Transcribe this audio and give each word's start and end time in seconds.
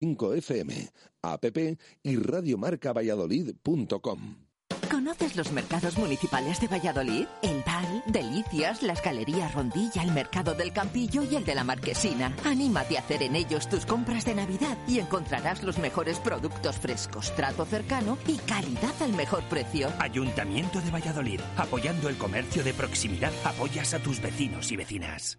5 0.00 0.34
FM, 0.34 0.90
app 1.22 1.44
y 2.02 2.16
radiomarcavalladolid.com. 2.16 4.50
¿Conoces 4.90 5.36
los 5.36 5.52
mercados 5.52 5.96
municipales 5.98 6.60
de 6.60 6.66
Valladolid? 6.66 7.26
El 7.42 7.62
Val, 7.64 8.02
Delicias, 8.06 8.82
las 8.82 9.02
Galerías 9.02 9.54
Rondilla, 9.54 10.02
el 10.02 10.12
Mercado 10.12 10.54
del 10.54 10.72
Campillo 10.72 11.22
y 11.22 11.36
el 11.36 11.44
de 11.44 11.54
la 11.54 11.64
Marquesina. 11.64 12.34
Anímate 12.44 12.96
a 12.96 13.00
hacer 13.00 13.22
en 13.22 13.36
ellos 13.36 13.68
tus 13.68 13.86
compras 13.86 14.24
de 14.24 14.34
Navidad 14.34 14.76
y 14.88 14.98
encontrarás 14.98 15.62
los 15.62 15.78
mejores 15.78 16.18
productos 16.18 16.76
frescos, 16.76 17.34
trato 17.36 17.64
cercano 17.64 18.18
y 18.26 18.36
calidad 18.38 18.94
al 19.00 19.12
mejor 19.12 19.44
precio. 19.44 19.92
Ayuntamiento 19.98 20.80
de 20.80 20.90
Valladolid, 20.90 21.40
apoyando 21.56 22.08
el 22.08 22.16
comercio 22.16 22.64
de 22.64 22.74
proximidad, 22.74 23.32
apoyas 23.44 23.94
a 23.94 24.00
tus 24.00 24.20
vecinos 24.20 24.72
y 24.72 24.76
vecinas. 24.76 25.38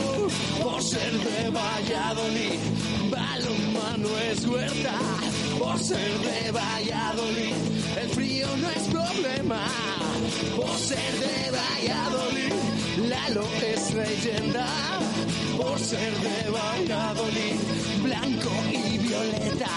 Por 0.81 0.89
ser 0.89 1.11
de 1.11 1.49
Valladolid, 1.51 2.59
balonmano 3.11 4.17
es 4.31 4.47
huerta. 4.47 4.97
Por 5.59 5.77
ser 5.77 6.11
de 6.21 6.51
Valladolid, 6.51 7.53
el 8.01 8.09
frío 8.09 8.47
no 8.57 8.67
es 8.67 8.87
problema. 8.87 9.63
Por 10.55 10.75
ser 10.79 11.13
de 11.19 11.51
Valladolid, 11.51 12.53
Lalo 13.09 13.45
es 13.61 13.93
leyenda. 13.93 14.65
Por 15.55 15.77
ser 15.77 16.13
de 16.15 16.49
Valladolid, 16.49 17.59
blanco 18.01 18.49
y 18.71 18.97
violeta. 18.97 19.69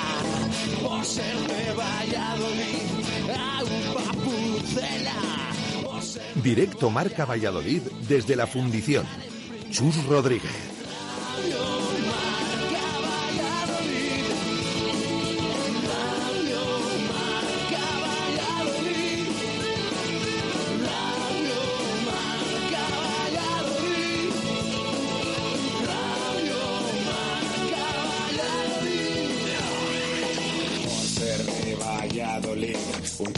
Por 0.83 1.05
ser 1.05 1.37
de 1.37 1.73
Valladolid. 1.75 2.85
Por 5.85 6.03
ser 6.03 6.43
Directo 6.43 6.89
Marca 6.89 7.27
Valladolid 7.27 7.83
desde 8.09 8.37
la 8.37 8.47
Fundición. 8.47 9.05
Chus 9.71 10.03
Rodríguez. 10.07 10.74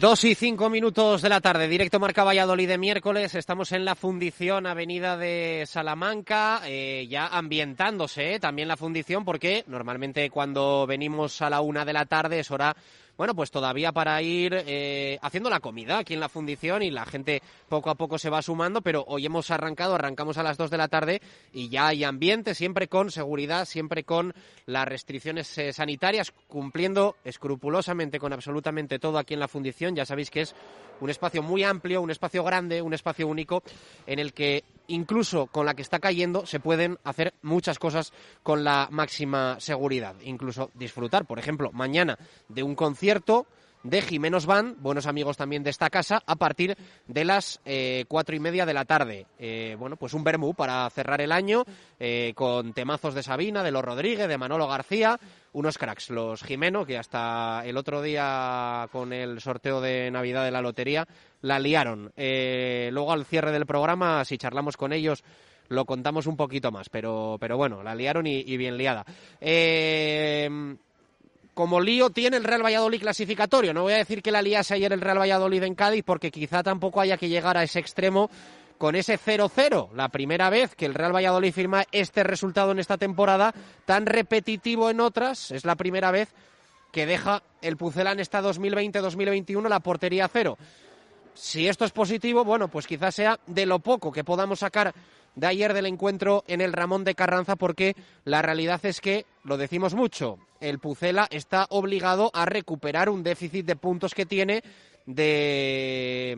Dos 0.00 0.24
y 0.24 0.34
cinco 0.34 0.70
minutos 0.70 1.20
de 1.20 1.28
la 1.28 1.42
tarde, 1.42 1.68
directo 1.68 2.00
Marca 2.00 2.24
Valladolid 2.24 2.66
de 2.66 2.78
miércoles. 2.78 3.34
Estamos 3.34 3.70
en 3.72 3.84
la 3.84 3.94
fundición 3.94 4.66
Avenida 4.66 5.18
de 5.18 5.64
Salamanca, 5.66 6.62
eh, 6.64 7.06
ya 7.10 7.26
ambientándose 7.26 8.36
eh, 8.36 8.40
también 8.40 8.66
la 8.66 8.78
fundición, 8.78 9.26
porque 9.26 9.62
normalmente 9.66 10.30
cuando 10.30 10.86
venimos 10.86 11.42
a 11.42 11.50
la 11.50 11.60
una 11.60 11.84
de 11.84 11.92
la 11.92 12.06
tarde 12.06 12.40
es 12.40 12.50
hora, 12.50 12.74
bueno, 13.16 13.34
pues 13.34 13.50
todavía 13.50 13.92
para 13.92 14.20
ir 14.22 14.54
eh, 14.66 15.18
haciendo 15.22 15.50
la 15.50 15.60
comida 15.60 15.98
aquí 15.98 16.14
en 16.14 16.20
la 16.20 16.28
fundición 16.28 16.82
y 16.82 16.90
la 16.90 17.04
gente 17.04 17.42
poco 17.68 17.90
a 17.90 17.94
poco 17.94 18.18
se 18.18 18.30
va 18.30 18.42
sumando, 18.42 18.80
pero 18.80 19.04
hoy 19.06 19.26
hemos 19.26 19.50
arrancado, 19.50 19.94
arrancamos 19.94 20.38
a 20.38 20.42
las 20.42 20.56
dos 20.56 20.70
de 20.70 20.78
la 20.78 20.88
tarde 20.88 21.20
y 21.52 21.68
ya 21.68 21.88
hay 21.88 22.04
ambiente, 22.04 22.54
siempre 22.54 22.88
con 22.88 23.10
seguridad, 23.10 23.64
siempre 23.64 24.04
con 24.04 24.34
las 24.66 24.86
restricciones 24.86 25.56
eh, 25.58 25.72
sanitarias, 25.72 26.32
cumpliendo 26.48 27.16
escrupulosamente 27.24 28.18
con 28.18 28.32
absolutamente 28.32 28.98
todo 28.98 29.18
aquí 29.18 29.34
en 29.34 29.40
la 29.40 29.48
fundición. 29.48 29.94
Ya 29.94 30.04
sabéis 30.04 30.30
que 30.30 30.42
es 30.42 30.54
un 31.00 31.10
espacio 31.10 31.42
muy 31.42 31.62
amplio, 31.62 32.02
un 32.02 32.10
espacio 32.10 32.44
grande, 32.44 32.82
un 32.82 32.94
espacio 32.94 33.26
único 33.26 33.62
en 34.06 34.18
el 34.18 34.32
que 34.32 34.64
incluso 34.90 35.46
con 35.46 35.66
la 35.66 35.74
que 35.74 35.82
está 35.82 35.98
cayendo 35.98 36.46
se 36.46 36.60
pueden 36.60 36.98
hacer 37.04 37.34
muchas 37.42 37.78
cosas 37.78 38.12
con 38.42 38.64
la 38.64 38.88
máxima 38.90 39.58
seguridad, 39.60 40.14
incluso 40.22 40.70
disfrutar, 40.74 41.24
por 41.26 41.38
ejemplo, 41.38 41.70
mañana 41.72 42.18
de 42.48 42.62
un 42.62 42.74
concierto 42.74 43.46
de 43.82 44.02
Jimenos 44.02 44.46
Van, 44.46 44.76
buenos 44.80 45.06
amigos 45.06 45.36
también 45.36 45.62
de 45.62 45.70
esta 45.70 45.90
casa, 45.90 46.22
a 46.26 46.36
partir 46.36 46.76
de 47.06 47.24
las 47.24 47.60
eh, 47.64 48.04
cuatro 48.08 48.36
y 48.36 48.40
media 48.40 48.66
de 48.66 48.74
la 48.74 48.84
tarde. 48.84 49.26
Eh, 49.38 49.76
bueno, 49.78 49.96
pues 49.96 50.14
un 50.14 50.24
vermú 50.24 50.54
para 50.54 50.88
cerrar 50.90 51.20
el 51.20 51.32
año 51.32 51.64
eh, 51.98 52.32
con 52.34 52.72
temazos 52.72 53.14
de 53.14 53.22
Sabina, 53.22 53.62
de 53.62 53.70
los 53.70 53.84
Rodríguez, 53.84 54.28
de 54.28 54.38
Manolo 54.38 54.68
García, 54.68 55.18
unos 55.52 55.78
cracks, 55.78 56.10
los 56.10 56.42
Jimeno, 56.42 56.84
que 56.84 56.98
hasta 56.98 57.62
el 57.64 57.76
otro 57.76 58.02
día 58.02 58.88
con 58.92 59.12
el 59.12 59.40
sorteo 59.40 59.80
de 59.80 60.10
Navidad 60.10 60.44
de 60.44 60.50
la 60.50 60.60
lotería 60.60 61.06
la 61.40 61.58
liaron. 61.58 62.12
Luego 62.16 63.12
al 63.12 63.24
cierre 63.24 63.50
del 63.50 63.66
programa, 63.66 64.24
si 64.24 64.38
charlamos 64.38 64.76
con 64.76 64.92
ellos, 64.92 65.24
lo 65.70 65.84
contamos 65.84 66.26
un 66.26 66.36
poquito 66.36 66.70
más, 66.70 66.88
pero, 66.88 67.36
pero 67.40 67.56
bueno, 67.56 67.82
la 67.82 67.94
liaron 67.94 68.26
y, 68.26 68.40
y 68.40 68.56
bien 68.56 68.76
liada. 68.76 69.04
Eh, 69.40 70.76
como 71.54 71.80
lío 71.80 72.10
tiene 72.10 72.36
el 72.36 72.44
Real 72.44 72.64
Valladolid 72.64 73.00
clasificatorio. 73.00 73.74
No 73.74 73.82
voy 73.82 73.94
a 73.94 73.98
decir 73.98 74.22
que 74.22 74.30
la 74.30 74.42
liase 74.42 74.74
ayer 74.74 74.92
el 74.92 75.00
Real 75.00 75.18
Valladolid 75.18 75.62
en 75.62 75.74
Cádiz 75.74 76.04
porque 76.04 76.30
quizá 76.30 76.62
tampoco 76.62 77.00
haya 77.00 77.16
que 77.16 77.28
llegar 77.28 77.56
a 77.56 77.62
ese 77.62 77.78
extremo, 77.78 78.30
con 78.78 78.96
ese 78.96 79.18
0-0, 79.18 79.92
la 79.92 80.08
primera 80.08 80.48
vez 80.48 80.74
que 80.74 80.86
el 80.86 80.94
Real 80.94 81.14
Valladolid 81.14 81.52
firma 81.52 81.84
este 81.92 82.22
resultado 82.22 82.72
en 82.72 82.78
esta 82.78 82.96
temporada, 82.96 83.52
tan 83.84 84.06
repetitivo 84.06 84.88
en 84.88 85.00
otras, 85.00 85.50
es 85.50 85.66
la 85.66 85.74
primera 85.74 86.10
vez 86.10 86.32
que 86.90 87.04
deja 87.04 87.42
el 87.60 87.76
Pucelán 87.76 88.20
esta 88.20 88.40
2020-2021 88.40 89.68
la 89.68 89.80
portería 89.80 90.28
cero. 90.28 90.56
Si 91.34 91.68
esto 91.68 91.84
es 91.84 91.92
positivo, 91.92 92.42
bueno, 92.42 92.68
pues 92.68 92.86
quizás 92.86 93.14
sea 93.14 93.38
de 93.46 93.66
lo 93.66 93.80
poco 93.80 94.12
que 94.12 94.24
podamos 94.24 94.60
sacar 94.60 94.94
de 95.34 95.46
ayer 95.46 95.74
del 95.74 95.84
encuentro 95.84 96.42
en 96.46 96.62
el 96.62 96.72
Ramón 96.72 97.04
de 97.04 97.14
Carranza, 97.14 97.56
porque 97.56 97.94
la 98.24 98.40
realidad 98.40 98.84
es 98.84 99.02
que, 99.02 99.26
lo 99.44 99.58
decimos 99.58 99.94
mucho, 99.94 100.38
el 100.60 100.78
Pucela 100.78 101.26
está 101.30 101.66
obligado 101.70 102.30
a 102.34 102.44
recuperar 102.44 103.08
un 103.08 103.22
déficit 103.22 103.66
de 103.66 103.76
puntos 103.76 104.14
que 104.14 104.26
tiene 104.26 104.62
de 105.06 106.36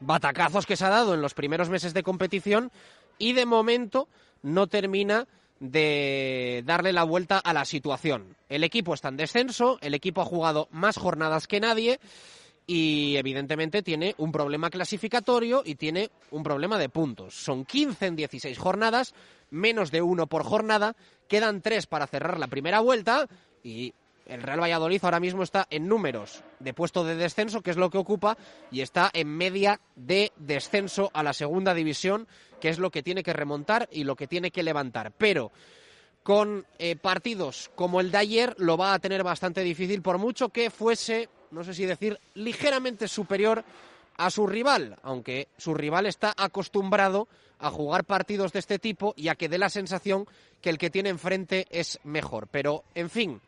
batacazos 0.00 0.66
que 0.66 0.76
se 0.76 0.84
ha 0.84 0.90
dado 0.90 1.14
en 1.14 1.22
los 1.22 1.34
primeros 1.34 1.68
meses 1.68 1.94
de 1.94 2.02
competición 2.02 2.70
y 3.18 3.32
de 3.32 3.46
momento 3.46 4.08
no 4.42 4.66
termina 4.66 5.26
de 5.58 6.62
darle 6.66 6.92
la 6.92 7.04
vuelta 7.04 7.38
a 7.38 7.52
la 7.52 7.64
situación. 7.64 8.36
El 8.48 8.62
equipo 8.62 8.94
está 8.94 9.08
en 9.08 9.16
descenso, 9.16 9.78
el 9.80 9.94
equipo 9.94 10.20
ha 10.20 10.26
jugado 10.26 10.68
más 10.70 10.98
jornadas 10.98 11.46
que 11.46 11.60
nadie 11.60 11.98
y 12.66 13.16
evidentemente 13.16 13.82
tiene 13.82 14.14
un 14.18 14.32
problema 14.32 14.70
clasificatorio 14.70 15.62
y 15.64 15.76
tiene 15.76 16.10
un 16.30 16.42
problema 16.42 16.78
de 16.78 16.88
puntos. 16.88 17.34
Son 17.34 17.64
15 17.64 18.06
en 18.06 18.16
16 18.16 18.58
jornadas, 18.58 19.14
menos 19.50 19.90
de 19.90 20.02
uno 20.02 20.26
por 20.26 20.44
jornada, 20.44 20.96
quedan 21.28 21.62
tres 21.62 21.86
para 21.86 22.06
cerrar 22.06 22.38
la 22.38 22.48
primera 22.48 22.80
vuelta 22.80 23.28
y 23.62 23.94
el 24.26 24.42
Real 24.42 24.60
Valladolid 24.60 25.04
ahora 25.04 25.20
mismo 25.20 25.42
está 25.42 25.66
en 25.70 25.86
números 25.86 26.42
de 26.58 26.74
puesto 26.74 27.04
de 27.04 27.14
descenso, 27.14 27.62
que 27.62 27.70
es 27.70 27.76
lo 27.76 27.90
que 27.90 27.98
ocupa, 27.98 28.36
y 28.72 28.80
está 28.80 29.10
en 29.12 29.28
media 29.28 29.80
de 29.94 30.32
descenso 30.36 31.10
a 31.14 31.22
la 31.22 31.32
segunda 31.32 31.74
división, 31.74 32.26
que 32.60 32.68
es 32.68 32.78
lo 32.78 32.90
que 32.90 33.04
tiene 33.04 33.22
que 33.22 33.32
remontar 33.32 33.88
y 33.92 34.04
lo 34.04 34.16
que 34.16 34.26
tiene 34.26 34.50
que 34.50 34.64
levantar. 34.64 35.12
Pero 35.16 35.52
con 36.24 36.66
eh, 36.80 36.96
partidos 36.96 37.70
como 37.76 38.00
el 38.00 38.10
de 38.10 38.18
ayer 38.18 38.54
lo 38.58 38.76
va 38.76 38.94
a 38.94 38.98
tener 38.98 39.22
bastante 39.22 39.60
difícil, 39.60 40.02
por 40.02 40.18
mucho 40.18 40.48
que 40.48 40.70
fuese, 40.70 41.28
no 41.52 41.62
sé 41.62 41.72
si 41.72 41.86
decir, 41.86 42.18
ligeramente 42.34 43.06
superior 43.06 43.64
a 44.16 44.30
su 44.30 44.46
rival, 44.46 44.96
aunque 45.02 45.48
su 45.56 45.74
rival 45.74 46.06
está 46.06 46.34
acostumbrado 46.36 47.28
a 47.58 47.70
jugar 47.70 48.04
partidos 48.04 48.52
de 48.52 48.58
este 48.58 48.78
tipo 48.78 49.14
y 49.16 49.28
a 49.28 49.34
que 49.34 49.48
dé 49.48 49.58
la 49.58 49.70
sensación 49.70 50.26
que 50.60 50.70
el 50.70 50.78
que 50.78 50.90
tiene 50.90 51.08
enfrente 51.08 51.66
es 51.70 51.98
mejor. 52.04 52.48
Pero, 52.48 52.84
en 52.94 53.10
fin, 53.10 53.40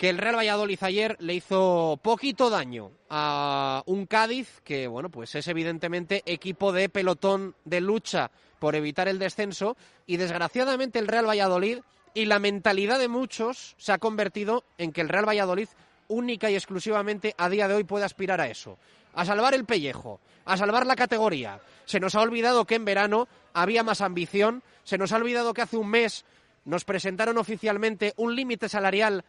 que 0.00 0.08
el 0.08 0.18
Real 0.18 0.36
Valladolid 0.36 0.78
ayer 0.82 1.16
le 1.20 1.34
hizo 1.34 1.98
poquito 2.02 2.50
daño 2.50 2.90
a 3.10 3.82
un 3.86 4.06
Cádiz 4.06 4.60
que, 4.64 4.86
bueno, 4.86 5.10
pues 5.10 5.34
es 5.34 5.46
evidentemente 5.48 6.22
equipo 6.24 6.72
de 6.72 6.88
pelotón 6.88 7.54
de 7.64 7.80
lucha 7.80 8.30
por 8.58 8.76
evitar 8.76 9.08
el 9.08 9.18
descenso 9.18 9.76
y 10.06 10.16
desgraciadamente 10.16 10.98
el 10.98 11.08
Real 11.08 11.28
Valladolid 11.28 11.80
y 12.14 12.24
la 12.24 12.38
mentalidad 12.38 12.98
de 12.98 13.08
muchos 13.08 13.74
se 13.78 13.92
ha 13.92 13.98
convertido 13.98 14.64
en 14.78 14.92
que 14.92 15.00
el 15.00 15.08
Real 15.08 15.28
Valladolid 15.28 15.68
única 16.08 16.50
y 16.50 16.54
exclusivamente 16.54 17.34
a 17.38 17.48
día 17.48 17.68
de 17.68 17.74
hoy 17.74 17.84
puede 17.84 18.04
aspirar 18.04 18.40
a 18.40 18.48
eso, 18.48 18.78
a 19.14 19.24
salvar 19.24 19.54
el 19.54 19.64
pellejo, 19.64 20.20
a 20.44 20.56
salvar 20.56 20.86
la 20.86 20.96
categoría. 20.96 21.60
Se 21.84 22.00
nos 22.00 22.14
ha 22.14 22.20
olvidado 22.20 22.64
que 22.64 22.76
en 22.76 22.84
verano 22.84 23.28
había 23.52 23.82
más 23.82 24.00
ambición, 24.00 24.62
se 24.84 24.98
nos 24.98 25.12
ha 25.12 25.16
olvidado 25.16 25.54
que 25.54 25.62
hace 25.62 25.76
un 25.76 25.88
mes 25.88 26.24
nos 26.64 26.84
presentaron 26.84 27.38
oficialmente 27.38 28.12
un 28.16 28.36
límite 28.36 28.68
salarial 28.68 29.24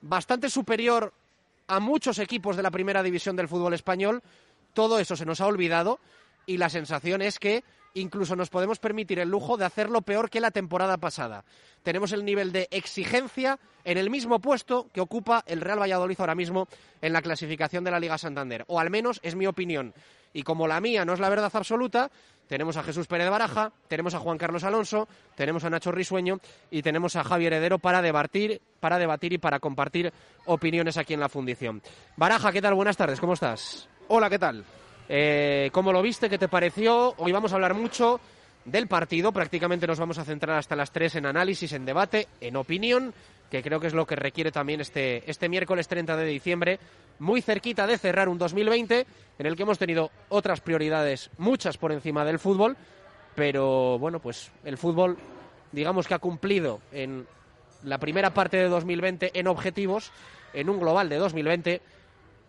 bastante 0.00 0.50
superior 0.50 1.12
a 1.66 1.80
muchos 1.80 2.18
equipos 2.18 2.56
de 2.56 2.62
la 2.62 2.70
primera 2.70 3.02
división 3.02 3.36
del 3.36 3.48
fútbol 3.48 3.74
español. 3.74 4.22
Todo 4.74 4.98
eso 4.98 5.16
se 5.16 5.24
nos 5.24 5.40
ha 5.40 5.46
olvidado 5.46 5.98
y 6.46 6.58
la 6.58 6.68
sensación 6.68 7.22
es 7.22 7.38
que 7.38 7.64
incluso 7.94 8.36
nos 8.36 8.50
podemos 8.50 8.78
permitir 8.78 9.20
el 9.20 9.30
lujo 9.30 9.56
de 9.56 9.64
hacerlo 9.64 10.02
peor 10.02 10.28
que 10.28 10.40
la 10.40 10.50
temporada 10.50 10.98
pasada. 10.98 11.44
Tenemos 11.82 12.12
el 12.12 12.24
nivel 12.24 12.52
de 12.52 12.68
exigencia 12.70 13.58
en 13.84 13.98
el 13.98 14.10
mismo 14.10 14.40
puesto 14.40 14.88
que 14.92 15.00
ocupa 15.00 15.44
el 15.46 15.60
Real 15.60 15.80
Valladolid 15.80 16.16
ahora 16.18 16.34
mismo 16.34 16.68
en 17.00 17.12
la 17.12 17.22
clasificación 17.22 17.84
de 17.84 17.90
la 17.90 18.00
Liga 18.00 18.18
Santander, 18.18 18.64
o 18.66 18.80
al 18.80 18.90
menos 18.90 19.20
es 19.22 19.36
mi 19.36 19.46
opinión. 19.46 19.94
Y 20.32 20.42
como 20.42 20.66
la 20.66 20.80
mía 20.80 21.04
no 21.04 21.12
es 21.12 21.20
la 21.20 21.28
verdad 21.28 21.50
absoluta, 21.54 22.10
tenemos 22.48 22.76
a 22.76 22.82
Jesús 22.82 23.06
Pérez 23.06 23.30
Baraja, 23.30 23.72
tenemos 23.86 24.14
a 24.14 24.18
Juan 24.18 24.36
Carlos 24.36 24.64
Alonso, 24.64 25.06
tenemos 25.36 25.62
a 25.64 25.70
Nacho 25.70 25.92
Risueño 25.92 26.40
y 26.70 26.82
tenemos 26.82 27.14
a 27.14 27.22
Javier 27.22 27.52
Heredero 27.52 27.78
para 27.78 28.02
debatir, 28.02 28.60
para 28.80 28.98
debatir 28.98 29.32
y 29.32 29.38
para 29.38 29.60
compartir 29.60 30.12
opiniones 30.46 30.98
aquí 30.98 31.14
en 31.14 31.20
la 31.20 31.28
fundición. 31.28 31.80
Baraja, 32.16 32.50
¿qué 32.50 32.60
tal? 32.60 32.74
Buenas 32.74 32.96
tardes, 32.96 33.20
¿cómo 33.20 33.34
estás? 33.34 33.88
Hola, 34.08 34.28
¿qué 34.28 34.38
tal? 34.38 34.64
Eh, 35.08 35.70
¿Cómo 35.72 35.92
lo 35.92 36.02
viste? 36.02 36.30
¿Qué 36.30 36.38
te 36.38 36.48
pareció? 36.48 37.14
Hoy 37.18 37.32
vamos 37.32 37.52
a 37.52 37.56
hablar 37.56 37.74
mucho 37.74 38.20
del 38.64 38.88
partido. 38.88 39.32
Prácticamente 39.32 39.86
nos 39.86 39.98
vamos 39.98 40.18
a 40.18 40.24
centrar 40.24 40.58
hasta 40.58 40.76
las 40.76 40.90
tres 40.90 41.14
en 41.16 41.26
análisis, 41.26 41.72
en 41.72 41.84
debate, 41.84 42.28
en 42.40 42.56
opinión, 42.56 43.12
que 43.50 43.62
creo 43.62 43.80
que 43.80 43.88
es 43.88 43.94
lo 43.94 44.06
que 44.06 44.16
requiere 44.16 44.50
también 44.50 44.80
este, 44.80 45.28
este 45.30 45.48
miércoles 45.48 45.88
30 45.88 46.16
de 46.16 46.24
diciembre, 46.24 46.78
muy 47.18 47.42
cerquita 47.42 47.86
de 47.86 47.98
cerrar 47.98 48.28
un 48.28 48.38
2020 48.38 49.06
en 49.38 49.46
el 49.46 49.56
que 49.56 49.62
hemos 49.62 49.78
tenido 49.78 50.10
otras 50.30 50.60
prioridades, 50.60 51.30
muchas 51.36 51.76
por 51.76 51.92
encima 51.92 52.24
del 52.24 52.38
fútbol, 52.38 52.76
pero 53.34 53.98
bueno, 53.98 54.20
pues 54.20 54.50
el 54.64 54.78
fútbol, 54.78 55.18
digamos 55.72 56.08
que 56.08 56.14
ha 56.14 56.18
cumplido 56.18 56.80
en 56.92 57.26
la 57.82 57.98
primera 57.98 58.32
parte 58.32 58.56
de 58.56 58.68
2020 58.68 59.38
en 59.38 59.46
objetivos, 59.46 60.10
en 60.54 60.70
un 60.70 60.80
global 60.80 61.08
de 61.08 61.16
2020, 61.16 61.82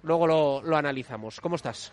luego 0.03 0.27
lo, 0.27 0.61
lo 0.61 0.77
analizamos. 0.77 1.41
¿Cómo 1.41 1.57
estás? 1.57 1.91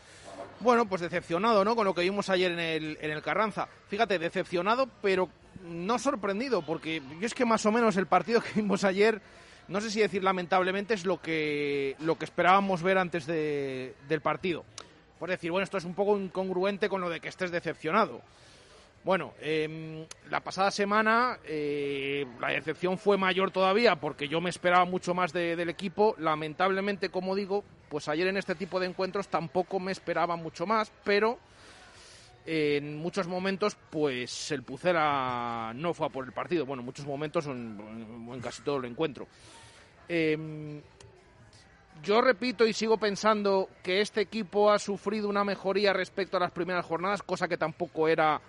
Bueno, 0.62 0.86
pues 0.86 1.00
decepcionado, 1.00 1.64
¿no? 1.64 1.74
Con 1.74 1.84
lo 1.84 1.92
que 1.92 2.02
vimos 2.02 2.30
ayer 2.30 2.52
en 2.52 2.60
el, 2.60 2.98
en 3.00 3.10
el 3.10 3.20
Carranza. 3.20 3.66
Fíjate, 3.88 4.18
decepcionado, 4.20 4.88
pero 5.02 5.28
no 5.64 5.98
sorprendido, 5.98 6.62
porque 6.62 7.02
yo 7.20 7.26
es 7.26 7.34
que 7.34 7.44
más 7.44 7.66
o 7.66 7.72
menos 7.72 7.96
el 7.96 8.06
partido 8.06 8.40
que 8.40 8.60
vimos 8.60 8.84
ayer, 8.84 9.20
no 9.66 9.80
sé 9.80 9.90
si 9.90 10.00
decir 10.00 10.22
lamentablemente, 10.22 10.94
es 10.94 11.04
lo 11.04 11.20
que, 11.20 11.96
lo 11.98 12.16
que 12.16 12.24
esperábamos 12.24 12.80
ver 12.82 12.96
antes 12.96 13.26
de, 13.26 13.96
del 14.08 14.20
partido. 14.20 14.64
Por 15.18 15.30
decir, 15.30 15.50
bueno, 15.50 15.64
esto 15.64 15.78
es 15.78 15.84
un 15.84 15.94
poco 15.94 16.16
incongruente 16.16 16.88
con 16.88 17.00
lo 17.00 17.10
de 17.10 17.20
que 17.20 17.28
estés 17.28 17.50
decepcionado. 17.50 18.20
Bueno, 19.04 19.34
eh, 19.40 20.06
la 20.30 20.40
pasada 20.40 20.70
semana 20.70 21.38
eh, 21.44 22.24
la 22.40 22.50
decepción 22.50 22.98
fue 22.98 23.18
mayor 23.18 23.50
todavía 23.50 23.96
porque 23.96 24.28
yo 24.28 24.40
me 24.40 24.50
esperaba 24.50 24.84
mucho 24.84 25.12
más 25.12 25.32
de, 25.32 25.56
del 25.56 25.70
equipo. 25.70 26.14
Lamentablemente, 26.18 27.08
como 27.08 27.34
digo, 27.34 27.64
pues 27.88 28.08
ayer 28.08 28.28
en 28.28 28.36
este 28.36 28.54
tipo 28.54 28.78
de 28.78 28.86
encuentros 28.86 29.26
tampoco 29.26 29.80
me 29.80 29.90
esperaba 29.90 30.36
mucho 30.36 30.66
más, 30.66 30.92
pero 31.02 31.38
en 32.46 32.96
muchos 32.96 33.26
momentos, 33.26 33.76
pues 33.90 34.50
el 34.52 34.62
Pucera 34.62 35.72
no 35.74 35.94
fue 35.94 36.06
a 36.06 36.10
por 36.10 36.24
el 36.24 36.32
partido. 36.32 36.64
Bueno, 36.64 36.82
en 36.82 36.86
muchos 36.86 37.06
momentos, 37.06 37.46
en, 37.46 38.28
en 38.32 38.40
casi 38.40 38.62
todo 38.62 38.78
el 38.78 38.84
encuentro. 38.84 39.26
Eh, 40.08 40.80
yo 42.02 42.20
repito 42.20 42.66
y 42.66 42.72
sigo 42.72 42.98
pensando 42.98 43.68
que 43.82 44.00
este 44.00 44.20
equipo 44.20 44.70
ha 44.70 44.78
sufrido 44.78 45.28
una 45.28 45.44
mejoría 45.44 45.92
respecto 45.92 46.36
a 46.36 46.40
las 46.40 46.50
primeras 46.50 46.84
jornadas, 46.84 47.22
cosa 47.22 47.46
que 47.46 47.56
tampoco 47.56 48.08
era 48.08 48.40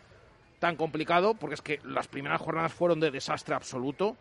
tan 0.64 0.78
complicado, 0.78 1.34
porque 1.34 1.56
es 1.56 1.62
que 1.62 1.82
las 1.84 2.08
primeras 2.08 2.40
jornadas 2.40 2.72
fueron 2.72 3.02
de 3.02 3.12
desastre 3.12 3.54
absoluto, 3.54 4.16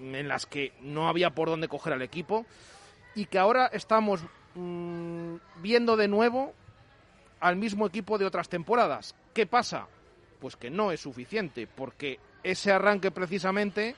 en 0.00 0.28
las 0.28 0.46
que 0.46 0.72
no 0.82 1.08
había 1.08 1.30
por 1.30 1.48
dónde 1.48 1.66
coger 1.66 1.94
al 1.94 2.02
equipo, 2.02 2.46
y 3.16 3.24
que 3.24 3.40
ahora 3.40 3.66
estamos 3.72 4.20
mmm, 4.54 5.34
viendo 5.60 5.96
de 5.96 6.06
nuevo 6.06 6.54
al 7.40 7.56
mismo 7.56 7.88
equipo 7.88 8.18
de 8.18 8.26
otras 8.26 8.48
temporadas. 8.48 9.16
¿Qué 9.34 9.46
pasa? 9.46 9.88
Pues 10.38 10.54
que 10.54 10.70
no 10.70 10.92
es 10.92 11.00
suficiente, 11.00 11.66
porque 11.66 12.20
ese 12.44 12.70
arranque 12.70 13.10
precisamente, 13.10 13.96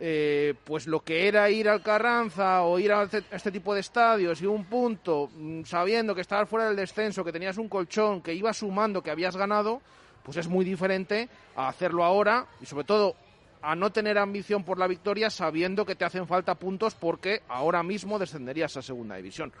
eh, 0.00 0.54
pues 0.64 0.88
lo 0.88 0.98
que 0.98 1.28
era 1.28 1.48
ir 1.48 1.68
al 1.68 1.80
Carranza 1.80 2.62
o 2.62 2.80
ir 2.80 2.90
a 2.90 3.04
este 3.04 3.52
tipo 3.52 3.72
de 3.72 3.82
estadios 3.82 4.42
y 4.42 4.46
un 4.46 4.64
punto, 4.64 5.30
mmm, 5.32 5.62
sabiendo 5.62 6.12
que 6.12 6.22
estabas 6.22 6.48
fuera 6.48 6.66
del 6.66 6.74
descenso, 6.74 7.22
que 7.22 7.30
tenías 7.30 7.56
un 7.56 7.68
colchón, 7.68 8.20
que 8.20 8.34
ibas 8.34 8.56
sumando, 8.56 9.00
que 9.00 9.12
habías 9.12 9.36
ganado, 9.36 9.80
pues 10.26 10.38
es 10.38 10.48
muy 10.48 10.64
diferente 10.64 11.28
a 11.54 11.68
hacerlo 11.68 12.04
ahora 12.04 12.46
y 12.60 12.66
sobre 12.66 12.84
todo 12.84 13.14
a 13.62 13.76
no 13.76 13.90
tener 13.90 14.18
ambición 14.18 14.64
por 14.64 14.76
la 14.76 14.88
victoria 14.88 15.30
sabiendo 15.30 15.86
que 15.86 15.94
te 15.94 16.04
hacen 16.04 16.26
falta 16.26 16.56
puntos 16.56 16.96
porque 16.96 17.42
ahora 17.48 17.84
mismo 17.84 18.18
descenderías 18.18 18.76
a 18.76 18.82
segunda 18.82 19.14
división. 19.14 19.52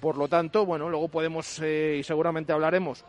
Por 0.00 0.16
lo 0.16 0.28
tanto, 0.28 0.64
bueno, 0.64 0.88
luego 0.88 1.08
podemos 1.08 1.58
eh, 1.60 1.96
y 1.98 2.04
seguramente 2.04 2.52
hablaremos 2.52 3.04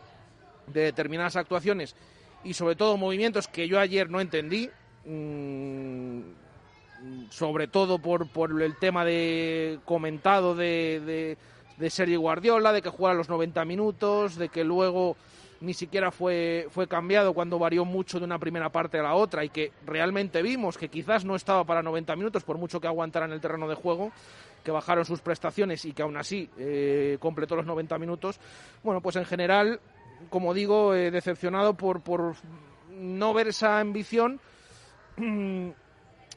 de 0.66 0.80
determinadas 0.82 1.36
actuaciones 1.36 1.94
y 2.42 2.52
sobre 2.52 2.74
todo 2.74 2.96
movimientos 2.96 3.46
que 3.46 3.68
yo 3.68 3.78
ayer 3.78 4.10
no 4.10 4.20
entendí, 4.20 4.68
mmm, 5.04 6.20
sobre 7.30 7.68
todo 7.68 8.00
por, 8.00 8.28
por, 8.28 8.60
el 8.60 8.76
tema 8.76 9.04
de 9.04 9.78
comentado 9.84 10.56
de, 10.56 11.00
de, 11.06 11.38
de 11.76 11.90
Sergio 11.90 12.20
Guardiola, 12.20 12.72
de 12.72 12.82
que 12.82 12.88
jugara 12.88 13.14
los 13.14 13.28
90 13.28 13.64
minutos, 13.64 14.34
de 14.34 14.48
que 14.48 14.64
luego 14.64 15.16
ni 15.60 15.74
siquiera 15.74 16.10
fue, 16.10 16.68
fue 16.70 16.86
cambiado 16.86 17.32
cuando 17.32 17.58
varió 17.58 17.84
mucho 17.84 18.18
de 18.18 18.24
una 18.24 18.38
primera 18.38 18.70
parte 18.70 18.98
a 18.98 19.02
la 19.02 19.14
otra 19.14 19.44
y 19.44 19.48
que 19.48 19.72
realmente 19.86 20.42
vimos 20.42 20.76
que 20.76 20.88
quizás 20.88 21.24
no 21.24 21.36
estaba 21.36 21.64
para 21.64 21.82
90 21.82 22.14
minutos, 22.16 22.44
por 22.44 22.58
mucho 22.58 22.80
que 22.80 22.86
aguantara 22.86 23.26
en 23.26 23.32
el 23.32 23.40
terreno 23.40 23.68
de 23.68 23.74
juego, 23.74 24.12
que 24.62 24.70
bajaron 24.70 25.04
sus 25.04 25.20
prestaciones 25.20 25.84
y 25.84 25.92
que 25.92 26.02
aún 26.02 26.16
así 26.16 26.50
eh, 26.58 27.16
completó 27.20 27.56
los 27.56 27.66
90 27.66 27.98
minutos. 27.98 28.38
Bueno, 28.82 29.00
pues 29.00 29.16
en 29.16 29.24
general 29.24 29.80
como 30.30 30.54
digo, 30.54 30.92
decepcionado 30.92 31.74
por, 31.74 32.00
por 32.00 32.34
no 32.90 33.34
ver 33.34 33.48
esa 33.48 33.80
ambición. 33.80 34.40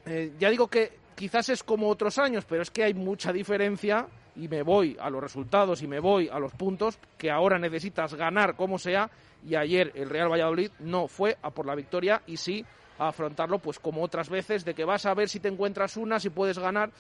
Eh, 0.06 0.32
ya 0.40 0.50
digo 0.50 0.70
que 0.70 0.94
quizás 1.14 1.50
es 1.50 1.62
como 1.62 1.90
otros 1.90 2.18
años, 2.18 2.46
pero 2.46 2.64
es 2.64 2.72
que 2.72 2.84
hay 2.84 2.96
mucha 2.96 3.32
diferencia 3.32 4.08
y 4.36 4.48
me 4.48 4.64
voy 4.64 4.98
a 5.00 5.10
los 5.10 5.22
resultados 5.22 5.82
y 5.82 5.88
me 5.88 6.00
voy 6.00 6.30
a 6.30 6.40
los 6.40 6.54
puntos 6.54 7.00
que 7.18 7.32
ahora 7.32 7.60
necesitas 7.60 8.14
ganar 8.14 8.56
como 8.56 8.78
sea 8.78 9.10
y 9.48 9.56
ayer 9.56 9.92
el 9.96 10.10
Real 10.10 10.32
Valladolid 10.32 10.72
no 10.80 11.08
fue 11.08 11.38
a 11.42 11.52
por 11.52 11.66
la 11.66 11.76
victoria 11.76 12.22
y 12.28 12.38
sí 12.38 12.66
a 12.98 13.10
afrontarlo 13.10 13.60
pues 13.60 13.80
como 13.80 14.04
otras 14.04 14.30
veces 14.30 14.66
de 14.66 14.74
que 14.74 14.84
vas 14.84 15.06
a 15.06 15.14
ver 15.14 15.30
si 15.30 15.40
te 15.40 15.48
encuentras 15.48 15.98
una, 15.98 16.20
si 16.20 16.30
puedes 16.30 16.60
ganar 16.60 16.92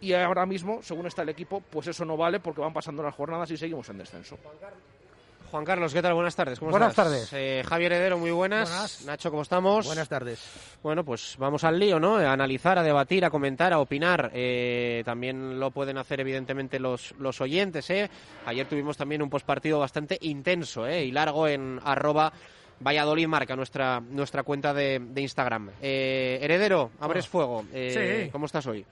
y 0.00 0.14
ahora 0.14 0.46
mismo, 0.46 0.82
según 0.82 1.06
está 1.06 1.22
el 1.22 1.28
equipo, 1.28 1.60
pues 1.60 1.86
eso 1.88 2.04
no 2.04 2.16
vale 2.16 2.40
porque 2.40 2.62
van 2.62 2.72
pasando 2.72 3.02
las 3.02 3.14
jornadas 3.14 3.50
y 3.50 3.56
seguimos 3.56 3.88
en 3.90 3.98
descenso. 3.98 4.38
Juan 5.50 5.64
Carlos, 5.64 5.92
¿qué 5.92 6.00
tal? 6.00 6.14
Buenas 6.14 6.36
tardes. 6.36 6.60
¿Cómo 6.60 6.70
Buenas 6.70 6.90
estás? 6.90 7.06
tardes. 7.06 7.32
Eh, 7.32 7.64
Javier 7.68 7.92
Heredero, 7.92 8.18
muy 8.18 8.30
buenas. 8.30 8.68
Buenas. 8.70 9.04
Nacho, 9.04 9.30
¿cómo 9.30 9.42
estamos? 9.42 9.84
Buenas 9.84 10.08
tardes. 10.08 10.40
Bueno, 10.80 11.04
pues 11.04 11.34
vamos 11.38 11.64
al 11.64 11.76
lío, 11.76 11.98
¿no? 11.98 12.18
A 12.18 12.32
analizar, 12.32 12.78
a 12.78 12.84
debatir, 12.84 13.24
a 13.24 13.30
comentar, 13.30 13.72
a 13.72 13.80
opinar. 13.80 14.30
Eh, 14.32 15.02
también 15.04 15.58
lo 15.58 15.72
pueden 15.72 15.98
hacer, 15.98 16.20
evidentemente, 16.20 16.78
los, 16.78 17.12
los 17.18 17.40
oyentes, 17.40 17.90
¿eh? 17.90 18.08
Ayer 18.46 18.68
tuvimos 18.68 18.96
también 18.96 19.22
un 19.22 19.30
postpartido 19.30 19.80
bastante 19.80 20.16
intenso, 20.20 20.86
¿eh? 20.86 21.04
Y 21.04 21.10
largo 21.10 21.48
en 21.48 21.80
arroba 21.84 22.32
Valladolid 22.78 23.26
Marca, 23.26 23.56
nuestra, 23.56 23.98
nuestra 23.98 24.44
cuenta 24.44 24.72
de, 24.72 25.00
de 25.00 25.20
Instagram. 25.20 25.70
Eh, 25.82 26.38
Heredero, 26.42 26.92
abres 27.00 27.26
fuego. 27.26 27.64
Eh, 27.72 28.22
Sí. 28.26 28.30
¿Cómo 28.30 28.46
estás 28.46 28.66
hoy? 28.68 28.86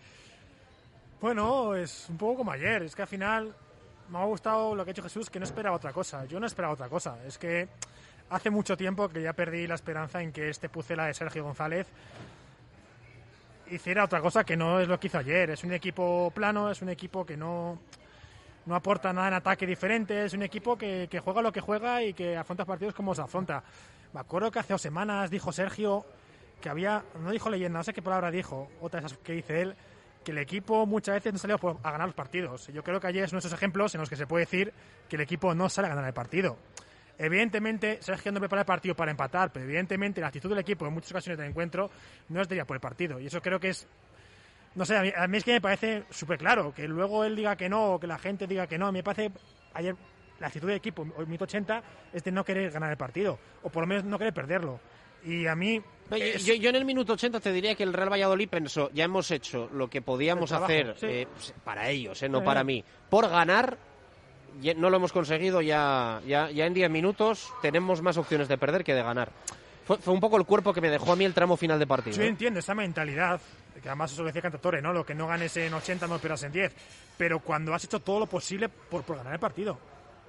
Bueno, 1.21 1.77
es 1.77 2.07
un 2.09 2.17
poco 2.17 2.39
como 2.39 2.51
ayer. 2.51 2.83
Es 2.83 2.97
que 2.97 3.03
al 3.03 3.09
final 3.09 3.55
me 4.11 4.19
ha 4.19 4.25
gustado 4.25 4.75
lo 4.75 4.85
que 4.85 4.91
ha 4.91 4.93
hecho 4.93 5.03
Jesús, 5.03 5.31
que 5.31 5.39
no 5.39 5.45
esperaba 5.45 5.77
otra 5.77 5.93
cosa. 5.93 6.25
Yo 6.25 6.41
no 6.41 6.47
esperaba 6.47 6.75
otra 6.75 6.89
cosa. 6.89 7.19
Es 7.27 7.39
que 7.39 7.69
hace 8.31 8.51
mucho 8.51 8.77
tiempo 8.77 9.09
que 9.09 9.23
ya 9.23 9.33
perdí 9.33 9.67
la 9.67 9.75
esperanza 9.75 10.23
en 10.23 10.33
que 10.33 10.49
este 10.49 10.69
Pucela 10.69 11.07
de 11.07 11.15
Sergio 11.15 11.45
González 11.45 11.87
hiciera 13.71 14.05
otra 14.05 14.21
cosa 14.21 14.45
que 14.45 14.57
no 14.57 14.81
es 14.81 14.89
lo 14.89 14.99
que 14.99 15.09
hizo 15.09 15.19
ayer. 15.19 15.51
Es 15.51 15.65
un 15.65 15.73
equipo 15.73 16.31
plano, 16.35 16.71
es 16.71 16.81
un 16.83 16.89
equipo 16.89 17.25
que 17.27 17.37
no, 17.37 17.79
no 18.67 18.75
aporta 18.75 19.13
nada 19.13 19.29
en 19.29 19.35
ataque 19.35 19.67
diferente, 19.67 20.25
es 20.25 20.33
un 20.33 20.43
equipo 20.43 20.77
que, 20.77 21.09
que 21.11 21.21
juega 21.21 21.43
lo 21.43 21.53
que 21.53 21.61
juega 21.61 22.03
y 22.03 22.15
que 22.15 22.37
afronta 22.37 22.65
partidos 22.65 22.95
como 22.95 23.15
se 23.15 23.23
afronta. 23.23 23.63
Me 24.13 24.21
acuerdo 24.21 24.51
que 24.51 24.59
hace 24.59 24.73
dos 24.73 24.83
semanas 24.83 25.31
dijo 25.31 25.53
Sergio 25.53 26.07
que 26.61 26.69
había, 26.69 27.05
no 27.21 27.31
dijo 27.31 27.51
leyenda, 27.51 27.79
no 27.79 27.85
sé 27.85 27.93
qué 27.93 28.03
palabra 28.03 28.31
dijo, 28.31 28.69
otra 28.81 29.01
de 29.01 29.07
esas 29.07 29.19
que 29.19 29.33
dice 29.33 29.61
él, 29.63 29.77
que 30.29 30.33
el 30.33 30.39
equipo 30.39 30.85
muchas 30.85 31.15
veces 31.15 31.33
no 31.33 31.39
salió 31.39 31.57
a 31.83 31.91
ganar 31.91 32.07
los 32.07 32.15
partidos. 32.15 32.67
Yo 32.67 32.85
creo 32.85 33.01
que 33.01 33.07
ayer 33.07 33.25
es 33.25 33.33
uno 33.33 33.41
de 33.41 33.47
esos 33.47 33.53
ejemplos 33.55 33.95
en 33.95 34.01
los 34.03 34.11
que 34.11 34.17
se 34.17 34.27
puede 34.27 34.45
decir 34.45 34.75
que 35.09 35.17
el 35.17 35.23
equipo 35.23 35.55
no 35.55 35.71
sale 35.71 35.87
a 35.87 35.89
ganar 35.89 36.05
el 36.05 36.13
partido. 36.13 36.59
Evidentemente, 37.17 37.97
Sergio 38.03 38.31
no 38.31 38.39
prepara 38.39 38.61
el 38.61 38.67
partido 38.67 38.95
para 38.95 39.11
empatar, 39.11 39.51
pero 39.51 39.65
evidentemente 39.65 40.21
la 40.21 40.27
actitud 40.27 40.51
del 40.51 40.59
equipo 40.59 40.87
en 40.87 40.93
muchas 40.93 41.13
ocasiones 41.13 41.39
del 41.39 41.49
encuentro 41.49 41.91
no 42.29 42.43
es 42.43 42.49
de 42.49 42.57
ir 42.57 42.67
por 42.67 42.77
el 42.77 42.81
partido. 42.83 43.19
Y 43.19 43.29
eso 43.29 43.41
creo 43.41 43.59
que 43.59 43.71
es 43.71 43.89
no 44.75 44.85
sé, 44.85 44.99
a 44.99 45.01
mí, 45.01 45.13
a 45.17 45.25
es 45.35 45.45
que 45.45 45.53
me 45.53 45.61
parece 45.63 46.05
súper 46.11 46.37
claro. 46.37 46.75
Que 46.75 46.87
luego 46.87 47.25
él 47.25 47.35
diga 47.35 47.57
que 47.57 47.71
no, 47.71 47.95
o 47.95 47.99
que 47.99 48.07
la 48.07 48.19
gente 48.19 48.47
diga 48.47 48.67
que 48.67 48.77
no. 48.77 48.89
A 48.89 48.93
mí 48.93 48.99
me 48.99 49.03
parece, 49.03 49.33
ayer, 49.73 49.97
la 50.41 50.49
actitud 50.49 50.69
del 50.69 50.77
equipo, 50.77 51.07
hoy 51.17 51.25
minuto 51.25 51.45
80, 51.45 51.83
es 52.13 52.23
de 52.23 52.33
no 52.33 52.45
querer 52.45 52.71
ganar 52.71 52.91
el 52.91 52.99
partido. 52.99 53.39
O 53.63 53.71
por 53.71 53.85
lo 53.85 53.87
menos 53.87 54.05
no 54.05 54.19
querer 54.19 54.35
perderlo. 54.35 54.79
Y 55.25 55.47
a 55.47 55.55
mí... 55.55 55.81
Es- 56.11 56.45
yo, 56.47 56.55
yo 56.55 56.71
en 56.71 56.77
el 56.77 56.85
minuto 56.87 57.13
80 57.13 57.39
te 57.41 57.53
diría 57.53 57.75
que 57.75 57.83
el 57.83 57.93
Real 57.93 58.11
Valladolid 58.11 58.49
pensó, 58.49 58.91
ya 58.95 59.05
hemos 59.05 59.31
hecho 59.31 59.69
lo 59.75 59.89
que 59.91 60.01
podíamos 60.01 60.49
trabajo, 60.49 60.73
hacer 60.73 60.95
sí. 60.99 61.07
eh, 61.07 61.27
para 61.65 61.91
ellos, 61.91 62.23
eh, 62.23 62.29
no 62.31 62.39
Sí. 62.39 62.45
para 62.47 62.65
mí. 62.65 62.83
Por 63.11 63.29
ganar, 63.29 63.77
ya- 64.63 64.73
no 64.75 64.89
lo 64.89 64.97
hemos 64.97 65.13
conseguido 65.13 65.61
ya, 65.61 66.23
ya, 66.27 66.51
ya 66.51 66.65
en 66.65 66.73
10 66.73 66.89
minutos, 66.91 67.53
tenemos 67.61 68.01
más 68.01 68.17
opciones 68.17 68.49
de 68.49 68.57
perder 68.57 68.85
que 68.85 68.95
de 68.95 69.03
ganar. 69.03 69.31
Fue, 69.87 69.99
fue 69.99 70.15
un 70.15 70.21
poco 70.21 70.39
el 70.39 70.45
cuerpo 70.47 70.73
que 70.73 70.81
me 70.81 70.89
dejó 70.89 71.13
a 71.13 71.17
mí 71.17 71.25
el 71.27 71.35
tramo 71.35 71.57
final 71.59 71.79
de 71.79 71.87
partido. 71.87 72.17
Yo 72.17 72.23
¿eh? 72.23 72.29
entiendo 72.29 72.61
esa 72.61 72.75
mentalidad, 72.75 73.39
que 73.83 73.89
además 73.89 74.11
eso 74.13 74.23
lo 74.23 74.29
decía 74.29 74.41
Cantatore, 74.43 74.81
¿no? 74.81 74.93
Lo 74.95 75.05
que 75.05 75.15
no 75.15 75.27
ganes 75.27 75.55
en 75.59 75.75
80 75.75 76.07
no 76.07 76.17
esperas 76.17 76.43
en 76.43 76.53
10. 76.53 76.75
Pero 77.19 77.41
cuando 77.41 77.75
has 77.75 77.85
hecho 77.85 78.01
todo 78.01 78.21
lo 78.21 78.27
posible 78.27 78.69
por, 78.71 79.03
por 79.03 79.17
ganar 79.19 79.35
el 79.35 79.39
partido. 79.41 79.79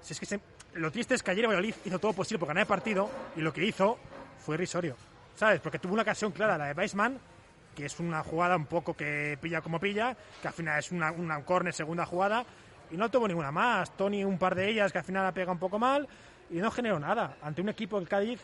Si 0.02 0.12
es 0.14 0.20
que 0.20 0.26
se- 0.26 0.40
lo 0.74 0.92
triste 0.92 1.16
es 1.16 1.24
que 1.24 1.32
ayer 1.32 1.46
Valladolid 1.46 1.74
hizo 1.86 2.00
todo 2.00 2.12
lo 2.12 2.16
posible 2.18 2.40
por 2.40 2.48
ganar 2.50 2.62
el 2.64 2.68
partido 2.68 3.10
y 3.38 3.42
lo 3.42 3.52
que 3.54 3.66
hizo 3.66 3.98
fue 4.50 4.56
irrisorio. 4.56 4.96
¿Sabes? 5.36 5.60
Porque 5.60 5.78
tuvo 5.78 5.94
una 5.94 6.02
ocasión 6.02 6.32
clara, 6.32 6.58
la 6.58 6.66
de 6.66 6.74
Weissman, 6.74 7.20
que 7.76 7.86
es 7.86 8.00
una 8.00 8.24
jugada 8.24 8.56
un 8.56 8.66
poco 8.66 8.96
que 8.96 9.38
pilla 9.40 9.62
como 9.62 9.80
pilla, 9.80 10.18
que 10.42 10.48
al 10.48 10.56
final 10.56 10.80
es 10.80 10.92
una, 10.92 11.12
una 11.12 11.46
corner 11.46 11.72
segunda 11.72 12.04
jugada, 12.04 12.44
y 12.90 12.98
no 12.98 13.12
tuvo 13.12 13.28
ninguna 13.28 13.52
más. 13.52 13.96
Tony 13.96 14.24
un 14.24 14.40
par 14.40 14.56
de 14.56 14.68
ellas 14.68 14.92
que 14.92 14.98
al 14.98 15.04
final 15.04 15.24
la 15.24 15.32
pega 15.32 15.52
un 15.52 15.60
poco 15.60 15.78
mal 15.78 16.08
y 16.50 16.56
no 16.56 16.72
generó 16.72 17.00
nada. 17.00 17.38
Ante 17.44 17.62
un 17.62 17.70
equipo 17.70 18.00
del 18.00 18.10
Cádiz 18.10 18.42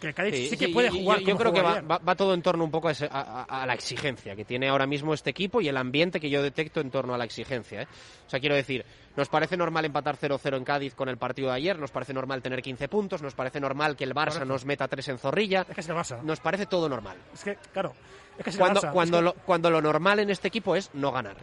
que 0.00 0.06
el 0.08 0.14
Cádiz 0.14 0.34
sí, 0.34 0.48
Sí, 0.50 0.56
que 0.56 0.68
puede 0.68 0.88
yo- 0.88 0.94
jugar 0.94 1.18
Yo, 1.20 1.26
yo 1.26 1.32
como 1.36 1.38
creo 1.40 1.52
que 1.52 1.62
va, 1.62 1.72
ayer. 1.72 1.90
va- 1.90 1.98
va 1.98 2.14
todo 2.14 2.34
en 2.34 2.42
torno 2.42 2.64
un 2.64 2.70
poco 2.70 2.88
a, 2.88 2.92
ese- 2.92 3.08
a- 3.10 3.44
a- 3.48 3.62
a 3.62 3.66
la 3.66 3.74
exigencia 3.74 4.36
que 4.36 4.44
tiene 4.44 4.68
ahora 4.68 4.86
mismo 4.86 5.12
este 5.14 5.30
equipo 5.30 5.60
y 5.60 5.68
el 5.68 5.76
ambiente 5.76 6.20
que 6.20 6.30
yo 6.30 6.42
detecto 6.42 6.80
en 6.80 6.90
torno 6.90 7.14
a 7.14 7.18
la 7.18 7.24
exigencia. 7.24 7.82
¿eh? 7.82 7.86
O 8.26 8.30
sea, 8.30 8.38
quiero 8.40 8.54
decir, 8.54 8.84
nos 9.16 9.28
parece 9.28 9.56
normal 9.56 9.84
empatar 9.84 10.16
0-0 10.16 10.56
en 10.56 10.64
Cádiz 10.64 10.94
con 10.94 11.08
el 11.08 11.16
partido 11.16 11.48
de 11.48 11.56
ayer, 11.56 11.78
nos 11.78 11.90
parece 11.90 12.12
normal 12.14 12.42
tener 12.42 12.62
15 12.62 12.88
puntos, 12.88 13.22
nos 13.22 13.34
parece 13.34 13.58
normal 13.60 13.96
que 13.96 14.04
el 14.04 14.14
Barça 14.14 14.46
nos 14.46 14.64
meta 14.64 14.86
3 14.88 15.08
en 15.08 15.18
Zorrilla, 15.18 15.66
Es 15.68 15.74
que 15.74 15.80
es 15.80 15.88
el 15.88 15.96
Barça. 15.96 16.22
nos 16.22 16.40
parece 16.40 16.66
todo 16.66 16.88
normal. 16.88 17.16
Es 17.34 17.42
que, 17.44 17.56
claro, 17.72 17.94
es 18.38 18.44
que 18.44 18.50
es 18.50 18.56
el 18.56 18.60
Cuando, 18.60 18.80
Barça. 18.80 18.92
cuando, 18.92 19.16
Es 19.18 19.20
que 19.20 19.24
lo, 19.38 19.44
cuando 19.44 19.70
lo 19.70 19.82
normal 19.82 20.20
en 20.20 20.30
este 20.30 20.48
equipo 20.48 20.76
es 20.76 20.90
no 20.94 21.10
ganar. 21.12 21.36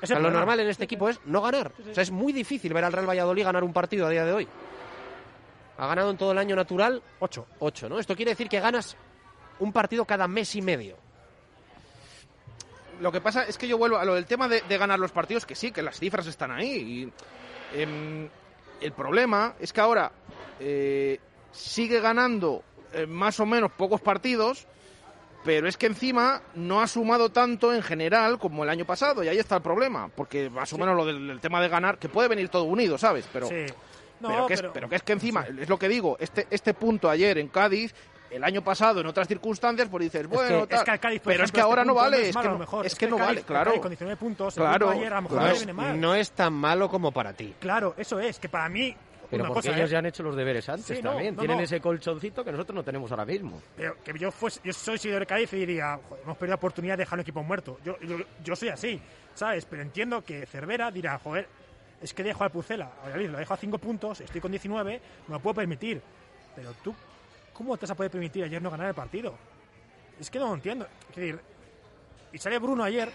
O 0.00 0.06
sea, 0.06 0.20
lo 0.20 0.30
normal 0.30 0.60
en 0.60 0.68
este 0.68 0.84
equipo 0.84 1.08
es 1.08 1.18
no 1.24 1.40
ganar. 1.42 1.72
O 1.90 1.94
sea, 1.94 2.02
es 2.02 2.10
muy 2.12 2.32
difícil 2.32 2.72
ver 2.72 2.84
al 2.84 2.92
Real 2.92 3.08
Valladolid 3.08 3.42
ganar 3.44 3.64
un 3.64 3.72
partido 3.72 4.06
a 4.06 4.10
día 4.10 4.24
de 4.24 4.32
hoy. 4.32 4.48
Ha 5.78 5.86
ganado 5.86 6.10
en 6.10 6.16
todo 6.18 6.32
el 6.32 6.38
año 6.38 6.56
natural 6.56 7.02
Ocho. 7.20 7.46
8, 7.60 7.88
¿no? 7.88 7.98
Esto 7.98 8.16
quiere 8.16 8.32
decir 8.32 8.48
que 8.48 8.60
ganas 8.60 8.96
un 9.60 9.72
partido 9.72 10.04
cada 10.04 10.26
mes 10.28 10.54
y 10.56 10.62
medio. 10.62 10.96
Lo 13.00 13.12
que 13.12 13.20
pasa 13.20 13.44
es 13.44 13.56
que 13.56 13.68
yo 13.68 13.78
vuelvo 13.78 13.96
a 13.96 14.04
lo 14.04 14.14
del 14.14 14.26
tema 14.26 14.48
de, 14.48 14.60
de 14.62 14.78
ganar 14.78 14.98
los 14.98 15.12
partidos, 15.12 15.46
que 15.46 15.54
sí, 15.54 15.70
que 15.70 15.82
las 15.82 15.98
cifras 15.98 16.26
están 16.26 16.50
ahí. 16.50 17.12
Y, 17.74 17.80
em, 17.80 18.28
el 18.80 18.92
problema 18.92 19.54
es 19.60 19.72
que 19.72 19.80
ahora 19.80 20.10
eh, 20.58 21.20
sigue 21.52 22.00
ganando 22.00 22.64
eh, 22.92 23.06
más 23.06 23.38
o 23.38 23.46
menos 23.46 23.70
pocos 23.70 24.00
partidos, 24.00 24.66
pero 25.44 25.68
es 25.68 25.76
que 25.76 25.86
encima 25.86 26.42
no 26.56 26.80
ha 26.80 26.88
sumado 26.88 27.30
tanto 27.30 27.72
en 27.72 27.82
general 27.82 28.38
como 28.38 28.64
el 28.64 28.70
año 28.70 28.84
pasado, 28.84 29.22
y 29.22 29.28
ahí 29.28 29.38
está 29.38 29.56
el 29.56 29.62
problema, 29.62 30.08
porque 30.08 30.50
más 30.50 30.72
o 30.72 30.78
menos 30.78 30.96
lo 30.96 31.06
del, 31.06 31.28
del 31.28 31.40
tema 31.40 31.60
de 31.60 31.68
ganar, 31.68 31.98
que 31.98 32.08
puede 32.08 32.28
venir 32.28 32.48
todo 32.48 32.64
unido, 32.64 32.98
¿sabes? 32.98 33.28
Pero, 33.32 33.46
sí. 33.46 33.66
No, 34.20 34.28
pero, 34.28 34.46
que 34.46 34.54
es, 34.54 34.62
pero 34.72 34.88
que 34.88 34.96
es 34.96 35.02
que 35.02 35.12
encima, 35.12 35.46
es 35.46 35.68
lo 35.68 35.78
que 35.78 35.88
digo, 35.88 36.16
este, 36.20 36.46
este 36.50 36.74
punto 36.74 37.08
ayer 37.10 37.38
en 37.38 37.48
Cádiz, 37.48 37.94
el 38.30 38.44
año 38.44 38.62
pasado 38.62 39.00
en 39.00 39.06
otras 39.06 39.26
circunstancias, 39.26 39.88
pues 39.90 40.04
dices, 40.04 40.26
bueno, 40.26 40.64
es 40.64 40.68
tal, 40.68 40.84
que 40.84 40.90
al 40.90 41.00
Cádiz, 41.00 41.20
pero 41.24 41.34
es 41.44 41.50
ejemplo, 41.50 41.54
que 41.54 41.60
ahora 41.62 41.82
este 41.82 41.86
no 41.86 41.94
punto 41.94 42.04
vale, 42.10 42.22
es 42.22 42.28
es, 42.28 42.34
malo, 42.34 42.48
que 42.48 42.52
no, 42.52 42.58
mejor. 42.58 42.86
es 42.86 42.94
que 42.94 43.06
no 43.08 43.18
vale, 43.18 43.40
Cádiz- 43.40 43.44
claro. 43.46 43.70
Cádiz 43.70 43.80
con 43.82 43.90
19 43.90 44.16
puntos, 44.18 44.54
Claro, 44.54 44.86
punto 44.86 45.00
ayer 45.00 45.12
a 45.12 45.16
lo 45.16 45.22
mejor 45.22 45.38
claro. 45.38 45.52
no 45.52 45.56
viene 45.58 45.72
mal. 45.72 46.00
No 46.00 46.14
es 46.14 46.30
tan 46.32 46.52
malo 46.52 46.88
como 46.90 47.10
para 47.12 47.32
ti. 47.32 47.54
Claro, 47.58 47.94
eso 47.96 48.20
es, 48.20 48.38
que 48.38 48.48
para 48.48 48.68
mí... 48.68 48.94
Pero 49.30 49.44
una 49.44 49.52
porque 49.52 49.68
cosa, 49.68 49.76
ellos 49.78 49.90
¿eh? 49.90 49.92
ya 49.92 49.98
han 49.98 50.06
hecho 50.06 50.22
los 50.22 50.34
deberes 50.34 50.66
antes 50.70 50.86
Sí, 50.86 51.02
no, 51.02 51.10
también. 51.10 51.34
no, 51.34 51.40
Tienen 51.40 51.58
no. 51.58 51.62
ese 51.64 51.80
colchoncito 51.82 52.42
que 52.42 52.50
nosotros 52.50 52.74
no 52.74 52.82
tenemos 52.82 53.10
ahora 53.10 53.26
mismo. 53.26 53.60
Pero 53.76 53.96
que 54.02 54.18
yo, 54.18 54.30
fuese, 54.32 54.58
yo 54.64 54.72
soy 54.72 54.96
seguidor 54.96 55.20
de 55.20 55.26
Cádiz 55.26 55.52
y 55.52 55.56
diría, 55.56 55.98
"Joder, 56.08 56.22
hemos 56.24 56.36
perdido 56.38 56.52
la 56.52 56.56
oportunidad 56.56 56.94
de 56.96 57.02
dejar 57.02 57.18
un 57.18 57.20
equipo 57.20 57.42
muerto. 57.42 57.78
Yo, 57.84 57.98
yo, 58.00 58.16
yo 58.42 58.56
soy 58.56 58.70
así, 58.70 58.98
¿sabes? 59.34 59.66
Pero 59.66 59.82
entiendo 59.82 60.24
que 60.24 60.46
Cervera 60.46 60.90
dirá, 60.90 61.18
joder, 61.18 61.46
es 62.00 62.14
que 62.14 62.22
dejo 62.22 62.44
al 62.44 62.50
Pucela, 62.50 62.90
lo 63.14 63.38
dejo 63.38 63.54
a 63.54 63.56
5 63.56 63.78
puntos, 63.78 64.20
estoy 64.20 64.40
con 64.40 64.50
19, 64.50 65.00
me 65.28 65.34
lo 65.34 65.40
puedo 65.40 65.54
permitir. 65.54 66.00
Pero 66.54 66.72
tú, 66.82 66.94
¿cómo 67.52 67.76
te 67.76 67.82
vas 67.86 67.90
a 67.90 67.94
poder 67.94 68.10
permitir 68.10 68.44
ayer 68.44 68.60
no 68.62 68.70
ganar 68.70 68.88
el 68.88 68.94
partido? 68.94 69.34
Es 70.20 70.30
que 70.30 70.38
no 70.38 70.48
lo 70.48 70.54
entiendo. 70.54 70.86
Es 71.10 71.16
decir, 71.16 71.38
y 72.32 72.38
sale 72.38 72.58
Bruno 72.58 72.84
ayer, 72.84 73.10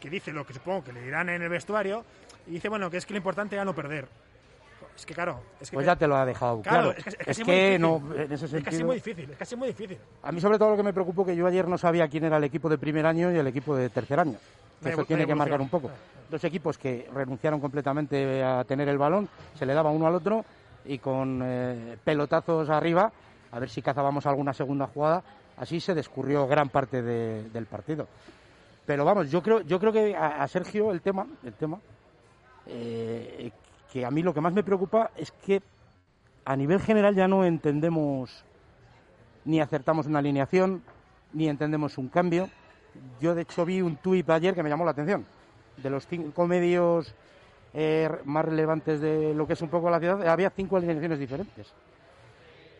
que 0.00 0.08
dice 0.10 0.32
lo 0.32 0.46
que 0.46 0.54
supongo 0.54 0.84
que 0.84 0.92
le 0.92 1.02
dirán 1.02 1.28
en 1.28 1.42
el 1.42 1.48
vestuario, 1.48 2.04
y 2.46 2.52
dice, 2.52 2.68
bueno, 2.68 2.90
que 2.90 2.96
es 2.98 3.06
que 3.06 3.12
lo 3.14 3.18
importante 3.18 3.54
era 3.56 3.64
no 3.64 3.74
perder. 3.74 4.08
Es 4.96 5.06
que 5.06 5.14
claro, 5.14 5.40
es 5.60 5.70
que 5.70 5.74
Pues 5.74 5.86
ya 5.86 5.94
te 5.94 6.08
lo 6.08 6.16
ha 6.16 6.26
dejado 6.26 6.60
Claro, 6.62 6.92
claro. 6.92 6.98
es 6.98 7.04
que- 7.04 7.10
es 7.10 7.38
es 7.38 7.44
que 7.46 7.52
difícil. 7.52 7.80
no, 7.80 8.02
en 8.16 8.32
ese 8.32 8.46
es 8.46 8.64
casi 8.64 8.82
muy 8.82 8.96
difícil, 8.96 9.30
es 9.30 9.36
casi 9.36 9.54
muy 9.54 9.68
difícil. 9.68 9.98
A 10.22 10.32
mí 10.32 10.40
sobre 10.40 10.58
todo 10.58 10.70
lo 10.70 10.76
que 10.76 10.82
me 10.82 10.92
preocupó 10.92 11.24
que 11.24 11.36
yo 11.36 11.46
ayer 11.46 11.68
no 11.68 11.78
sabía 11.78 12.08
quién 12.08 12.24
era 12.24 12.36
el 12.38 12.44
equipo 12.44 12.68
de 12.68 12.78
primer 12.78 13.06
año 13.06 13.30
y 13.30 13.36
el 13.36 13.46
equipo 13.46 13.76
de 13.76 13.90
tercer 13.90 14.18
año. 14.18 14.38
Eso 14.84 15.04
tiene 15.04 15.24
que 15.26 15.34
marcar 15.36 15.60
un 15.60 15.68
poco. 15.68 15.90
Dos 16.30 16.44
equipos 16.44 16.76
que 16.76 17.08
renunciaron 17.12 17.60
completamente 17.60 18.42
a 18.44 18.62
tener 18.64 18.88
el 18.88 18.98
balón, 18.98 19.28
se 19.54 19.64
le 19.64 19.72
daba 19.72 19.90
uno 19.90 20.06
al 20.06 20.14
otro 20.14 20.44
y 20.84 20.98
con 20.98 21.40
eh, 21.42 21.96
pelotazos 22.04 22.68
arriba, 22.68 23.10
a 23.50 23.58
ver 23.58 23.70
si 23.70 23.80
cazábamos 23.80 24.26
alguna 24.26 24.52
segunda 24.52 24.86
jugada. 24.86 25.22
Así 25.56 25.80
se 25.80 25.94
descurrió 25.94 26.46
gran 26.46 26.68
parte 26.68 27.02
de- 27.02 27.48
del 27.50 27.66
partido. 27.66 28.06
Pero 28.86 29.04
vamos, 29.04 29.30
yo 29.30 29.42
creo, 29.42 29.62
yo 29.62 29.80
creo 29.80 29.92
que 29.92 30.14
a, 30.14 30.42
a 30.42 30.48
Sergio 30.48 30.92
el 30.92 31.00
tema, 31.00 31.26
el 31.44 31.52
tema, 31.54 31.78
eh, 32.66 33.50
que 33.92 34.04
a 34.04 34.10
mí 34.10 34.22
lo 34.22 34.34
que 34.34 34.40
más 34.40 34.52
me 34.52 34.62
preocupa 34.62 35.10
es 35.16 35.32
que 35.32 35.62
a 36.44 36.56
nivel 36.56 36.80
general 36.80 37.14
ya 37.14 37.26
no 37.26 37.44
entendemos 37.44 38.44
ni 39.44 39.60
acertamos 39.60 40.06
una 40.06 40.18
alineación, 40.18 40.82
ni 41.32 41.48
entendemos 41.48 41.96
un 41.98 42.08
cambio. 42.08 42.48
Yo, 43.20 43.34
de 43.34 43.42
hecho, 43.42 43.64
vi 43.64 43.80
un 43.80 43.96
tuit 43.96 44.28
ayer 44.30 44.54
que 44.54 44.62
me 44.62 44.68
llamó 44.68 44.84
la 44.84 44.90
atención. 44.90 45.24
De 45.82 45.90
los 45.90 46.06
cinco 46.06 46.46
medios 46.46 47.14
eh, 47.74 48.08
más 48.24 48.44
relevantes 48.44 49.00
de 49.00 49.34
lo 49.34 49.46
que 49.46 49.52
es 49.52 49.62
un 49.62 49.68
poco 49.68 49.90
la 49.90 49.98
ciudad, 49.98 50.26
había 50.28 50.50
cinco 50.50 50.76
alineaciones 50.76 51.18
diferentes. 51.18 51.72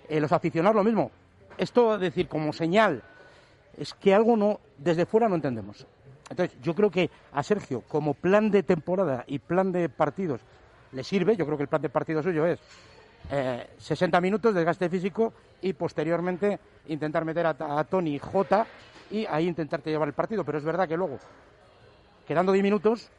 Eh, 0.09 0.21
los 0.21 0.33
aficionados 0.33 0.77
lo 0.77 0.85
mismo. 0.85 1.11
Esto, 1.57 1.95
es 1.95 2.01
decir, 2.01 2.29
como 2.29 2.53
señal, 2.53 3.03
es 3.77 3.95
que 3.95 4.15
algo 4.15 4.37
no, 4.37 4.61
desde 4.79 5.07
fuera 5.07 5.29
no 5.29 5.35
entendemos. 5.35 5.87
Entonces, 6.31 6.59
yo 6.63 6.75
creo 6.75 6.91
que 6.91 7.11
a 7.33 7.43
Sergio, 7.43 7.83
como 7.89 8.15
plan 8.15 8.51
de 8.51 8.63
temporada 8.63 9.25
y 9.27 9.39
plan 9.39 9.73
de 9.73 9.89
partidos, 9.89 10.41
le 10.93 11.05
sirve. 11.05 11.37
Yo 11.37 11.45
creo 11.45 11.57
que 11.57 11.65
el 11.65 11.69
plan 11.69 11.83
de 11.83 11.89
partido 11.89 12.23
suyo 12.23 12.47
es 12.47 12.59
eh, 13.31 13.67
60 13.79 14.21
minutos, 14.21 14.55
desgaste 14.55 14.89
físico 14.89 15.33
y 15.61 15.73
posteriormente 15.73 16.59
intentar 16.89 17.25
meter 17.25 17.47
a, 17.47 17.57
a 17.59 17.85
Tony 17.85 18.19
J 18.19 18.67
y 19.11 19.27
ahí 19.27 19.49
intentarte 19.49 19.91
llevar 19.91 20.09
el 20.09 20.15
partido. 20.15 20.45
Pero 20.45 20.59
es 20.59 20.65
verdad 20.65 20.89
que 20.89 20.97
luego, 20.97 21.19
quedando 22.29 22.53
10 22.53 22.63
minutos, 22.63 23.11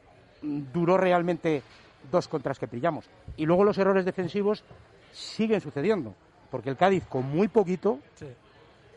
duró 0.42 0.96
realmente 0.96 1.62
dos 2.12 2.28
contras 2.30 2.58
que 2.60 2.68
pillamos. 2.68 3.10
Y 3.36 3.46
luego 3.46 3.64
los 3.66 3.78
errores 3.78 4.06
defensivos 4.06 4.64
siguen 5.12 5.60
sucediendo, 5.60 6.14
porque 6.50 6.70
el 6.70 6.78
Cádiz 6.78 7.04
con 7.08 7.26
muy 7.30 7.48
poquito 7.50 8.00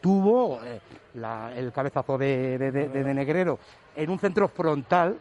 tuvo 0.00 0.60
eh, 0.64 0.80
la- 1.14 1.52
el 1.56 1.72
cabezazo 1.72 2.18
de, 2.18 2.58
de- 2.58 2.70
de- 2.72 2.88
de- 2.88 3.04
de 3.04 3.14
Negrero 3.14 3.58
en 3.96 4.10
un 4.10 4.18
centro 4.18 4.48
frontal 4.48 5.16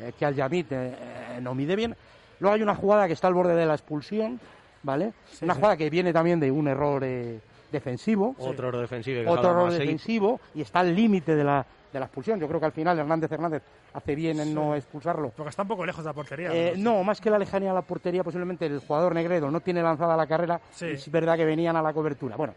eh, 0.00 0.12
que 0.18 0.24
al 0.24 0.34
Yamit 0.34 0.70
eh, 0.72 0.94
eh, 0.98 1.38
no 1.42 1.54
mide 1.54 1.74
bien. 1.76 1.96
Luego 2.40 2.54
hay 2.54 2.62
una 2.62 2.74
jugada 2.74 3.06
que 3.06 3.14
está 3.14 3.26
al 3.26 3.34
borde 3.34 3.54
de 3.54 3.66
la 3.66 3.74
expulsión, 3.74 4.38
¿vale? 4.82 5.12
una 5.42 5.54
sí. 5.54 5.58
jugada 5.60 5.76
que 5.76 5.90
viene 5.90 6.12
también 6.12 6.38
de 6.38 6.50
un 6.50 6.68
error 6.68 7.02
eh, 7.04 7.40
defensivo. 7.72 8.36
Otro 8.38 8.68
error 8.68 8.80
defensivo. 8.82 9.22
que 9.22 9.28
Otro 9.28 9.50
error 9.50 9.72
defensivo 9.72 10.40
y 10.54 10.60
está 10.60 10.80
al 10.80 10.94
límite 10.94 11.34
de 11.34 11.44
la, 11.44 11.64
de 11.92 11.98
la 11.98 12.06
expulsión. 12.06 12.38
Yo 12.40 12.46
creo 12.48 12.60
que 12.60 12.66
al 12.66 12.72
final 12.72 12.98
Hernández 12.98 13.30
Hernández 13.32 13.62
hace 13.94 14.14
bien 14.14 14.40
en 14.40 14.54
no 14.54 14.74
expulsarlo. 14.74 15.30
Porque 15.36 15.50
está 15.50 15.62
un 15.62 15.68
poco 15.68 15.86
lejos 15.86 16.04
de 16.04 16.08
la 16.10 16.14
portería. 16.14 16.50
Eh, 16.52 16.74
¿no? 16.76 17.02
más 17.04 17.20
que 17.20 17.30
la 17.30 17.38
lejanía 17.38 17.70
a 17.70 17.74
la 17.74 17.82
portería, 17.82 18.22
posiblemente 18.22 18.66
el 18.66 18.80
jugador 18.80 19.14
Negredo 19.14 19.50
no 19.50 19.60
tiene 19.60 19.82
lanzada 19.82 20.16
la 20.16 20.26
carrera. 20.26 20.60
Sí. 20.72 20.86
y 20.86 20.92
Es 20.92 21.10
verdad 21.10 21.36
que 21.36 21.44
venían 21.44 21.76
a 21.76 21.82
la 21.82 21.92
cobertura. 21.92 22.36
Bueno, 22.36 22.54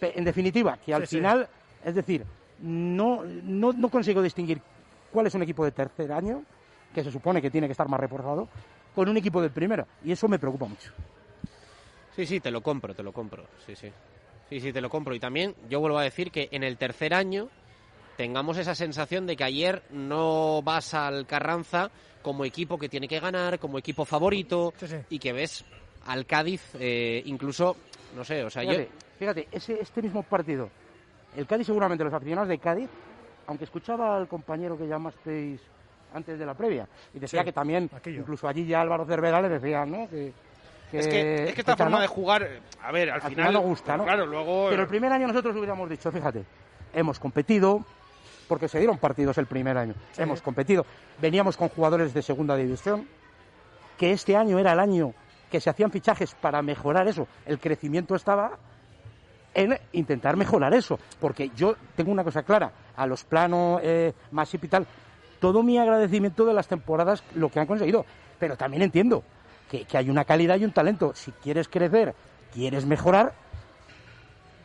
en 0.00 0.24
definitiva, 0.24 0.78
que 0.84 0.94
al 0.94 1.02
Sí, 1.02 1.06
sí. 1.08 1.16
final, 1.16 1.48
es 1.84 1.94
decir, 1.94 2.24
no, 2.60 3.22
no, 3.24 3.72
no 3.72 3.88
consigo 3.88 4.22
distinguir 4.22 4.60
cuál 5.12 5.26
es 5.26 5.34
un 5.34 5.42
equipo 5.42 5.64
de 5.64 5.72
tercer 5.72 6.12
año, 6.12 6.42
que 6.94 7.02
se 7.02 7.10
supone 7.10 7.40
que 7.42 7.50
tiene 7.50 7.66
que 7.66 7.72
estar 7.72 7.88
más 7.88 8.00
reforzado, 8.00 8.48
con 8.94 9.08
un 9.08 9.16
equipo 9.16 9.40
del 9.40 9.50
primero. 9.50 9.86
Y 10.04 10.12
eso 10.12 10.28
me 10.28 10.38
preocupa 10.38 10.66
mucho. 10.66 10.92
Sí, 12.14 12.26
sí, 12.26 12.40
te 12.40 12.50
lo 12.50 12.60
compro, 12.60 12.94
te 12.94 13.02
lo 13.02 13.12
compro. 13.12 13.44
Sí, 13.66 13.74
sí. 13.74 13.90
Sí, 14.50 14.60
sí, 14.60 14.72
te 14.72 14.80
lo 14.82 14.90
compro. 14.90 15.14
Y 15.14 15.20
también 15.20 15.54
yo 15.70 15.80
vuelvo 15.80 15.98
a 15.98 16.02
decir 16.02 16.30
que 16.30 16.48
en 16.52 16.62
el 16.62 16.76
tercer 16.76 17.14
año 17.14 17.48
tengamos 18.16 18.56
esa 18.58 18.74
sensación 18.74 19.26
de 19.26 19.36
que 19.36 19.44
ayer 19.44 19.82
no 19.90 20.62
vas 20.62 20.94
al 20.94 21.26
Carranza 21.26 21.90
como 22.22 22.44
equipo 22.44 22.78
que 22.78 22.88
tiene 22.88 23.08
que 23.08 23.18
ganar, 23.20 23.58
como 23.58 23.78
equipo 23.78 24.04
favorito, 24.04 24.72
Sí, 24.78 24.86
sí. 24.86 24.96
y 25.10 25.18
que 25.18 25.32
ves 25.32 25.64
al 26.06 26.24
Cádiz 26.26 26.62
eh, 26.78 27.22
incluso, 27.26 27.76
no 28.16 28.24
sé, 28.24 28.44
o 28.44 28.50
sea, 28.50 28.62
yo... 28.62 28.70
Fíjate, 28.72 28.90
fíjate, 29.18 29.48
ese, 29.52 29.80
este 29.80 30.02
mismo 30.02 30.22
partido, 30.22 30.68
el 31.36 31.46
Cádiz 31.46 31.66
seguramente, 31.66 32.04
los 32.04 32.12
aficionados 32.14 32.48
de 32.48 32.58
Cádiz, 32.58 32.88
aunque 33.46 33.64
escuchaba 33.64 34.16
al 34.16 34.28
compañero 34.28 34.76
que 34.78 34.86
llamasteis 34.86 35.60
antes 36.14 36.38
de 36.38 36.46
la 36.46 36.54
previa, 36.54 36.86
y 37.14 37.18
decía 37.18 37.40
Sí, 37.40 37.46
que 37.46 37.52
también, 37.52 37.88
aquello. 37.94 38.20
incluso 38.20 38.46
allí 38.46 38.66
ya 38.66 38.82
Álvaro 38.82 39.04
Cervera 39.06 39.40
le 39.40 39.48
decía, 39.48 39.84
¿no? 39.86 40.08
Que, 40.10 40.32
Es 40.92 41.08
que, 41.08 41.44
es 41.48 41.54
que 41.54 41.60
esta 41.62 41.76
forma 41.76 41.96
¿no? 41.96 42.02
de 42.02 42.06
jugar, 42.06 42.46
a 42.82 42.92
ver, 42.92 43.08
al, 43.10 43.14
al 43.16 43.20
final, 43.30 43.34
final 43.48 43.52
no 43.54 43.60
gusta, 43.62 43.96
¿no? 43.96 44.04
Claro, 44.04 44.26
luego. 44.26 44.68
Pero 44.68 44.82
el 44.82 44.88
primer 44.88 45.10
año 45.10 45.26
nosotros 45.26 45.56
hubiéramos 45.56 45.88
dicho, 45.88 46.12
fíjate, 46.12 46.44
hemos 46.92 47.18
competido, 47.18 47.82
porque 48.48 48.68
se 48.68 48.78
dieron 48.78 48.98
partidos 48.98 49.38
el 49.38 49.46
primer 49.46 49.76
año, 49.76 49.94
hemos 50.16 50.42
competido, 50.42 50.84
veníamos 51.20 51.56
con 51.56 51.68
jugadores 51.68 52.14
de 52.14 52.22
segunda 52.22 52.56
división, 52.56 53.06
que 53.98 54.12
este 54.12 54.36
año 54.36 54.58
era 54.58 54.72
el 54.72 54.80
año 54.80 55.14
que 55.50 55.60
se 55.60 55.70
hacían 55.70 55.90
fichajes 55.90 56.34
para 56.34 56.62
mejorar 56.62 57.08
eso, 57.08 57.28
el 57.46 57.58
crecimiento 57.58 58.14
estaba 58.14 58.58
en 59.54 59.78
intentar 59.92 60.36
mejorar 60.36 60.72
eso, 60.74 60.98
porque 61.20 61.50
yo 61.54 61.76
tengo 61.94 62.10
una 62.10 62.24
cosa 62.24 62.42
clara, 62.42 62.72
a 62.96 63.06
los 63.06 63.24
planos 63.24 63.80
eh, 63.82 64.12
más 64.30 64.52
y 64.54 64.58
tal, 64.58 64.86
todo 65.40 65.62
mi 65.62 65.78
agradecimiento 65.78 66.44
de 66.44 66.54
las 66.54 66.68
temporadas, 66.68 67.22
lo 67.34 67.50
que 67.50 67.60
han 67.60 67.66
conseguido, 67.66 68.06
pero 68.38 68.56
también 68.56 68.82
entiendo 68.82 69.22
que, 69.70 69.84
que 69.84 69.98
hay 69.98 70.08
una 70.08 70.24
calidad 70.24 70.56
y 70.56 70.64
un 70.64 70.72
talento, 70.72 71.12
si 71.14 71.32
quieres 71.32 71.68
crecer, 71.68 72.14
quieres 72.52 72.86
mejorar, 72.86 73.34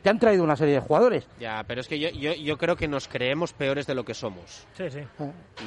te 0.08 0.12
han 0.12 0.20
traído 0.20 0.42
una 0.46 0.56
serie 0.56 0.76
de 0.76 0.80
jugadores. 0.80 1.28
Ya, 1.38 1.66
pero 1.68 1.82
es 1.82 1.88
que 1.90 2.00
yo, 2.00 2.08
yo, 2.12 2.34
yo 2.34 2.58
creo 2.58 2.78
que 2.78 2.88
nos 2.88 3.10
creemos 3.10 3.52
peores 3.52 3.86
de 3.88 3.94
lo 3.94 4.06
que 4.06 4.14
somos. 4.14 4.66
Sí, 4.78 4.90
sí. 4.90 5.02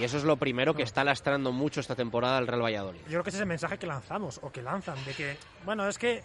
Y 0.01 0.03
eso 0.05 0.17
es 0.17 0.25
lo 0.25 0.39
primero 0.39 0.73
que 0.73 0.83
está 0.83 1.05
lastrando 1.05 1.53
mucho 1.53 1.79
esta 1.81 1.95
temporada 1.95 2.39
al 2.39 2.47
Real 2.47 2.63
Valladolid. 2.63 3.01
Yo 3.03 3.09
creo 3.11 3.23
que 3.23 3.29
ese 3.29 3.37
es 3.37 3.43
el 3.43 3.47
mensaje 3.49 3.77
que 3.77 3.87
lanzamos, 3.87 4.41
o 4.43 4.51
que 4.51 4.63
lanzan, 4.63 4.97
de 5.05 5.13
que, 5.13 5.37
bueno, 5.67 5.87
es 5.87 5.99
que 5.99 6.23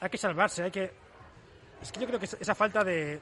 hay 0.00 0.08
que 0.08 0.16
salvarse, 0.16 0.62
hay 0.62 0.70
que... 0.70 0.90
Es 1.82 1.92
que 1.92 2.00
yo 2.00 2.06
creo 2.06 2.18
que 2.18 2.24
esa 2.24 2.54
falta 2.54 2.82
de, 2.82 3.20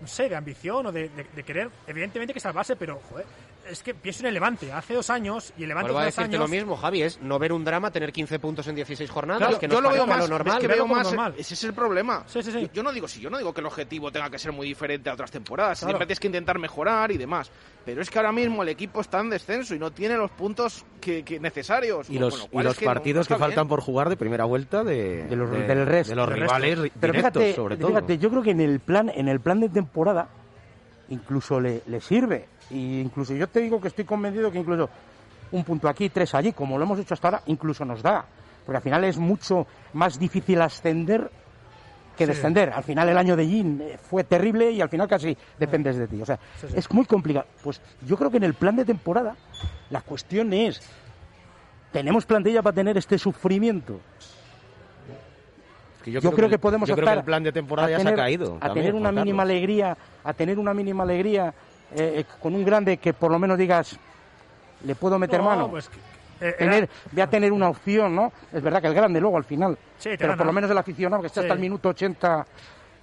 no 0.00 0.06
sé, 0.06 0.28
de 0.28 0.36
ambición 0.36 0.86
o 0.86 0.92
de, 0.92 1.08
de- 1.08 1.24
de 1.34 1.42
querer, 1.42 1.68
evidentemente 1.88 2.30
hay 2.30 2.34
que 2.34 2.40
salvarse, 2.40 2.76
pero, 2.76 3.00
joder, 3.10 3.26
es 3.70 3.82
que 3.82 3.94
pienso 3.94 4.20
en 4.22 4.26
el 4.28 4.34
Levante, 4.34 4.72
hace 4.72 4.94
dos 4.94 5.08
años, 5.10 5.52
y 5.56 5.62
el 5.62 5.68
Levante 5.68 5.90
hace 5.90 5.94
dos 5.94 6.04
decirte 6.04 6.36
años... 6.36 6.40
lo 6.40 6.48
mismo, 6.48 6.76
Javi, 6.76 7.02
es 7.02 7.20
no 7.22 7.38
ver 7.38 7.52
un 7.52 7.64
drama, 7.64 7.90
tener 7.90 8.12
15 8.12 8.38
puntos 8.38 8.66
en 8.68 8.74
16 8.74 9.10
jornadas, 9.10 9.40
Claro, 9.42 9.58
que 9.58 9.68
yo 9.68 9.74
nos 9.74 9.82
lo 9.82 9.90
veo 9.90 10.06
más, 10.06 10.18
lo 10.20 10.28
normal. 10.28 10.54
es 10.56 10.60
que 10.60 10.66
verlo 10.68 10.84
veo 10.84 10.88
como 10.88 10.94
más, 10.96 11.06
normal. 11.06 11.34
ese 11.38 11.54
es 11.54 11.64
el 11.64 11.72
problema. 11.74 12.24
Sí, 12.26 12.42
sí, 12.42 12.50
sí. 12.52 12.60
Yo, 12.62 12.68
yo 12.72 12.82
no 12.82 12.92
digo 12.92 13.06
sí, 13.08 13.20
yo 13.20 13.30
no 13.30 13.38
digo 13.38 13.52
que 13.54 13.60
el 13.60 13.66
objetivo 13.66 14.10
tenga 14.12 14.30
que 14.30 14.38
ser 14.38 14.52
muy 14.52 14.66
diferente 14.66 15.10
a 15.10 15.14
otras 15.14 15.30
temporadas, 15.30 15.78
Claro. 15.80 15.90
siempre 15.92 16.06
tienes 16.06 16.20
que 16.20 16.26
intentar 16.28 16.58
mejorar 16.58 17.10
y 17.12 17.18
demás. 17.18 17.50
Pero 17.84 18.00
es 18.00 18.10
que 18.10 18.18
ahora 18.18 18.30
mismo 18.32 18.62
el 18.62 18.68
equipo 18.68 19.00
está 19.00 19.20
en 19.20 19.30
descenso 19.30 19.74
y 19.74 19.78
no 19.78 19.90
tiene 19.90 20.16
los 20.16 20.30
puntos 20.30 20.84
que, 21.00 21.24
que 21.24 21.40
necesarios. 21.40 22.08
Y 22.08 22.18
los, 22.18 22.48
lo 22.52 22.60
y 22.60 22.64
los 22.64 22.76
que 22.78 22.84
no- 22.84 22.92
partidos 22.94 23.28
no 23.28 23.36
que 23.36 23.40
faltan 23.40 23.64
bien. 23.64 23.68
por 23.68 23.80
jugar 23.80 24.08
de 24.08 24.16
primera 24.16 24.44
vuelta 24.44 24.84
de, 24.84 25.24
De 25.24 25.34
los- 25.36 25.50
de- 25.50 25.66
del 25.66 25.86
resto. 25.86 26.10
de 26.12 26.16
los 26.16 26.28
Del 26.28 26.40
rivales 26.42 26.78
resto. 26.78 26.98
Pero 27.00 27.12
directos, 27.12 27.42
fíjate, 27.42 27.56
sobre 27.56 27.76
todo. 27.76 27.88
fíjate, 27.88 28.18
yo 28.18 28.30
creo 28.30 28.42
que 28.42 28.50
en 28.52 28.60
el 28.60 28.78
plan, 28.80 29.08
en 29.12 29.28
el 29.28 29.40
plan 29.40 29.58
de 29.60 29.68
temporada 29.68 30.28
incluso 31.08 31.60
le, 31.60 31.82
le 31.86 32.00
sirve. 32.00 32.46
Y 32.72 33.00
incluso 33.00 33.34
yo 33.34 33.46
te 33.48 33.60
digo 33.60 33.80
que 33.80 33.88
estoy 33.88 34.04
convencido 34.04 34.50
que 34.50 34.58
incluso 34.58 34.88
un 35.52 35.64
punto 35.64 35.88
aquí, 35.88 36.08
tres 36.08 36.34
allí, 36.34 36.52
como 36.52 36.78
lo 36.78 36.84
hemos 36.84 36.98
hecho 36.98 37.14
hasta 37.14 37.28
ahora, 37.28 37.42
incluso 37.46 37.84
nos 37.84 38.02
da. 38.02 38.24
Porque 38.64 38.76
al 38.78 38.82
final 38.82 39.04
es 39.04 39.18
mucho 39.18 39.66
más 39.92 40.18
difícil 40.18 40.60
ascender 40.62 41.30
que 42.16 42.24
Sí. 42.26 42.32
descender. 42.32 42.70
Al 42.70 42.82
final 42.84 43.08
el 43.08 43.18
año 43.18 43.36
de 43.36 43.46
Jin 43.46 43.80
eh, 43.82 43.98
fue 43.98 44.24
terrible 44.24 44.70
y 44.70 44.80
al 44.80 44.88
final 44.88 45.08
casi 45.08 45.36
dependes 45.58 45.96
de 45.96 46.06
ti. 46.08 46.20
O 46.22 46.26
sea, 46.26 46.38
Sí, 46.60 46.68
sí. 46.68 46.74
es 46.76 46.90
muy 46.92 47.04
complicado. 47.04 47.46
Pues 47.62 47.80
yo 48.06 48.16
creo 48.16 48.30
que 48.30 48.36
en 48.38 48.44
el 48.44 48.54
plan 48.54 48.76
de 48.76 48.84
temporada 48.84 49.34
la 49.90 50.00
cuestión 50.00 50.52
es, 50.52 50.82
¿tenemos 51.90 52.24
plantilla 52.24 52.62
para 52.62 52.74
tener 52.74 52.96
este 52.96 53.18
sufrimiento? 53.18 54.00
Es 55.98 56.02
que 56.04 56.10
yo, 56.12 56.32
creo 56.32 56.48
que, 56.48 56.58
podemos 56.58 56.88
yo 56.88 56.94
creo 56.96 57.06
que 57.06 57.14
el 57.18 57.24
plan 57.24 57.42
de 57.42 57.52
temporada 57.52 57.88
ya 57.90 57.98
tener, 57.98 58.14
se 58.14 58.20
ha 58.20 58.24
caído. 58.24 58.56
a 58.56 58.60
también, 58.66 58.86
tener 58.86 58.94
una 58.94 59.12
mínima 59.12 59.42
alegría 59.44 59.96
a 60.24 60.32
tener 60.34 60.58
una 60.58 60.74
mínima 60.74 61.04
alegría 61.04 61.54
eh, 61.96 62.24
con 62.40 62.54
un 62.54 62.64
grande 62.64 62.96
que 62.96 63.12
por 63.12 63.30
lo 63.30 63.38
menos 63.38 63.56
digas 63.58 63.96
le 64.84 64.94
puedo 64.94 65.18
meter 65.18 65.38
No, 65.40 65.44
mano 65.46 65.70
pues, 65.70 65.86
eh, 66.40 66.54
era- 66.58 66.72
tener 66.72 66.88
voy 67.12 67.20
a 67.22 67.26
tener 67.28 67.52
una 67.52 67.68
opción 67.68 68.14
no 68.16 68.32
es 68.52 68.62
verdad 68.62 68.80
que 68.80 68.88
el 68.88 68.94
grande 68.94 69.20
luego 69.20 69.36
al 69.36 69.44
final 69.44 69.76
Sí, 69.98 70.10
te 70.10 70.18
pero 70.18 70.30
gana. 70.30 70.36
por 70.38 70.46
lo 70.46 70.52
menos 70.52 70.70
el 70.70 70.78
aficionado 70.78 71.22
que 71.22 71.26
está 71.28 71.40
Sí. 71.40 71.46
hasta 71.46 71.54
el 71.54 71.60
minuto 71.60 71.88
80 71.90 72.46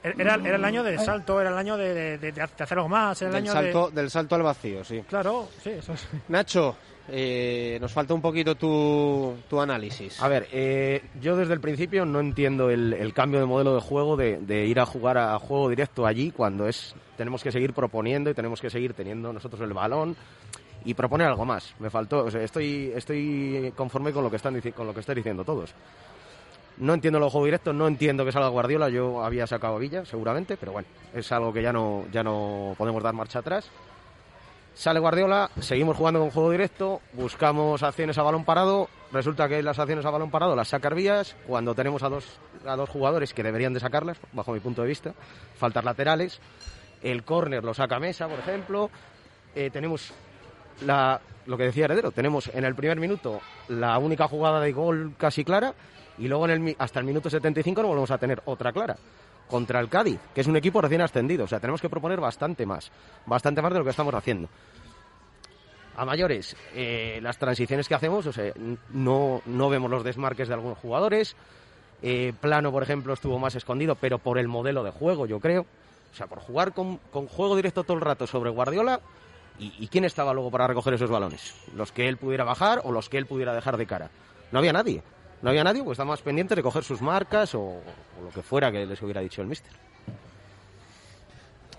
era, 0.02 0.36
era 0.36 0.56
el 0.56 0.63
año 0.65 0.82
del 0.82 0.97
salto, 0.99 1.41
era 1.41 1.49
el 1.49 1.58
año 1.58 1.75
de, 1.75 1.93
de- 1.93 2.17
de- 2.17 2.32
de 2.32 2.41
hacer 2.41 2.78
algo 2.78 2.88
más, 2.88 3.21
era 3.21 3.30
el 3.30 3.36
Del 3.36 3.43
año 3.43 3.52
salto, 3.54 3.89
de... 3.89 4.02
del 4.02 4.10
salto 4.10 4.36
al 4.36 4.43
vacío, 4.43 4.84
sí. 4.86 5.04
Claro, 5.08 5.49
sí, 5.62 5.71
eso 5.71 5.91
es. 5.93 6.08
Nacho, 6.30 6.78
eh, 7.12 7.78
nos 7.82 7.91
falta 7.91 8.13
un 8.13 8.22
poquito 8.22 8.56
tu, 8.56 9.36
tu 9.50 9.60
análisis. 9.60 10.22
A 10.22 10.28
ver, 10.28 10.48
eh, 10.52 11.02
yo 11.22 11.36
desde 11.36 11.54
el 11.54 11.60
principio 11.60 12.06
no 12.06 12.19
entiendo 12.19 12.69
el, 12.69 12.93
el 12.93 13.13
cambio 13.13 13.39
de 13.39 13.45
modelo 13.45 13.76
de 13.76 13.82
juego 13.82 14.15
de, 14.15 14.38
de 14.38 14.65
ir 14.65 14.80
a 14.80 14.86
jugar 14.86 15.17
a 15.17 15.38
juego 15.39 15.69
directo 15.69 16.06
allí 16.06 16.32
cuando 16.32 16.67
es 16.67 16.95
tenemos 17.17 17.43
que 17.43 17.52
seguir 17.52 17.74
proponiendo 17.74 18.30
y 18.30 18.34
tenemos 18.34 18.62
que 18.62 18.69
seguir 18.69 18.93
teniendo 18.93 19.34
nosotros 19.34 19.62
el 19.62 19.74
balón 19.74 20.15
y 20.86 20.93
proponer 20.93 21.28
algo 21.28 21.45
más. 21.45 21.76
Me 21.80 21.89
faltó, 21.89 22.26
o 22.26 22.32
sea, 22.32 22.41
estoy 22.41 22.91
estoy 22.95 23.74
conforme 23.76 24.13
con 24.13 24.24
lo 24.24 24.30
que 24.30 24.38
están 24.38 24.60
con 24.72 24.88
lo 24.88 24.93
que 24.93 25.02
están 25.02 25.15
diciendo 25.15 25.43
todos. 25.43 25.74
No 26.78 26.93
entiendo 26.93 27.19
el 27.19 27.30
juego 27.30 27.45
directo, 27.45 27.74
no 27.74 27.88
entiendo 27.88 28.24
que 28.24 28.32
salga 28.32 28.48
Guardiola, 28.48 28.88
yo 28.88 29.22
había 29.22 29.45
sacado 29.45 29.76
a 29.76 29.80
Villa 29.80 30.06
seguramente, 30.06 30.56
pero 30.56 30.72
bueno, 30.72 30.88
es 31.13 31.30
algo 31.34 31.52
que 31.52 31.62
ya 31.62 31.74
no 31.74 32.06
ya 32.12 32.24
no 32.24 32.74
podemos 32.78 33.04
dar 33.04 33.13
marcha 33.13 33.39
atrás. 33.39 33.69
Sale 34.80 35.02
Guardiola, 35.02 35.50
seguimos 35.60 35.98
jugando 35.98 36.22
con 36.22 36.30
juego 36.30 36.52
directo, 36.52 37.02
buscamos 37.12 37.84
acciones 37.84 38.18
a 38.18 38.24
balón 38.24 38.46
parado, 38.46 38.88
resulta 39.12 39.50
que 39.50 39.62
las 39.62 39.78
acciones 39.78 40.06
a 40.06 40.10
balón 40.10 40.32
parado 40.32 40.56
las 40.56 40.70
saca 40.70 40.88
Arbías, 40.88 41.36
cuando 41.46 41.76
tenemos 41.76 42.02
a 42.02 42.08
dos, 42.08 42.39
a 42.65 42.78
dos 42.78 42.88
jugadores 42.88 43.34
que 43.34 43.44
deberían 43.44 43.74
de 43.74 43.82
sacarlas, 43.82 44.18
bajo 44.32 44.54
mi 44.54 44.62
punto 44.62 44.82
de 44.82 44.88
vista, 44.88 45.13
faltas 45.58 45.84
laterales, 45.84 46.39
el 47.04 47.26
córner 47.26 47.62
lo 47.62 47.74
saca 47.74 48.00
Mesa, 48.00 48.30
por 48.30 48.39
ejemplo, 48.39 48.89
eh, 49.54 49.70
tenemos 49.70 50.13
la, 50.86 51.20
lo 51.46 51.58
que 51.58 51.63
decía 51.65 51.84
Heredero, 51.84 52.12
tenemos 52.12 52.48
en 52.48 52.63
el 52.63 52.74
primer 52.74 53.02
minuto 53.02 53.42
la 53.68 53.98
única 53.98 54.30
jugada 54.30 54.62
de 54.62 54.72
gol 54.72 55.13
casi 55.18 55.44
clara 55.44 55.74
y 56.18 56.30
luego 56.30 56.48
en 56.48 56.52
el, 56.70 56.76
hasta 56.80 57.02
el 57.02 57.06
minuto 57.06 57.30
75 57.30 57.82
no 57.82 57.89
volvemos 57.89 58.12
a 58.12 58.18
tener 58.18 58.42
otra 58.46 58.72
clara 58.72 58.96
contra 59.49 59.79
el 59.79 59.89
Cádiz, 59.89 60.19
que 60.33 60.41
es 60.41 60.47
un 60.47 60.55
equipo 60.55 60.81
recién 60.81 61.01
ascendido. 61.01 61.45
O 61.45 61.47
sea, 61.47 61.59
tenemos 61.59 61.81
que 61.81 61.89
proponer 61.89 62.19
bastante 62.19 62.65
más, 62.65 62.91
bastante 63.25 63.62
más 63.62 63.73
de 63.73 63.79
lo 63.79 63.83
que 63.83 63.91
estamos 63.91 64.13
haciendo. 64.13 64.47
a 65.97 66.05
mayores, 66.05 66.55
eh, 66.73 67.19
las 67.21 67.38
transiciones 67.38 67.88
que 67.89 67.95
hacemos, 67.95 68.25
o 68.25 68.31
sea, 68.31 68.53
no, 68.93 69.41
no 69.45 69.69
vemos 69.69 69.91
los 69.91 70.03
desmarques 70.03 70.47
de 70.47 70.53
algunos 70.53 70.77
jugadores. 70.77 71.35
Eh, 72.01 72.31
Plano, 72.39 72.71
por 72.71 72.83
ejemplo, 72.83 73.12
estuvo 73.13 73.38
más 73.38 73.55
escondido, 73.55 73.95
pero 73.95 74.19
por 74.19 74.38
el 74.38 74.47
modelo 74.47 74.83
de 74.83 74.91
juego, 74.91 75.25
yo 75.25 75.41
creo. 75.41 75.65
O 76.13 76.15
sea, 76.15 76.27
por 76.27 76.39
jugar 76.39 76.73
con, 76.73 76.97
con 77.12 77.27
juego 77.27 77.55
directo 77.57 77.83
todo 77.83 77.97
el 77.97 78.01
rato 78.01 78.25
sobre 78.27 78.49
Guardiola. 78.49 79.01
¿Y, 79.59 79.73
¿Y 79.77 79.88
quién 79.89 80.05
estaba 80.05 80.33
luego 80.33 80.49
para 80.51 80.67
recoger 80.67 80.93
esos 80.93 81.09
balones? 81.09 81.53
¿Los 81.75 81.91
que 81.91 82.07
él 82.07 82.15
pudiera 82.15 82.45
bajar 82.45 82.79
o 82.85 82.93
los 82.93 83.09
que 83.09 83.17
él 83.17 83.25
pudiera 83.25 83.53
dejar 83.53 83.75
de 83.75 83.85
cara? 83.85 84.09
No 84.53 84.59
había 84.59 84.71
nadie. 84.71 85.03
No 85.41 85.49
había 85.49 85.63
nadie, 85.63 85.84
pues 85.84 85.95
estaba 85.95 86.10
más 86.12 86.21
pendiente 86.21 86.56
de 86.56 86.62
coger 86.63 86.84
sus 86.84 87.02
marcas 87.02 87.56
o, 87.56 87.62
o 87.62 87.82
lo 88.23 88.30
que 88.34 88.41
fuera 88.41 88.71
que 88.71 88.86
les 88.86 89.02
hubiera 89.02 89.21
dicho 89.21 89.41
el 89.41 89.47
mister. 89.47 89.71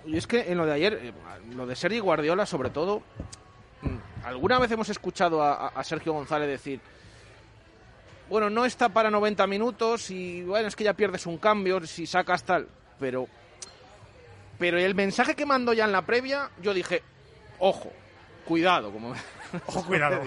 Y 0.06 0.16
es 0.16 0.26
que 0.26 0.50
en 0.50 0.56
lo 0.56 0.64
de 0.64 0.72
ayer, 0.72 0.94
eh, 1.02 1.12
lo 1.54 1.66
de 1.66 1.76
Sergi 1.76 1.98
Guardiola, 1.98 2.46
sobre 2.46 2.70
todo, 2.70 3.02
mm, 3.82 4.24
alguna 4.24 4.58
vez 4.58 4.70
hemos 4.70 4.88
escuchado 4.88 5.42
a, 5.42 5.52
a- 5.52 5.68
a 5.68 5.84
Sergio 5.84 6.14
González 6.14 6.48
decir, 6.48 6.80
bueno, 8.30 8.48
no 8.48 8.64
está 8.64 8.88
para 8.88 9.10
90 9.10 9.46
minutos 9.46 10.10
y 10.10 10.42
bueno, 10.42 10.68
es 10.68 10.76
que 10.76 10.84
ya 10.84 10.94
pierdes 10.94 11.26
un 11.26 11.36
cambio 11.36 11.84
si 11.86 12.06
sacas 12.06 12.44
tal, 12.44 12.66
pero 12.98 13.26
pero 14.58 14.78
el 14.78 14.94
mensaje 14.94 15.34
que 15.34 15.46
mandó 15.46 15.72
ya 15.72 15.84
en 15.86 15.92
la 15.92 16.02
previa, 16.02 16.50
yo 16.62 16.72
dije, 16.74 17.02
ojo, 17.58 17.90
cuidado, 18.46 18.92
como 18.92 19.14
Ojo, 19.66 19.84
cuidado. 19.84 20.22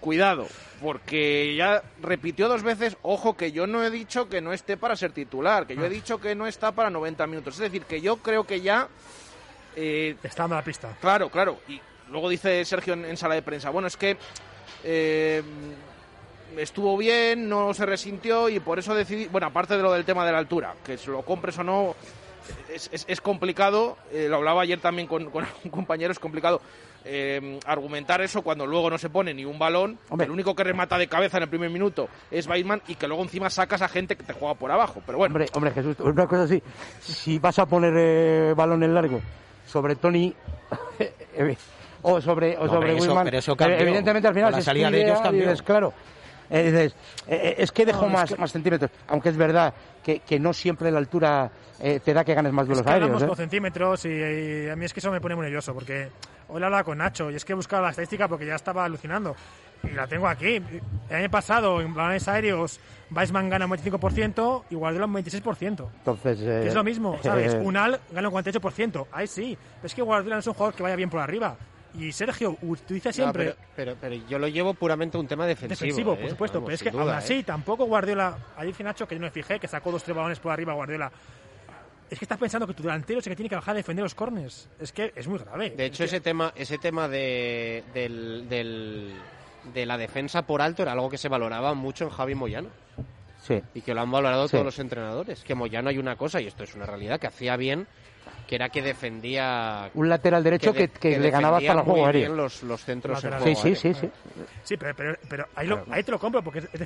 Cuidado, 0.00 0.46
porque 0.82 1.54
ya 1.56 1.82
repitió 2.02 2.48
dos 2.48 2.62
veces, 2.62 2.96
ojo, 3.02 3.36
que 3.36 3.52
yo 3.52 3.66
no 3.66 3.84
he 3.84 3.90
dicho 3.90 4.28
que 4.28 4.40
no 4.40 4.52
esté 4.52 4.76
para 4.76 4.96
ser 4.96 5.12
titular, 5.12 5.66
que 5.66 5.76
yo 5.76 5.82
he 5.84 5.86
Ah. 5.86 5.90
dicho 5.90 6.18
que 6.20 6.34
no 6.34 6.46
está 6.46 6.72
para 6.72 6.90
90 6.90 7.26
minutos. 7.26 7.54
Es 7.54 7.60
decir, 7.60 7.82
que 7.84 8.00
yo 8.00 8.16
creo 8.16 8.44
que 8.44 8.60
ya... 8.60 8.88
eh, 9.76 10.16
Está 10.22 10.44
dando 10.44 10.56
la 10.56 10.64
pista. 10.64 10.96
Claro, 11.00 11.28
claro. 11.30 11.58
Y 11.68 11.80
luego 12.10 12.28
dice 12.28 12.64
Sergio 12.64 12.94
en, 12.94 13.04
en 13.04 13.16
sala 13.16 13.34
de 13.34 13.42
prensa, 13.42 13.70
bueno, 13.70 13.88
es 13.88 13.96
que 13.96 14.16
eh, 14.84 15.42
estuvo 16.56 16.96
bien, 16.96 17.48
no 17.48 17.72
se 17.74 17.86
resintió 17.86 18.48
y 18.48 18.60
por 18.60 18.78
eso 18.78 18.94
decidí, 18.94 19.26
bueno, 19.26 19.46
aparte 19.48 19.76
de 19.76 19.82
lo 19.82 19.92
del 19.92 20.04
tema 20.04 20.26
de 20.26 20.32
la 20.32 20.38
altura, 20.38 20.74
que 20.84 20.98
se 20.98 21.10
lo 21.10 21.22
compres 21.22 21.58
o 21.58 21.64
no, 21.64 21.94
es, 22.72 22.88
es- 22.92 23.04
es 23.08 23.20
complicado, 23.20 23.96
eh, 24.12 24.26
lo 24.28 24.36
hablaba 24.36 24.62
ayer 24.62 24.80
también 24.80 25.06
con, 25.06 25.30
con 25.30 25.46
un 25.64 25.70
compañero, 25.70 26.10
es 26.12 26.18
complicado 26.18 26.60
eh, 27.04 27.58
argumentar 27.66 28.20
eso 28.20 28.42
cuando 28.42 28.66
luego 28.66 28.90
no 28.90 28.98
se 28.98 29.08
pone 29.10 29.32
ni 29.34 29.44
un 29.44 29.58
balón, 29.58 29.98
Hombre. 30.10 30.26
el 30.26 30.30
único 30.30 30.54
que 30.54 30.64
remata 30.64 30.98
de 30.98 31.08
cabeza 31.08 31.36
en 31.38 31.44
el 31.44 31.48
primer 31.48 31.70
minuto 31.70 32.08
es 32.30 32.46
Weidman 32.46 32.82
y 32.88 32.94
que 32.96 33.06
luego 33.08 33.22
encima 33.22 33.48
sacas 33.50 33.82
a 33.82 33.88
gente 33.88 34.16
que 34.16 34.22
te 34.24 34.32
juega 34.32 34.54
por 34.54 34.70
abajo, 34.70 35.02
pero 35.06 35.18
bueno. 35.18 35.32
Hombre, 35.34 35.48
hombre, 35.54 35.70
Jesús, 35.72 35.96
una 36.00 36.26
cosa 36.26 36.42
así. 36.44 36.62
Si 37.00 37.38
vas 37.38 37.58
a 37.58 37.66
poner 37.66 37.92
eh, 37.96 38.54
balón 38.56 38.82
en 38.82 38.94
largo 38.94 39.20
sobre 39.66 39.96
Tony 39.96 40.34
eh, 40.98 41.56
o 42.02 42.20
sobre, 42.20 42.56
o 42.56 42.66
No, 42.66 42.72
sobre 42.72 42.96
eso- 42.96 43.56
cambió. 43.56 43.78
evidentemente 43.78 44.28
al 44.28 44.34
final 44.34 44.52
la 44.52 44.58
es 44.58 44.64
salida 44.64 44.90
de 44.90 45.02
ellos 45.02 45.20
cambió. 45.20 45.42
dices, 45.42 45.62
claro. 45.62 45.92
eh, 46.50 46.62
dices, 46.64 46.92
eh, 47.28 47.40
eh, 47.42 47.54
es 47.58 47.70
que 47.72 47.86
dejó 47.86 48.02
No, 48.02 48.06
es 48.08 48.12
más, 48.14 48.30
que- 48.30 48.36
más 48.40 48.52
centímetros, 48.52 48.90
aunque 49.08 49.28
es 49.28 49.36
verdad 49.36 49.72
que, 50.02 50.20
que 50.20 50.38
no 50.40 50.52
siempre 50.52 50.90
la 50.90 50.98
altura 50.98 51.50
eh, 51.78 52.00
te 52.04 52.12
da 52.14 52.24
que 52.24 52.34
ganes 52.34 52.52
más 52.52 52.64
Es 52.64 52.68
duelos 52.68 52.84
que 52.86 52.90
hablamos 52.92 53.14
aéreos. 53.22 53.30
con 53.30 53.38
¿eh? 53.38 53.42
centímetros 53.44 54.04
y, 54.06 54.08
y 54.08 54.68
a 54.68 54.76
mí 54.76 54.84
es 54.84 54.92
que 54.94 55.00
eso 55.00 55.10
me 55.10 55.20
pone 55.20 55.34
muy 55.34 55.44
nervioso 55.44 55.72
porque 55.74 56.08
hoy 56.52 56.62
hablaba 56.62 56.84
con 56.84 56.98
Nacho 56.98 57.30
y 57.30 57.36
es 57.36 57.44
que 57.44 57.52
he 57.52 57.56
buscado 57.56 57.82
la 57.82 57.90
estadística 57.90 58.28
porque 58.28 58.46
ya 58.46 58.54
estaba 58.56 58.84
alucinando 58.84 59.34
y 59.82 59.88
la 59.90 60.06
tengo 60.06 60.28
aquí. 60.28 60.56
El 61.08 61.16
año 61.16 61.30
pasado 61.30 61.80
en 61.80 61.94
balones 61.94 62.26
aéreos 62.28 62.78
Weissman 63.10 63.48
gana 63.48 63.64
un 63.66 63.72
25% 63.72 64.64
y 64.70 64.74
Guardiola 64.74 65.06
un 65.06 65.14
26%. 65.14 65.88
Entonces, 65.98 66.40
eh, 66.42 66.60
Que 66.62 66.68
es 66.68 66.74
lo 66.74 66.84
mismo, 66.84 67.18
¿sabes? 67.22 67.54
eh, 67.54 67.58
Unal 67.64 67.98
gana 68.12 68.28
un 68.28 68.34
48%. 68.34 69.06
Ahí 69.12 69.26
sí. 69.26 69.56
Pero 69.76 69.86
es 69.86 69.94
que 69.94 70.02
Guardiola 70.02 70.36
no 70.36 70.40
es 70.40 70.46
un 70.46 70.54
jugador 70.54 70.74
que 70.74 70.82
vaya 70.82 70.96
bien 70.96 71.10
por 71.10 71.20
arriba. 71.20 71.56
Y 71.92 72.12
Sergio 72.12 72.56
utiliza 72.62 73.08
No, 73.08 73.12
siempre 73.12 73.44
pero, 73.74 73.94
pero, 73.96 73.96
pero 74.00 74.14
yo 74.28 74.38
lo 74.38 74.46
llevo 74.46 74.74
puramente 74.74 75.16
a 75.16 75.20
un 75.20 75.26
tema 75.26 75.44
defensivo. 75.44 75.80
defensivo, 75.80 76.12
¿eh? 76.14 76.16
por 76.18 76.30
supuesto. 76.30 76.58
Vamos, 76.60 76.66
pero 76.68 76.74
es 76.76 76.82
que 76.84 76.90
duda, 76.92 77.02
aún 77.02 77.10
¿eh? 77.10 77.16
así, 77.16 77.42
tampoco 77.42 77.84
Guardiola. 77.86 78.36
Ayer 78.56 78.66
dice 78.68 78.84
Nacho 78.84 79.08
que 79.08 79.16
yo 79.16 79.20
no 79.20 79.26
me 79.26 79.32
fijé, 79.32 79.58
que 79.58 79.66
sacó 79.66 79.90
dos 79.90 80.04
tres 80.04 80.16
balones 80.16 80.38
por 80.38 80.52
arriba 80.52 80.72
Guardiola. 80.74 81.10
Es 82.10 82.18
que 82.18 82.24
estás 82.24 82.38
pensando 82.38 82.66
que 82.66 82.74
tu 82.74 82.82
delantero 82.82 83.20
es 83.20 83.26
el 83.26 83.30
que 83.32 83.36
tiene 83.36 83.48
que 83.48 83.54
bajar 83.54 83.74
a 83.74 83.76
defender 83.76 84.02
los 84.02 84.14
corners. 84.14 84.68
Es 84.80 84.90
que 84.92 85.12
es 85.14 85.28
muy 85.28 85.38
grave. 85.38 85.70
De 85.70 85.86
hecho, 85.86 86.02
Es 86.04 86.10
que- 86.10 86.16
ese 86.16 86.20
tema, 86.24 86.52
ese 86.56 86.76
tema 86.78 87.06
de, 87.08 87.84
del, 87.94 88.48
del- 88.48 89.14
de 89.72 89.86
la 89.86 89.96
defensa 89.96 90.42
por 90.42 90.60
alto 90.60 90.82
era 90.82 90.92
algo 90.92 91.08
que 91.08 91.18
se 91.18 91.28
valoraba 91.28 91.72
mucho 91.74 92.04
en 92.04 92.10
Javi 92.10 92.34
Moyano. 92.34 92.68
Sí. 93.42 93.62
Y 93.74 93.80
que 93.82 93.94
lo 93.94 94.00
han 94.02 94.10
valorado 94.10 94.48
Sí. 94.48 94.52
todos 94.52 94.64
los 94.64 94.78
entrenadores. 94.80 95.42
Que 95.44 95.54
Moyano 95.54 95.88
hay 95.88 95.98
una 95.98 96.16
cosa, 96.16 96.40
y 96.40 96.46
esto 96.48 96.64
es 96.64 96.74
una 96.74 96.84
realidad, 96.84 97.18
que 97.20 97.26
hacía 97.28 97.56
bien, 97.56 97.86
que 98.46 98.56
era 98.56 98.68
que 98.70 98.82
defendía... 98.82 99.90
Un 99.94 100.08
lateral 100.08 100.42
derecho 100.42 100.72
que, 100.72 100.80
de- 100.80 100.88
que 100.88 101.18
le 101.18 101.30
ganaba 101.30 101.58
hasta 101.58 101.72
el 101.72 101.80
juego 101.80 102.06
aéreo. 102.06 102.20
bien 102.22 102.36
los, 102.36 102.62
los 102.64 102.84
centros 102.84 103.22
en 103.24 103.30
juego 103.38 103.44
Sí, 103.46 103.54
sí, 103.54 103.68
aéreo. 103.68 103.80
sí, 103.80 103.94
sí. 103.94 104.10
Sí, 104.64 104.76
pero, 104.76 104.94
pero, 104.96 105.16
pero 105.28 105.46
ahí, 105.54 105.66
lo- 105.68 105.84
ahí 105.90 106.02
te 106.02 106.10
lo 106.10 106.18
compro 106.18 106.42
porque 106.42 106.58
es, 106.58 106.68
es 106.72 106.80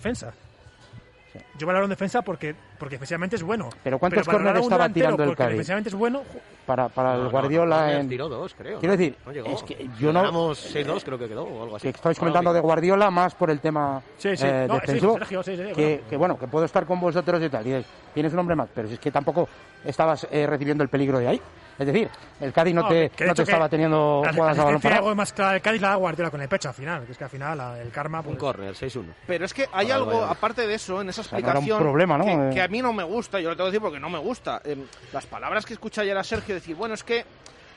defensa. 1.35 1.59
Yo 1.59 1.67
valoro 1.67 1.85
en 1.85 1.91
defensa 1.91 2.23
porque, 2.23 2.55
porque 2.79 2.95
defensivamente 2.97 3.37
es 3.37 3.43
bueno. 3.43 3.69
Pero 3.83 3.99
¿cuántos 3.99 4.27
valorar 4.27 4.45
córner 4.45 4.57
a 4.57 4.59
un 4.61 4.73
estaba 4.73 4.89
tirando 4.89 5.23
el 5.23 5.29
porque 5.31 5.39
Cádiz? 5.43 5.51
defensivamente 5.53 5.89
es 5.91 5.95
bueno. 5.95 6.23
Para, 6.67 6.89
para 6.89 7.11
No, 7.11 7.17
el 7.19 7.25
no, 7.25 7.31
Guardiola 7.31 7.87
no, 7.87 7.91
en... 8.01 8.09
tiró 8.09 8.29
dos, 8.29 8.55
creo. 8.55 8.79
Quiero 8.79 8.95
¿no? 8.95 8.99
decir, 8.99 9.17
No 9.27 9.33
llegó. 9.33 9.49
es 9.51 9.63
que 9.63 9.89
yo 9.99 10.13
no- 10.13 10.21
Ganamos 10.21 10.75
6-2, 10.75 11.05
creo 11.05 11.19
que 11.19 11.29
quedó, 11.29 11.43
o 11.45 11.63
algo 11.63 11.77
así. 11.77 11.83
que 11.83 11.97
estáis 11.97 12.19
comentando 12.19 12.53
de 12.53 12.61
Guardiola 12.61 13.11
más 13.11 13.35
por 13.35 13.51
el 13.51 13.61
tema 13.61 14.01
Sí, 14.17 14.37
sí. 14.37 14.45
eh, 14.47 14.67
sí, 14.71 14.75
defensivo 14.81 15.15
Sergio, 15.19 15.43
sí, 15.43 15.57
sí, 15.57 15.63
que, 15.63 15.73
bueno. 15.75 16.09
que 16.09 16.17
bueno 16.17 16.39
que 16.39 16.49
puedo 16.49 16.65
estar 16.65 16.87
con 16.87 17.01
vosotros 17.01 17.43
y 17.43 17.49
tal 17.51 17.67
y 17.67 17.71
dices, 17.73 17.87
tienes 18.15 18.33
un 18.33 18.39
hombre 18.39 18.57
más 18.57 18.69
pero 18.75 18.89
si 18.89 18.95
es 18.95 19.01
que 19.01 19.11
tampoco 19.11 19.49
estabas 19.85 20.27
eh, 20.31 20.47
recibiendo 20.47 20.83
el 20.83 20.89
peligro 20.89 21.19
de 21.19 21.29
ahí 21.29 21.41
es 21.79 21.87
decir 21.87 22.09
el 22.41 22.53
Cádiz 22.53 22.75
no, 22.75 22.87
te, 22.89 23.11
que 23.11 23.25
de 23.25 23.29
no 23.29 23.35
te 23.35 23.43
que 23.45 23.51
estaba 23.51 23.69
teniendo 23.69 24.23
jugadas 24.33 24.57
la 24.57 24.63
a 24.63 24.67
balón 24.67 24.81
parado 24.81 25.03
gol 25.05 25.17
más 25.17 25.33
clara 25.33 25.53
del 25.53 25.63
Cádiz 25.63 25.81
la 25.81 25.95
Guardiola 25.97 26.31
con 26.31 26.41
el 26.43 26.49
pecho 26.49 26.69
al 26.69 26.75
final. 26.75 27.05
Que 27.07 27.13
es 27.13 27.19
que 27.19 27.25
al 27.25 27.31
final 27.31 27.59
la- 27.59 27.81
el 27.81 27.91
karma. 27.91 28.19
Un 28.21 28.25
Pues, 28.27 28.39
córner, 28.39 28.75
6-1. 28.75 29.15
Pero 29.27 29.45
es 29.45 29.55
que 29.55 29.67
hay 29.73 29.87
el 29.87 29.93
algo, 29.93 30.23
aparte 30.25 30.67
de 30.67 30.75
eso, 30.75 31.01
en 31.01 31.09
esa 31.09 31.23
sea, 31.23 31.39
no 31.39 31.39
era 31.39 31.49
un 31.51 31.57
explicación 31.65 31.79
problema, 31.83 32.19
¿no? 32.19 32.25
que, 32.25 32.33
Eh. 32.33 32.51
que 32.55 32.63
a 32.63 32.69
mí 32.69 32.81
no 32.83 32.93
me 32.93 33.03
gusta, 33.05 33.41
yo 33.41 33.51
lo 33.51 33.57
tengo 33.57 33.67
que 33.69 33.73
decir 33.73 33.81
porque 33.83 34.01
no 34.01 34.11
me 34.11 34.19
gusta. 34.19 34.61
Eh, 34.65 34.77
las 35.13 35.27
palabras 35.27 35.65
que 35.67 35.73
escuché 35.75 36.01
ayer 36.03 36.17
a 36.17 36.25
Sergio 36.25 36.55
decir, 36.55 36.77
bueno, 36.77 36.95
es 36.95 37.03
que 37.05 37.25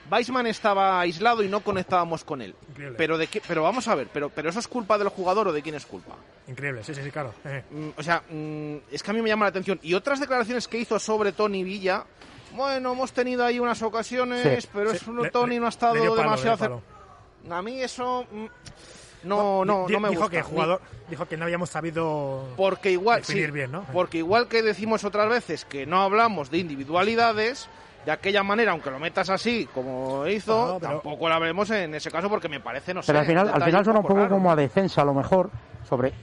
Weissman 0.09 0.47
estaba 0.47 1.01
aislado 1.01 1.43
y 1.43 1.49
no 1.49 1.59
conectábamos 1.61 2.23
con 2.23 2.41
él. 2.41 2.55
Increíble. 2.69 2.95
Pero 2.97 3.17
de 3.17 3.27
qué, 3.27 3.41
pero 3.45 3.63
vamos 3.63 3.87
a 3.89 3.95
ver, 3.95 4.07
pero, 4.13 4.29
pero 4.29 4.49
eso 4.49 4.59
es 4.59 4.67
culpa 4.67 4.97
del 4.97 5.09
jugador 5.09 5.49
o 5.49 5.53
de 5.53 5.61
quién 5.61 5.75
es 5.75 5.85
culpa. 5.85 6.15
increíble, 6.47 6.81
sí, 6.81 6.95
sí, 6.95 7.03
sí, 7.03 7.11
claro. 7.11 7.33
Eh. 7.43 7.61
Mm, 7.69 7.89
o 7.97 8.01
sea, 8.03 8.23
mm, 8.29 8.75
es 8.89 9.03
que 9.03 9.11
a 9.11 9.13
mí 9.13 9.21
me 9.21 9.27
llama 9.27 9.43
la 9.45 9.49
atención. 9.49 9.79
Y 9.83 9.93
otras 9.95 10.21
declaraciones 10.21 10.67
que 10.69 10.77
hizo 10.77 10.97
sobre 10.97 11.33
Tony 11.33 11.61
Villa, 11.65 12.05
bueno, 12.57 12.91
hemos 12.91 13.11
tenido 13.13 13.45
ahí 13.45 13.59
unas 13.59 13.81
ocasiones, 13.81 14.63
Sí. 14.63 14.69
pero 14.73 14.89
Sí, 14.91 14.97
eso 14.97 15.13
le- 15.13 15.29
Tony 15.31 15.59
no 15.59 15.67
ha 15.67 15.69
estado 15.69 15.93
le 15.95 16.01
dio 16.01 16.11
palo, 16.11 16.23
demasiado 16.23 16.57
le 16.57 16.67
dio 16.67 16.77
cer- 16.77 17.53
A 17.53 17.61
mí 17.61 17.79
eso 17.81 18.25
mm, 18.29 18.45
no, 19.23 19.63
no, 19.65 19.87
no 19.87 19.99
me 19.99 20.09
dijo 20.09 20.21
gusta. 20.23 20.29
que 20.31 20.37
el 20.37 20.43
jugador 20.43 20.81
dijo 21.09 21.25
que 21.27 21.37
no 21.37 21.45
habíamos 21.45 21.69
sabido 21.69 22.43
Porque 22.57 22.91
igual, 22.91 23.23
sí, 23.23 23.33
definir 23.33 23.51
bien, 23.53 23.71
¿no? 23.71 23.83
porque 23.93 24.17
igual 24.17 24.47
que 24.47 24.61
decimos 24.61 25.03
otras 25.05 25.29
veces 25.29 25.63
que 25.65 25.85
no 25.85 26.01
hablamos 26.01 26.51
de 26.51 26.57
individualidades, 26.57 27.69
de 28.05 28.11
aquella 28.11 28.41
manera, 28.43 28.71
aunque 28.71 28.89
lo 28.89 28.99
metas 28.99 29.29
así 29.29 29.67
como 29.73 30.25
hizo, 30.27 30.73
No, 30.73 30.79
pero- 30.79 30.91
tampoco 30.93 31.27
la 31.29 31.39
veremos 31.39 31.69
en 31.71 31.93
ese 31.95 32.09
caso 32.11 32.29
porque 32.29 32.47
me 32.49 32.59
parece, 32.59 32.93
no 32.93 33.01
sé. 33.01 33.07
pero 33.07 33.19
al 33.19 33.25
final 33.25 33.47
un 33.47 33.53
al 33.53 33.63
final 33.63 33.83
suena 33.83 33.99
un 33.99 34.05
poco 34.05 34.19
raro. 34.19 34.29
como 34.29 34.51
a 34.51 34.55
defensa 34.55 35.01
a 35.01 35.05
lo 35.05 35.13
mejor 35.13 35.49
sobre 35.87 36.13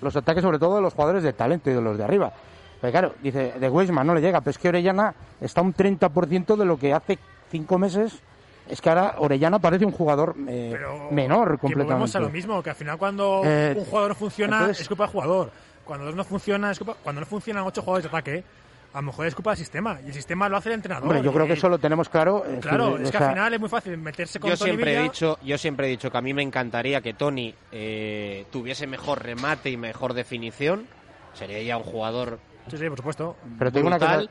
los 0.00 0.14
ataques 0.16 0.42
sobre 0.42 0.58
todo 0.58 0.76
de 0.76 0.82
los 0.82 0.92
jugadores 0.94 1.22
de 1.22 1.32
talento 1.32 1.70
y 1.70 1.74
de 1.74 1.80
los 1.80 1.96
de 1.98 2.04
arriba 2.04 2.32
pero 2.80 2.90
claro 2.92 3.14
dice 3.22 3.52
de 3.58 3.68
Weisman 3.68 4.06
no 4.06 4.14
le 4.14 4.20
llega 4.20 4.40
pero 4.40 4.50
es 4.50 4.58
que 4.58 4.68
Orellana 4.68 5.14
está 5.40 5.60
un 5.62 5.74
30% 5.74 6.56
de 6.56 6.64
lo 6.64 6.78
que 6.78 6.92
hace 6.94 7.18
cinco 7.50 7.78
meses 7.78 8.20
es 8.68 8.80
que 8.80 8.88
ahora 8.88 9.16
Orellana 9.18 9.58
parece 9.58 9.84
un 9.84 9.90
jugador 9.92 10.34
eh, 10.48 10.68
Pero 10.72 11.10
menor 11.10 11.58
que 11.58 11.66
volvemos 11.74 11.88
completamente 12.12 12.18
a 12.18 12.20
lo 12.20 12.30
mismo, 12.30 12.62
que 12.62 12.70
al 12.70 12.76
final 12.76 12.98
cuando 12.98 13.42
Eh, 13.44 13.74
un 13.76 13.84
jugador 13.84 14.10
no 14.10 14.14
funciona 14.14 14.58
entonces- 14.58 14.82
es 14.82 14.88
culpa 14.88 15.04
del 15.04 15.12
jugador. 15.12 15.50
Cuando 15.84 16.06
dos 16.06 16.14
no 16.14 16.22
funciona 16.22 16.70
es 16.70 16.78
culpa, 16.78 16.94
cuando 17.02 17.20
no 17.20 17.26
funcionan 17.26 17.64
ocho 17.64 17.82
jugadores 17.82 18.04
de 18.04 18.16
ataque, 18.16 18.44
a 18.92 18.98
lo 19.00 19.02
mejor 19.06 19.26
es 19.26 19.34
culpa 19.34 19.50
del 19.50 19.58
sistema 19.58 19.98
y 20.04 20.08
el 20.08 20.12
sistema 20.14 20.48
lo 20.48 20.56
hace 20.56 20.68
el 20.68 20.76
entrenador. 20.76 21.02
Hombre, 21.08 21.20
yo 21.22 21.32
y- 21.32 21.34
creo 21.34 21.46
que 21.48 21.54
eso 21.54 21.68
lo 21.68 21.78
tenemos 21.78 22.08
claro. 22.08 22.44
es 22.44 22.60
Claro, 22.60 22.96
es 22.98 23.08
o 23.08 23.10
que 23.10 23.18
sea, 23.18 23.26
al 23.28 23.34
final 23.34 23.54
es 23.54 23.60
muy 23.60 23.68
fácil 23.68 23.96
meterse 23.98 24.38
con 24.38 24.50
Yo 24.50 24.56
Tony 24.56 24.68
siempre, 24.70 24.96
he 24.98 25.02
dicho, 25.02 25.38
yo 25.42 25.58
siempre 25.58 25.86
he 25.88 25.90
dicho 25.90 26.08
que 26.12 26.18
a 26.18 26.22
mí 26.22 26.32
me 26.32 26.42
encantaría 26.42 27.00
que 27.00 27.14
Tony 27.14 27.52
eh, 27.72 28.44
tuviese 28.52 28.86
mejor 28.86 29.20
remate 29.24 29.68
y 29.70 29.76
mejor 29.76 30.14
definición. 30.14 30.86
Sería 31.34 31.60
ya 31.62 31.76
un 31.76 31.82
jugador 31.84 32.38
Sí, 32.70 32.76
sí, 32.78 32.88
por 32.88 32.96
supuesto. 32.98 33.36
Pero 33.58 33.86
una 33.86 33.98
cosa, 33.98 34.22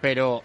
pero, 0.00 0.42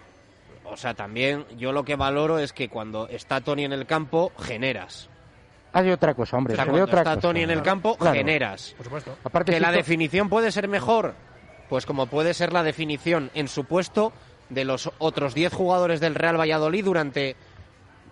o 0.64 0.76
sea, 0.76 0.94
también 0.94 1.44
yo 1.56 1.72
lo 1.72 1.84
que 1.84 1.96
valoro 1.96 2.38
es 2.38 2.52
que 2.52 2.68
cuando 2.68 3.08
está 3.08 3.40
Tony 3.40 3.64
en 3.64 3.72
el 3.72 3.86
campo, 3.86 4.32
generas. 4.40 5.08
hay 5.72 5.90
otra 5.90 6.14
cosa, 6.14 6.36
hombre. 6.36 6.54
O 6.54 6.56
sea, 6.56 6.64
cuando 6.66 6.84
otra 6.84 7.00
está 7.00 7.14
cosa. 7.16 7.20
Tony 7.28 7.42
en 7.42 7.50
el 7.50 7.62
campo, 7.62 7.96
Claro. 7.96 8.14
generas. 8.16 8.74
Por 8.76 8.84
supuesto. 8.84 9.16
Aparte, 9.24 9.52
Que 9.52 9.58
si 9.58 9.62
la 9.62 9.70
to- 9.70 9.76
definición 9.76 10.28
puede 10.28 10.52
ser 10.52 10.68
mejor, 10.68 11.14
pues 11.68 11.84
como 11.86 12.06
puede 12.06 12.32
ser 12.34 12.52
la 12.52 12.62
definición 12.62 13.30
en 13.34 13.48
su 13.48 13.64
puesto 13.64 14.12
de 14.50 14.64
los 14.64 14.90
otros 14.98 15.34
10 15.34 15.52
jugadores 15.52 15.98
del 16.00 16.14
Real 16.14 16.38
Valladolid 16.38 16.84
durante 16.84 17.34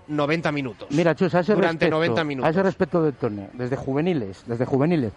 90 0.08 0.50
minutos. 0.50 0.88
Mira, 0.90 1.14
Chus, 1.14 1.34
a 1.34 1.40
ese, 1.40 1.54
durante 1.54 1.84
respecto, 1.86 1.94
90 1.96 2.24
minutos. 2.24 2.46
a 2.48 2.50
ese 2.50 2.62
respecto 2.62 3.02
de 3.02 3.12
Tony, 3.12 3.46
desde 3.52 3.76
juveniles, 3.76 4.42
desde 4.46 4.64
juveniles, 4.64 5.12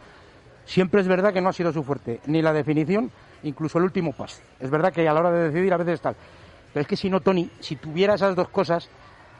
siempre 0.65 1.01
es 1.01 1.07
verdad 1.07 1.33
que 1.33 1.41
no 1.41 1.49
ha 1.49 1.53
sido 1.53 1.73
su 1.73 1.83
fuerte, 1.83 2.19
ni 2.27 2.41
la 2.43 2.53
definición, 2.53 3.11
incluso 3.45 3.77
el 3.77 3.85
último 3.85 4.11
pase. 4.11 4.41
Es 4.59 4.69
verdad 4.69 4.91
que 4.91 5.07
a 5.07 5.13
la 5.13 5.19
hora 5.19 5.31
de 5.31 5.49
decidir 5.49 5.73
a 5.73 5.77
veces 5.77 6.01
tal. 6.01 6.15
Pero 6.73 6.81
es 6.81 6.87
que 6.87 6.97
si 6.97 7.09
no, 7.09 7.21
Tony, 7.21 7.49
si 7.59 7.77
tuviera 7.77 8.15
esas 8.15 8.35
dos 8.35 8.49
cosas, 8.49 8.89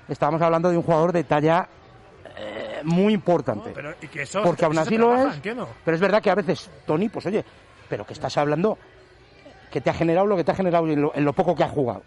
estábamos 0.08 0.41
hablando 0.41 0.70
de 0.70 0.78
un 0.78 0.84
jugador 0.84 1.12
de 1.12 1.24
talla 1.24 1.68
eh, 2.38 2.82
muy 2.84 3.13
importante. 3.13 3.72
Pero, 3.74 3.94
y 4.02 4.08
que 4.08 4.22
eso, 4.22 4.41
porque 4.44 4.65
aún 4.65 4.78
así 4.78 4.98
lo 4.98 5.13
es. 5.15 5.36
entiendo. 5.36 5.68
Pero 5.84 5.96
es 5.96 6.02
verdad 6.02 6.22
que 6.22 6.30
a 6.30 6.36
veces, 6.36 6.70
Tony, 6.86 7.10
pues 7.10 7.26
oye, 7.26 7.44
pero 7.89 8.06
que 8.06 8.13
estás 8.13 8.38
hablando 8.38 8.78
que 9.72 9.82
te 9.82 9.89
ha 9.89 9.94
generado 9.94 10.26
lo 10.26 10.38
que 10.38 10.44
te 10.44 10.52
ha 10.52 10.56
generado 10.56 10.88
en 10.88 11.02
lo, 11.02 11.12
en 11.13 11.26
lo 11.26 11.34
poco 11.34 11.56
que 11.56 11.63
ha 11.63 11.70
jugado. 11.70 12.04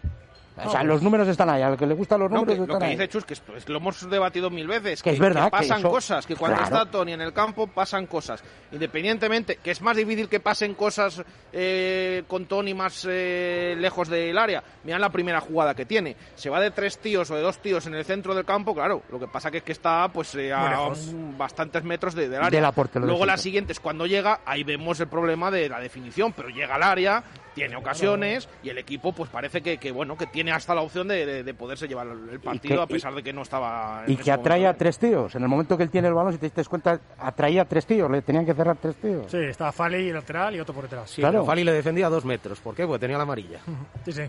O 0.65 0.69
sea, 0.71 0.83
los 0.83 1.01
números 1.01 1.27
están 1.27 1.49
ahí, 1.49 1.61
al 1.61 1.77
que 1.77 1.85
le 1.87 1.93
gustan 1.93 2.19
los 2.19 2.31
No, 2.31 2.39
números 2.39 2.67
lo 2.67 2.77
que 2.79 2.85
ahí. 2.85 2.91
dice 2.91 3.07
Chus, 3.07 3.25
que 3.25 3.33
esto 3.33 3.55
es 3.55 3.65
que 3.65 3.71
lo 3.71 3.79
hemos 3.79 4.09
debatido 4.09 4.49
mil 4.49 4.67
veces, 4.67 5.01
Que 5.03 5.11
es 5.11 5.19
verdad, 5.19 5.45
que 5.45 5.51
pasan 5.51 5.79
eso- 5.79 5.89
cosas, 5.89 6.25
que 6.25 6.35
cuando 6.35 6.57
Claro. 6.57 6.75
está 6.77 6.91
Tony 6.91 7.13
en 7.13 7.21
el 7.21 7.33
campo 7.33 7.67
pasan 7.67 8.05
cosas. 8.07 8.43
Independientemente, 8.71 9.57
que 9.57 9.71
es 9.71 9.81
más 9.81 9.95
difícil 9.97 10.27
que 10.29 10.39
pasen 10.39 10.73
cosas 10.73 11.21
eh, 11.51 12.23
con 12.27 12.45
Tony 12.45 12.73
más 12.73 13.05
eh, 13.09 13.75
lejos 13.77 14.07
del 14.07 14.37
área. 14.37 14.63
Mirad 14.83 14.99
la 14.99 15.09
primera 15.09 15.41
jugada 15.41 15.73
que 15.75 15.85
tiene. 15.85 16.15
Se 16.35 16.49
va 16.49 16.59
de 16.59 16.71
tres 16.71 16.97
tíos 16.99 17.29
o 17.31 17.35
de 17.35 17.41
dos 17.41 17.59
tíos 17.59 17.85
en 17.87 17.95
el 17.95 18.05
centro 18.05 18.33
del 18.35 18.45
campo, 18.45 18.73
claro. 18.73 19.03
Lo 19.11 19.19
que 19.19 19.27
pasa 19.27 19.51
que 19.51 19.57
es 19.57 19.63
que 19.63 19.71
está 19.73 20.07
pues 20.13 20.33
eh, 20.35 20.53
a 20.53 20.81
un- 20.87 21.35
bastantes 21.37 21.83
metros 21.83 22.13
de- 22.15 22.29
del 22.29 22.41
área. 22.41 22.71
Luego 22.95 23.19
de 23.21 23.25
la 23.25 23.37
siguiente 23.37 23.73
es 23.73 23.79
cuando 23.79 24.05
llega, 24.05 24.41
ahí 24.45 24.63
vemos 24.63 24.99
el 24.99 25.07
problema 25.07 25.51
de 25.51 25.67
la 25.69 25.79
definición, 25.79 26.33
pero 26.33 26.49
llega 26.49 26.75
al 26.75 26.83
área, 26.83 27.23
tiene 27.55 27.75
ocasiones 27.75 28.47
y 28.63 28.69
el 28.69 28.77
equipo 28.77 29.11
pues 29.11 29.29
parece 29.29 29.61
que, 29.61 29.77
que, 29.77 29.91
bueno 29.91 30.15
que 30.17 30.27
tiene 30.27 30.48
hasta 30.51 30.73
la 30.75 30.81
opción 30.81 31.07
de, 31.07 31.25
de- 31.25 31.43
de 31.43 31.53
poderse 31.53 31.87
llevar 31.87 32.07
el 32.07 32.39
partido 32.39 32.77
que- 32.77 32.81
a 32.83 32.87
pesar 32.87 33.13
de 33.15 33.23
que 33.23 33.31
no 33.33 33.41
estaba 33.43 34.03
en 34.05 34.11
Y 34.13 34.17
que 34.17 34.31
atrae 34.31 34.59
momento. 34.59 34.75
a 34.75 34.77
tres 34.77 34.99
tíos. 34.99 35.35
En 35.35 35.43
el 35.43 35.47
momento 35.49 35.77
que 35.77 35.83
él 35.83 35.89
tiene 35.89 36.07
el 36.07 36.13
balón, 36.13 36.31
si 36.33 36.39
te 36.39 36.45
diste 36.47 36.63
cuenta, 36.65 36.99
atraía 37.17 37.61
a 37.63 37.65
tres 37.65 37.85
tíos. 37.85 38.09
Le 38.11 38.21
tenían 38.21 38.45
que 38.45 38.53
cerrar 38.53 38.77
tres 38.77 38.95
tíos. 38.95 39.25
Sí, 39.31 39.37
estaba 39.37 39.71
Fali 39.71 40.11
lateral 40.11 40.55
y 40.55 40.59
otro 40.59 40.73
por 40.73 40.83
detrás. 40.83 41.09
Sí, 41.09 41.21
pero 41.21 41.45
Fali 41.45 41.63
le 41.63 41.71
defendía 41.73 42.07
a 42.07 42.09
dos 42.09 42.25
metros. 42.25 42.59
¿Por 42.59 42.75
qué? 42.75 42.85
Porque 42.85 42.99
tenía 42.99 43.17
la 43.17 43.23
amarilla. 43.23 43.59
Sí, 44.05 44.11
sí. 44.11 44.23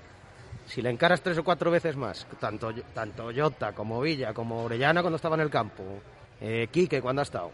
Si 0.67 0.81
le 0.83 0.91
encaras 0.91 1.21
tres 1.21 1.37
o 1.39 1.43
cuatro 1.45 1.71
veces 1.71 1.97
más, 1.97 2.27
tanto, 2.39 2.73
tanto 2.95 3.31
Jota 3.37 3.73
como 3.73 4.01
Villa 4.01 4.33
como 4.33 4.63
Orellana 4.65 5.01
cuando 5.03 5.17
estaba 5.17 5.35
en 5.35 5.41
el 5.43 5.51
campo, 5.51 5.83
eh, 6.41 6.69
Quique 6.71 7.03
cuando 7.03 7.21
ha 7.21 7.25
estado, 7.25 7.51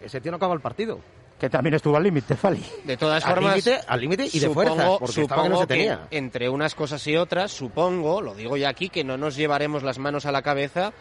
ese 0.00 0.20
tío 0.20 0.30
no 0.30 0.36
acaba 0.36 0.52
el 0.54 0.60
partido. 0.60 1.00
Que 1.40 1.48
también 1.48 1.74
estuvo 1.74 1.96
al 1.96 2.02
límite, 2.02 2.36
Fali. 2.36 2.62
De 2.84 2.96
todas 2.98 3.24
formas, 3.24 3.64
al 3.88 4.00
límite 4.00 4.26
y 4.32 4.38
de 4.38 4.46
supongo- 4.46 4.54
fuerzas, 4.76 4.98
porque 5.00 5.22
estaba 5.22 5.42
que 5.44 5.48
no 5.48 5.54
se 5.56 5.62
supongo 5.62 5.66
tenía. 5.66 6.06
entre 6.10 6.48
unas 6.50 6.74
cosas 6.74 7.04
y 7.06 7.16
otras, 7.16 7.50
supongo, 7.50 8.20
lo 8.20 8.34
digo 8.34 8.56
ya 8.58 8.68
aquí, 8.68 8.90
que 8.90 9.02
no 9.04 9.16
nos 9.16 9.36
llevaremos 9.36 9.82
las 9.82 9.98
manos 9.98 10.26
a 10.26 10.32
la 10.32 10.42
cabeza 10.42 10.92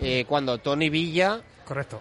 eh, 0.00 0.24
cuando 0.28 0.58
Tony 0.58 0.88
Villa 0.88 1.40
Correcto. 1.66 2.00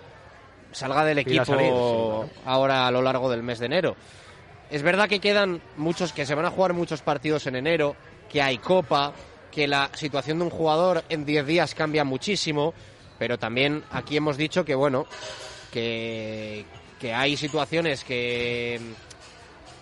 salga 0.72 1.04
del 1.06 1.18
equipo 1.20 1.44
salir, 1.44 1.72
sí, 1.74 2.40
ahora 2.46 2.86
a 2.88 2.92
lo 2.92 3.02
largo 3.02 3.30
del 3.32 3.42
mes 3.44 3.58
de 3.60 3.66
enero. 3.66 3.96
Es 4.70 4.84
verdad 4.84 5.10
que 5.10 5.20
quedan 5.20 5.62
muchos, 5.76 6.14
que 6.14 6.26
se 6.26 6.36
van 6.36 6.46
a 6.46 6.52
jugar 6.52 6.74
muchos 6.74 7.02
partidos 7.02 7.46
en 7.48 7.56
enero, 7.56 7.96
que 8.30 8.42
hay 8.42 8.58
copa, 8.60 9.12
que 9.52 9.68
la 9.68 9.90
situación 9.94 10.38
de 10.38 10.46
un 10.46 10.50
jugador 10.50 11.04
en 11.10 11.26
10 11.26 11.46
días 11.46 11.76
cambia 11.76 12.04
muchísimo, 12.06 12.74
pero 13.20 13.38
también 13.38 13.84
aquí 13.92 14.16
hemos 14.18 14.38
dicho 14.38 14.64
que, 14.64 14.74
bueno, 14.76 15.08
que, 15.74 16.66
que 17.02 17.14
hay 17.14 17.36
situaciones 17.36 18.04
que, 18.04 18.80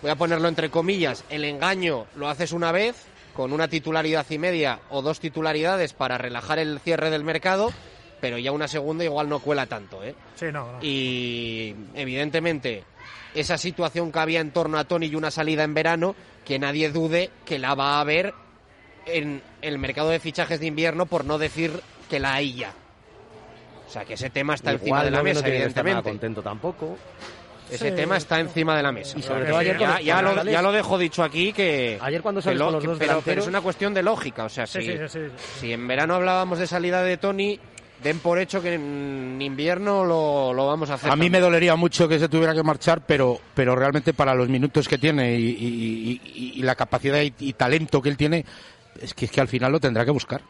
voy 0.00 0.10
a 0.10 0.16
ponerlo 0.16 0.48
entre 0.48 0.70
comillas, 0.70 1.22
el 1.28 1.44
engaño 1.44 2.06
lo 2.16 2.28
haces 2.28 2.52
una 2.52 2.72
vez, 2.72 3.04
con 3.34 3.52
una 3.52 3.68
titularidad 3.68 4.26
y 4.30 4.38
media 4.38 4.80
o 4.88 5.02
dos 5.02 5.20
titularidades 5.20 5.92
para 5.92 6.16
relajar 6.16 6.58
el 6.58 6.80
cierre 6.80 7.10
del 7.10 7.22
mercado, 7.22 7.70
pero 8.22 8.38
ya 8.38 8.52
una 8.52 8.68
segunda 8.68 9.04
igual 9.04 9.28
no 9.28 9.38
cuela 9.38 9.66
tanto, 9.66 10.02
¿eh? 10.02 10.14
Sí, 10.34 10.46
no, 10.46 10.72
no. 10.72 10.78
Y 10.82 11.76
evidentemente 11.94 12.84
esa 13.34 13.58
situación 13.58 14.10
que 14.10 14.18
había 14.18 14.40
en 14.40 14.50
torno 14.50 14.78
a 14.78 14.84
Tony 14.84 15.06
y 15.06 15.14
una 15.14 15.30
salida 15.30 15.62
en 15.62 15.74
verano, 15.74 16.16
que 16.44 16.58
nadie 16.58 16.90
dude 16.90 17.30
que 17.44 17.58
la 17.58 17.74
va 17.74 17.96
a 17.96 18.00
haber 18.00 18.34
en 19.06 19.42
el 19.60 19.78
mercado 19.78 20.08
de 20.08 20.20
fichajes 20.20 20.58
de 20.58 20.66
invierno, 20.66 21.06
por 21.06 21.24
no 21.26 21.38
decir 21.38 21.80
que 22.08 22.18
la 22.18 22.34
hay 22.34 22.54
ya. 22.54 22.74
O 23.90 23.92
sea, 23.92 24.04
que 24.04 24.14
ese 24.14 24.30
tema 24.30 24.54
está 24.54 24.70
Igual 24.70 24.80
encima 24.82 24.98
de 25.04 25.10
la 25.10 25.16
no- 25.16 25.16
no 25.18 25.24
mesa, 25.24 25.40
nada 25.40 25.52
evidentemente. 25.52 26.02
contento 26.04 26.42
tampoco. 26.42 26.96
Ese 27.68 27.90
Sí. 27.90 27.96
tema 27.96 28.16
está 28.18 28.38
encima 28.38 28.76
de 28.76 28.84
la 28.84 28.92
mesa. 28.92 29.18
Y 29.18 29.22
sobre 29.22 29.46
todo 29.46 29.58
ayer 29.58 29.76
ya, 29.78 29.86
cuando- 29.88 30.04
ya 30.04 30.22
lo, 30.22 30.34
sales- 30.36 30.52
ya 30.52 30.62
lo 30.62 30.70
dejo 30.72 30.96
dicho 30.98 31.22
aquí 31.24 31.52
que 31.52 31.98
Ayer 32.00 32.22
cuando 32.22 32.40
con 32.40 32.56
los 32.56 32.72
dos 32.84 32.98
pero, 33.00 33.20
pero 33.24 33.40
es 33.40 33.48
una 33.48 33.60
cuestión 33.60 33.92
de 33.92 34.04
lógica, 34.04 34.44
o 34.44 34.48
sea, 34.48 34.64
Sí, 34.68 34.80
si, 34.80 34.92
sí, 34.92 34.98
sí, 34.98 35.08
sí. 35.08 35.20
si 35.60 35.72
en 35.72 35.88
verano 35.88 36.14
hablábamos 36.14 36.60
de 36.60 36.68
salida 36.68 37.02
de 37.02 37.16
Tony, 37.16 37.58
den 38.00 38.20
por 38.20 38.38
hecho 38.38 38.62
que 38.62 38.74
en 38.74 39.38
invierno 39.42 40.04
lo, 40.04 40.52
lo 40.54 40.66
vamos 40.68 40.88
a 40.90 40.94
hacer. 40.94 41.10
A 41.10 41.16
mí 41.16 41.22
también. 41.26 41.32
me 41.32 41.40
dolería 41.40 41.74
mucho 41.74 42.08
que 42.08 42.18
se 42.20 42.28
tuviera 42.28 42.54
que 42.54 42.62
marchar, 42.62 43.02
pero, 43.06 43.40
pero 43.54 43.74
realmente 43.74 44.14
para 44.14 44.34
los 44.36 44.48
minutos 44.48 44.86
que 44.88 44.98
tiene 44.98 45.34
y, 45.36 45.46
y- 45.48 46.20
y- 46.34 46.52
y 46.60 46.62
la 46.62 46.76
capacidad 46.76 47.20
y, 47.22 47.34
y 47.40 47.52
talento 47.54 48.00
que 48.00 48.08
él 48.08 48.16
tiene, 48.16 48.44
es 49.00 49.14
que, 49.14 49.24
es 49.26 49.30
que 49.32 49.40
al 49.40 49.48
final 49.48 49.72
lo 49.72 49.80
tendrá 49.80 50.04
que 50.04 50.10
buscar. 50.12 50.40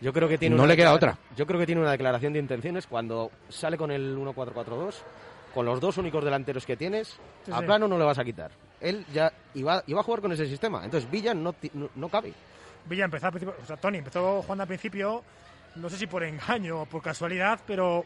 Yo 0.00 0.12
creo 0.12 0.28
que 0.28 0.38
tiene 0.38 0.54
No 0.56 0.62
una 0.62 0.70
le 0.72 0.76
queda 0.76 0.92
otra. 0.94 1.16
Yo 1.36 1.46
creo 1.46 1.58
que 1.58 1.66
tiene 1.66 1.80
una 1.80 1.90
declaración 1.90 2.32
de 2.32 2.38
intenciones 2.38 2.86
cuando 2.86 3.30
sale 3.48 3.76
con 3.76 3.90
el 3.90 4.16
1-4-4-2, 4.16 4.94
con 5.52 5.66
los 5.66 5.80
dos 5.80 5.98
únicos 5.98 6.24
delanteros 6.24 6.64
que 6.64 6.76
tienes, 6.76 7.18
Sí, 7.44 7.52
a 7.52 7.58
sí. 7.58 7.64
plano 7.64 7.88
no 7.88 7.98
le 7.98 8.04
vas 8.04 8.18
a 8.18 8.24
quitar. 8.24 8.50
Él 8.80 9.04
ya 9.12 9.32
iba, 9.54 9.82
iba 9.86 10.00
a 10.00 10.04
jugar 10.04 10.20
con 10.20 10.30
ese 10.32 10.46
sistema, 10.46 10.84
entonces 10.84 11.10
Villa 11.10 11.34
no, 11.34 11.54
no, 11.72 11.88
no 11.96 12.08
cabe. 12.08 12.32
Villa 12.88 13.04
empezó 13.06 13.26
al 13.26 13.32
principio, 13.32 13.56
o 13.60 13.66
sea, 13.66 13.76
Tony 13.76 13.98
empezó 13.98 14.40
jugando 14.42 14.62
al 14.62 14.68
principio, 14.68 15.24
no 15.74 15.90
sé 15.90 15.96
si 15.96 16.06
por 16.06 16.22
engaño 16.22 16.82
o 16.82 16.86
por 16.86 17.02
casualidad, 17.02 17.58
pero 17.66 18.04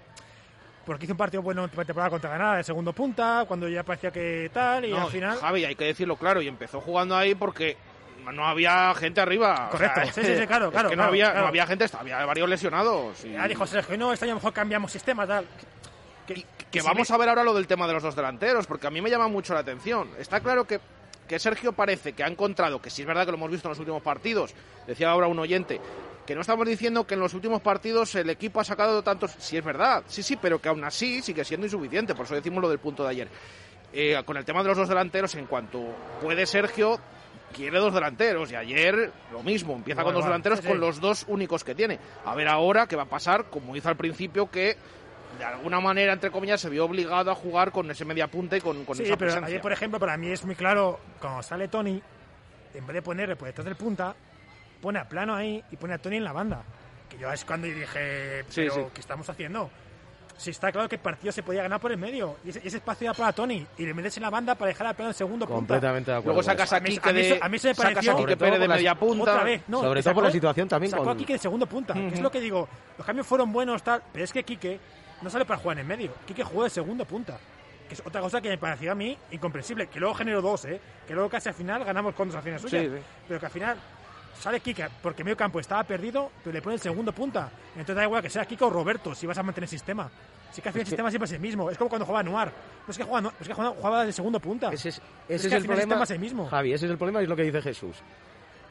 porque 0.87 1.05
hizo 1.05 1.12
un 1.14 1.18
partido 1.18 1.42
bueno 1.42 1.62
en 1.62 1.70
temporada 1.70 2.11
contra 2.11 2.31
Granada 2.31 2.57
de 2.57 2.64
segundo 2.64 2.92
punta, 2.92 3.44
cuando 3.46 3.68
ya 3.68 3.83
parecía 3.83 4.11
que 4.11 4.50
tal, 4.52 4.85
y 4.87 4.90
No, 4.90 5.02
al 5.02 5.11
final... 5.11 5.37
Javi, 5.38 5.64
hay 5.64 5.74
que 5.74 5.85
decirlo 5.85 6.16
claro, 6.16 6.40
y 6.40 6.48
empezó 6.48 6.81
jugando 6.81 7.16
ahí 7.16 7.35
porque 7.35 7.76
no 8.32 8.46
había 8.46 8.94
gente 8.94 9.20
arriba. 9.20 9.66
o 9.68 9.70
Correcto, 9.70 10.02
sea, 10.04 10.12
sí, 10.12 10.20
sí, 10.24 10.37
sí, 10.40 10.46
claro, 10.46 10.66
es 10.66 10.72
claro, 10.72 10.88
que 10.90 10.96
no, 10.96 11.00
claro, 11.00 11.08
había, 11.11 11.24
claro. 11.26 11.40
no 11.40 11.46
había 11.48 11.66
gente, 11.66 11.87
había 11.98 12.24
varios 12.24 12.48
lesionados. 12.48 13.24
y- 13.24 13.32
Ya 13.32 13.48
dijo 13.48 13.66
Sergio, 13.66 13.96
no, 13.98 14.12
este 14.12 14.26
año 14.26 14.35
mejor 14.37 14.52
cambiamos 14.52 14.92
sistema, 14.92 15.26
tal. 15.26 15.46
Que, 16.26 16.35
que 16.70 16.80
si 16.80 16.87
vamos 16.87 17.08
me- 17.11 17.14
a 17.14 17.18
ver 17.18 17.28
ahora 17.28 17.42
lo 17.44 17.54
del 17.54 17.66
tema 17.66 17.87
de 17.87 17.94
los 17.94 18.02
dos 18.02 18.14
delanteros, 18.14 18.66
porque 18.66 18.87
a 18.87 18.90
mí 18.90 19.00
me 19.00 19.11
llama 19.11 19.28
mucho 19.28 19.54
la 19.54 19.61
atención. 19.61 20.08
Está 20.18 20.40
claro 20.40 20.64
que, 20.66 20.80
que 21.26 21.38
Sergio 21.38 21.72
parece 21.72 22.12
que 22.12 22.22
ha 22.22 22.28
encontrado, 22.28 22.80
que 22.80 22.90
sí 22.90 23.02
es 23.02 23.08
verdad 23.08 23.24
que 23.24 23.32
lo 23.32 23.37
hemos 23.38 23.50
visto 23.50 23.68
en 23.68 23.70
los 23.70 23.78
últimos 23.78 24.02
partidos, 24.02 24.54
decía 24.87 25.11
ahora 25.11 25.26
un 25.26 25.38
oyente, 25.38 25.80
que 26.26 26.35
no 26.37 26.42
estamos 26.42 26.66
diciendo 26.68 27.04
que 27.04 27.14
en 27.14 27.20
los 27.20 27.35
últimos 27.35 27.61
partidos 27.61 28.14
el 28.14 28.30
equipo 28.30 28.61
ha 28.61 28.64
sacado 28.64 29.02
tantos, 29.02 29.32
sí 29.38 29.56
es 29.56 29.64
verdad, 29.64 30.04
sí, 30.06 30.22
sí, 30.22 30.37
pero 30.40 30.61
que 30.61 30.68
aún 30.68 30.85
así 30.85 31.20
sigue 31.20 31.44
siendo 31.44 31.66
insuficiente, 31.66 32.14
por 32.14 32.26
eso 32.26 32.35
decimos 32.37 32.62
lo 32.62 32.68
del 32.68 32.78
punto 32.78 33.02
de 33.02 33.11
ayer. 33.11 33.28
Eh, 33.92 34.22
con 34.24 34.37
el 34.37 34.44
tema 34.44 34.62
de 34.62 34.68
los 34.68 34.78
dos 34.78 34.88
delanteros, 34.88 35.35
en 35.35 35.46
cuanto 35.46 35.82
puede 36.22 36.46
Sergio, 36.46 36.98
quiere 37.52 37.78
dos 37.78 37.94
delanteros, 37.94 38.50
y 38.50 38.56
ayer 38.56 39.12
lo 39.32 39.42
mismo, 39.42 39.74
empieza 39.74 40.02
con 40.02 40.14
dos 40.14 40.24
delanteros 40.24 40.58
Sí, 40.58 40.64
sí. 40.64 40.68
con 40.70 40.80
los 40.80 41.00
dos 41.00 41.24
únicos 41.28 41.62
que 41.64 41.74
tiene. 41.74 41.98
A 42.24 42.34
ver 42.34 42.48
ahora 42.48 42.86
qué 42.86 42.96
va 42.96 43.02
a 43.04 43.06
pasar, 43.06 43.44
como 43.50 43.76
hizo 43.76 43.88
al 43.88 43.96
principio, 43.96 44.50
que 44.50 44.76
de 45.38 45.44
alguna 45.44 45.80
manera, 45.80 46.12
entre 46.12 46.30
comillas, 46.30 46.60
se 46.60 46.68
vio 46.68 46.84
obligado 46.84 47.30
a 47.30 47.34
jugar 47.34 47.72
con 47.72 47.90
ese 47.90 48.04
media 48.04 48.26
punta 48.28 48.56
y 48.56 48.60
con, 48.60 48.84
con 48.84 48.96
Sí, 48.96 49.02
esa 49.04 49.16
pero 49.16 49.28
presencia. 49.28 49.46
ayer, 49.48 49.60
por 49.62 49.72
ejemplo, 49.72 49.98
para 50.00 50.16
mí 50.16 50.28
es 50.28 50.44
muy 50.44 50.54
claro, 50.54 51.00
cuando 51.20 51.42
sale 51.42 51.68
Tony, 51.68 52.02
en 52.74 52.86
vez 52.86 52.94
de 52.94 53.02
ponerle 53.02 53.36
por 53.36 53.46
detrás 53.46 53.64
del 53.64 53.76
punta, 53.76 54.14
pone 54.80 54.98
a 54.98 55.08
plano 55.08 55.34
ahí 55.34 55.62
y 55.70 55.76
pone 55.76 55.94
a 55.94 55.98
Tony 55.98 56.16
en 56.16 56.24
la 56.24 56.32
banda. 56.32 56.62
Que 57.08 57.18
yo 57.18 57.32
es 57.32 57.44
cuando 57.44 57.66
dije, 57.66 58.44
pero 58.54 58.74
sí. 58.74 58.80
¿qué 58.94 59.00
estamos 59.00 59.28
haciendo? 59.28 59.70
Si 60.42 60.50
está 60.50 60.72
claro 60.72 60.88
que 60.88 60.96
el 60.96 61.00
partido 61.00 61.31
se 61.31 61.42
podía 61.44 61.62
ganar 61.62 61.78
por 61.81 61.92
el 61.92 61.98
medio. 61.98 62.37
Y 62.44 62.50
ese, 62.50 62.61
ese 62.64 62.78
espacio 62.78 63.05
era 63.05 63.14
para 63.14 63.33
Tony. 63.33 63.64
Y 63.78 63.87
le 63.87 63.94
metes 63.94 64.16
en 64.16 64.24
la 64.24 64.31
banda 64.31 64.57
para 64.57 64.70
dejar 64.70 64.88
a 64.88 64.92
plano 64.94 65.11
en 65.11 65.14
segundo 65.14 65.46
punta. 65.46 65.57
Completamente 65.57 66.11
de 66.11 66.16
acuerdo. 66.16 66.33
Luego 66.33 66.42
sacas 66.42 66.72
a 66.72 66.81
Quique 66.83 67.12
mí 67.12 67.22
de, 67.22 67.38
a 67.40 67.48
mí 67.48 67.59
se 67.61 67.68
me 67.68 67.74
pareció- 67.76 68.12
a 68.12 68.16
Pérez 68.37 68.59
de 68.59 68.66
media 68.68 68.94
punta. 68.96 69.22
Otra 69.22 69.44
vez, 69.44 69.62
no, 69.68 69.81
Sobre 69.83 70.02
todo 70.02 70.14
por 70.14 70.24
la 70.24 70.31
situación 70.33 70.66
también 70.68 70.90
Sacó 70.90 71.05
con- 71.05 71.12
a 71.14 71.16
Quique 71.16 71.35
de 71.35 71.38
segundo 71.38 71.66
punta, 71.66 71.94
que 71.94 72.09
es 72.09 72.20
lo 72.20 72.28
que 72.31 72.40
digo. 72.40 72.68
Los 72.98 73.07
cambios 73.07 73.24
fueron 73.26 73.52
buenos, 73.52 73.85
tal, 73.85 74.02
pero 74.12 74.24
es 74.24 74.33
que 74.33 74.42
Quique 74.42 74.81
no 75.22 75.31
sale 75.31 75.44
para 75.44 75.61
jugar 75.61 75.78
en 75.78 75.87
medio. 75.87 76.12
Quique 76.26 76.42
jugó 76.42 76.64
de 76.64 76.70
segundo 76.70 77.05
punta. 77.05 77.38
Que 77.88 77.94
es 77.94 78.02
otra 78.05 78.20
cosa 78.20 78.40
que 78.40 78.48
me 78.48 78.59
parecía 78.59 78.90
a 78.92 78.94
mí 78.96 79.16
incomprensible. 79.31 79.87
Que 79.87 80.00
luego 80.00 80.14
generó 80.16 80.42
dos, 80.42 80.64
¿eh? 80.64 80.81
Que 81.07 81.14
luego 81.14 81.28
casi 81.28 81.50
al 81.50 81.55
final 81.55 81.85
ganamos 81.85 82.14
con 82.14 82.26
dos 82.28 82.37
acciones 82.37 82.61
suyas. 82.62 82.83
Sí, 82.83 82.88
sí. 82.88 83.02
Pero 83.28 83.38
que 83.38 83.46
al 83.46 83.52
final 83.52 83.76
sale 84.42 84.61
Quique 84.61 84.88
porque 85.02 85.22
medio 85.22 85.37
campo 85.37 85.61
estaba 85.61 85.85
perdido, 85.85 86.31
pero 86.42 86.52
le 86.52 86.61
pone 86.61 86.74
el 86.74 86.81
segundo 86.81 87.12
punta. 87.12 87.50
Entonces 87.70 87.94
da 87.96 88.05
igual 88.05 88.22
que 88.22 88.28
sea 88.31 88.44
Quique 88.44 88.64
o 88.64 88.70
Roberto 88.70 89.14
si 89.14 89.26
vas 89.26 89.38
a 89.38 89.42
mantener 89.42 89.64
el 89.64 89.70
sistema. 89.70 90.11
Si 90.50 90.61
que 90.61 90.68
al 90.68 90.72
final 90.74 90.83
el 90.83 90.87
sistema 90.88 91.11
siempre 91.11 91.26
es 91.26 91.33
el 91.33 91.40
mismo. 91.40 91.70
Es 91.70 91.78
como 91.78 91.88
cuando 91.88 92.05
jugaba 92.05 92.22
Noir. 92.22 92.48
No 92.87 92.90
es 92.90 92.98
que 92.98 93.05
jugaba, 93.05 93.20
no, 93.22 93.33
es 93.40 93.48
que 93.48 93.55
jugaba, 93.55 93.74
jugaba 93.74 94.05
de 94.05 94.12
segundo 94.12 94.38
punta. 94.40 94.70
Ese 94.70 94.90
es, 94.90 94.96
Es 94.96 95.02
ese 95.28 95.35
es 95.37 95.42
que 95.48 95.55
al 95.55 95.61
el 95.62 95.66
problema. 95.66 95.83
sistema 95.83 96.05
es 96.05 96.11
el 96.11 96.18
mismo. 96.18 96.46
Javi, 96.48 96.72
ese 96.74 96.85
es 96.87 96.90
el 96.90 96.98
problema 96.98 97.20
y 97.20 97.22
es 97.22 97.28
lo 97.28 97.37
que 97.37 97.44
dice 97.44 97.62
Jesús. 97.62 97.96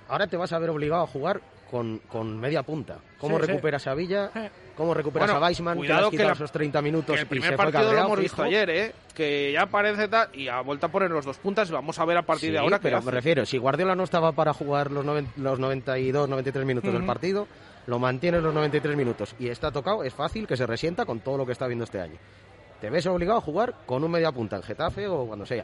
Ahora 0.07 0.27
te 0.27 0.37
vas 0.37 0.51
a 0.53 0.59
ver 0.59 0.69
obligado 0.69 1.03
a 1.03 1.07
jugar 1.07 1.41
con, 1.71 1.99
con 2.09 2.37
media 2.39 2.61
punta. 2.63 2.97
¿Cómo 3.17 3.37
Sí, 3.39 3.45
sí. 3.45 3.51
recuperas 3.51 3.87
a 3.87 3.93
Villa? 3.95 4.29
Eh. 4.35 4.49
¿Cómo 4.75 4.93
recuperas 4.93 5.29
Bueno, 5.29 5.43
a 5.43 5.47
Weissman? 5.47 5.75
Que 5.77 5.81
le 5.83 5.87
cuidado 5.87 6.09
que 6.09 6.17
quitado 6.17 6.29
la- 6.29 6.33
esos 6.35 6.51
30 6.51 6.81
minutos 6.81 7.15
Que 7.15 7.21
el 7.21 7.25
y 7.25 7.29
primer 7.29 7.49
se 7.51 7.55
fue 7.55 7.63
partido 7.65 7.81
lo 7.81 7.85
cabreado, 7.87 8.07
hemos 8.07 8.19
visto 8.19 8.43
ayer, 8.43 8.69
¿eh? 8.69 8.93
Que 9.15 9.51
ya 9.53 9.65
parece 9.67 10.07
tal, 10.07 10.29
y 10.33 10.47
ha 10.47 10.59
vuelto 10.61 10.85
a 10.87 10.89
poner 10.89 11.09
los 11.11 11.25
dos 11.25 11.37
puntas 11.37 11.69
y 11.69 11.73
vamos 11.73 11.97
a 11.99 12.05
ver 12.05 12.17
a 12.17 12.21
partir 12.23 12.49
Sí, 12.49 12.53
de 12.53 12.59
ahora 12.59 12.77
qué 12.79 12.83
pero 12.83 12.97
hace. 12.97 13.05
me 13.05 13.11
refiero, 13.11 13.45
si 13.45 13.57
Guardiola 13.57 13.95
no 13.95 14.03
estaba 14.03 14.31
para 14.33 14.53
jugar 14.53 14.91
los, 14.91 15.05
noven- 15.05 15.27
los 15.37 15.59
92, 15.59 16.27
93 16.29 16.65
minutos 16.65 16.91
del 16.91 17.01
Ujú. 17.03 17.07
partido, 17.07 17.47
lo 17.87 17.99
mantiene 17.99 18.41
los 18.41 18.53
93 18.53 18.95
minutos 18.97 19.35
y 19.39 19.47
está 19.49 19.71
tocado, 19.71 20.03
es 20.03 20.13
fácil 20.13 20.47
que 20.47 20.57
se 20.57 20.65
resienta 20.67 21.05
con 21.05 21.19
todo 21.19 21.37
lo 21.37 21.45
que 21.45 21.51
está 21.53 21.67
viendo 21.67 21.83
este 21.85 21.99
año. 22.01 22.17
Te 22.79 22.89
ves 22.89 23.05
obligado 23.07 23.37
a 23.37 23.41
jugar 23.41 23.75
con 23.85 24.03
un 24.03 24.11
media 24.11 24.31
punta 24.31 24.55
en 24.57 24.63
Getafe 24.63 25.07
o 25.07 25.25
cuando 25.27 25.45
sea. 25.45 25.63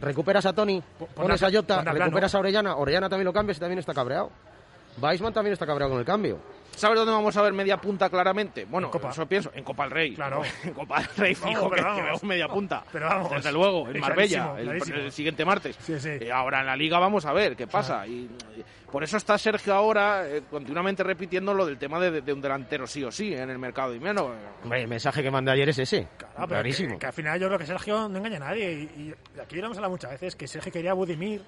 Recuperas 0.00 0.46
a 0.46 0.52
Tony, 0.52 0.82
pones 1.14 1.42
a 1.42 1.50
Jota, 1.50 1.80
a 1.80 1.92
recuperas 1.92 2.34
a 2.34 2.38
Orellana, 2.38 2.76
Orellana 2.76 3.08
también 3.08 3.24
lo 3.26 3.32
cambias 3.32 3.56
y 3.56 3.60
también 3.60 3.78
está 3.80 3.92
cabreado. 3.94 4.30
Weisman 5.00 5.32
también 5.32 5.52
está 5.52 5.66
cabreado 5.66 5.92
con 5.92 6.00
el 6.00 6.06
cambio. 6.06 6.38
¿Sabes 6.76 6.96
dónde 6.96 7.12
vamos 7.12 7.36
a 7.36 7.42
ver 7.42 7.52
media 7.52 7.76
punta 7.76 8.08
claramente? 8.08 8.64
Bueno, 8.64 8.88
eso 9.10 9.26
pienso, 9.26 9.50
en 9.52 9.64
Copa 9.64 9.82
del 9.84 9.90
Rey. 9.92 10.14
Claro. 10.14 10.42
En 10.62 10.72
Copa 10.72 11.00
del 11.00 11.08
Rey, 11.16 11.34
fijo, 11.34 11.68
que, 11.68 11.76
pero 11.76 11.82
que 11.82 11.82
vamos. 11.88 12.04
vemos 12.04 12.22
media 12.24 12.46
punta. 12.48 12.84
Pero 12.92 13.06
vamos. 13.08 13.30
Desde 13.32 13.50
luego, 13.52 13.88
en 13.88 13.98
Marbella, 14.00 14.44
clarísimo, 14.52 14.56
el- 14.58 14.64
clarísimo. 14.64 14.96
el, 14.98 15.12
siguiente 15.12 15.44
martes. 15.44 15.76
Sí, 15.80 15.98
sí. 15.98 16.10
Y 16.20 16.30
ahora 16.30 16.60
en 16.60 16.66
la 16.66 16.76
Liga 16.76 16.98
vamos 17.00 17.26
a 17.26 17.32
ver 17.32 17.56
qué 17.56 17.66
pasa. 17.66 18.06
Y, 18.06 18.12
y 18.56 18.64
por 18.92 19.02
eso 19.02 19.16
está 19.16 19.36
Sergio 19.38 19.74
ahora 19.74 20.28
eh, 20.28 20.42
continuamente 20.48 21.02
repitiendo 21.02 21.52
lo 21.52 21.66
del 21.66 21.78
tema 21.78 21.98
de, 21.98 22.20
de 22.22 22.32
un 22.32 22.40
delantero 22.40 22.86
sí 22.86 23.02
o 23.02 23.10
sí 23.10 23.34
en 23.34 23.50
el 23.50 23.58
mercado 23.58 23.90
de 23.90 23.96
invierno. 23.96 24.30
Hombre, 24.62 24.82
el 24.82 24.88
mensaje 24.88 25.20
que 25.22 25.30
mandé 25.32 25.50
ayer 25.50 25.68
es 25.70 25.78
ese. 25.80 26.06
Claro, 26.16 26.46
Clarísimo. 26.46 26.92
Que, 26.94 26.98
que 27.00 27.06
al 27.06 27.12
final 27.12 27.40
yo 27.40 27.48
creo 27.48 27.58
que 27.58 27.66
Sergio 27.66 28.08
no 28.08 28.18
engaña 28.18 28.36
a 28.36 28.40
nadie. 28.40 28.72
Y, 28.96 29.00
y 29.36 29.40
aquí 29.40 29.56
lo 29.56 29.64
hemos 29.66 29.78
hablado 29.78 29.90
muchas 29.92 30.12
veces, 30.12 30.36
que 30.36 30.46
Sergio 30.46 30.70
quería 30.72 30.92
a 30.92 30.94
Budimir. 30.94 31.42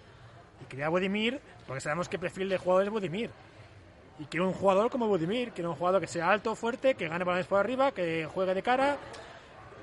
Y 0.62 0.64
quería 0.66 0.86
a 0.86 0.90
Budimir 0.90 1.40
porque 1.66 1.80
sabemos 1.80 2.08
qué 2.08 2.18
perfil 2.18 2.48
de 2.48 2.58
jugador 2.58 2.84
es 2.84 2.90
Budimir. 2.90 3.30
Y 4.18 4.24
quiere 4.26 4.44
un 4.46 4.52
jugador 4.52 4.90
como 4.90 5.06
Budimir, 5.08 5.52
quiere 5.52 5.68
un 5.68 5.76
jugador 5.76 6.00
que 6.00 6.06
sea 6.06 6.30
alto, 6.30 6.54
fuerte, 6.54 6.94
que 6.94 7.08
gane 7.08 7.24
balones 7.24 7.46
por 7.46 7.58
arriba, 7.58 7.92
que 7.92 8.26
juegue 8.32 8.52
de 8.54 8.62
cara. 8.62 8.96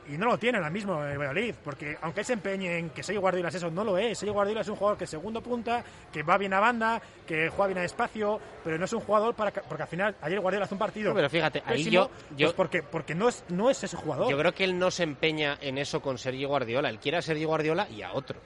Y 0.10 0.18
no 0.18 0.26
lo 0.28 0.38
tiene 0.38 0.58
ahora 0.58 0.70
mismo 0.70 1.04
el 1.04 1.18
Valladolid, 1.18 1.54
porque 1.66 1.98
aunque 2.02 2.22
él 2.22 2.26
se 2.26 2.32
empeñe 2.34 2.78
en 2.78 2.92
que 2.92 3.04
Sergio 3.04 3.20
Guardiola 3.20 3.50
es 3.50 3.56
eso, 3.56 3.70
no 3.70 3.84
lo 3.84 3.98
es. 3.98 4.18
Sergio 4.18 4.32
Guardiola 4.34 4.62
es 4.62 4.68
un 4.70 4.78
jugador 4.78 4.98
que 4.98 5.04
es 5.04 5.10
segundo 5.10 5.42
punta, 5.42 5.84
que 6.14 6.24
va 6.24 6.38
bien 6.38 6.54
a 6.54 6.62
banda, 6.62 7.02
que 7.26 7.50
juega 7.50 7.68
bien 7.68 7.80
a 7.80 7.84
espacio, 7.84 8.40
pero 8.64 8.78
no 8.78 8.86
es 8.86 8.94
un 8.94 9.02
jugador 9.02 9.36
para... 9.36 9.52
que- 9.52 9.60
Porque 9.68 9.84
al 9.84 9.90
final, 9.90 10.16
ayer 10.22 10.40
Guardiola 10.40 10.64
hace 10.64 10.76
un 10.76 10.80
partido... 10.80 11.10
No, 11.10 11.16
pero 11.16 11.30
fíjate, 11.30 11.62
ahí 11.66 11.84
pésimo, 11.84 11.92
yo- 11.92 12.10
yo- 12.38 12.48
pues 12.48 12.54
porque, 12.54 12.84
porque 12.84 13.16
no, 13.16 13.28
es, 13.28 13.44
no 13.50 13.70
es 13.70 13.84
ese 13.84 13.98
jugador. 13.98 14.30
Yo 14.32 14.38
creo 14.38 14.54
que 14.54 14.64
él 14.64 14.80
no 14.80 14.92
se 14.92 15.04
empeña 15.04 15.58
en 15.60 15.78
eso 15.78 16.00
con 16.02 16.18
Sergio 16.18 16.48
Guardiola. 16.48 16.88
Él 16.90 17.00
quiere 17.00 17.18
a 17.18 17.22
Sergio 17.22 17.48
Guardiola 17.50 17.90
y 17.90 18.02
a 18.02 18.14
otro. 18.14 18.40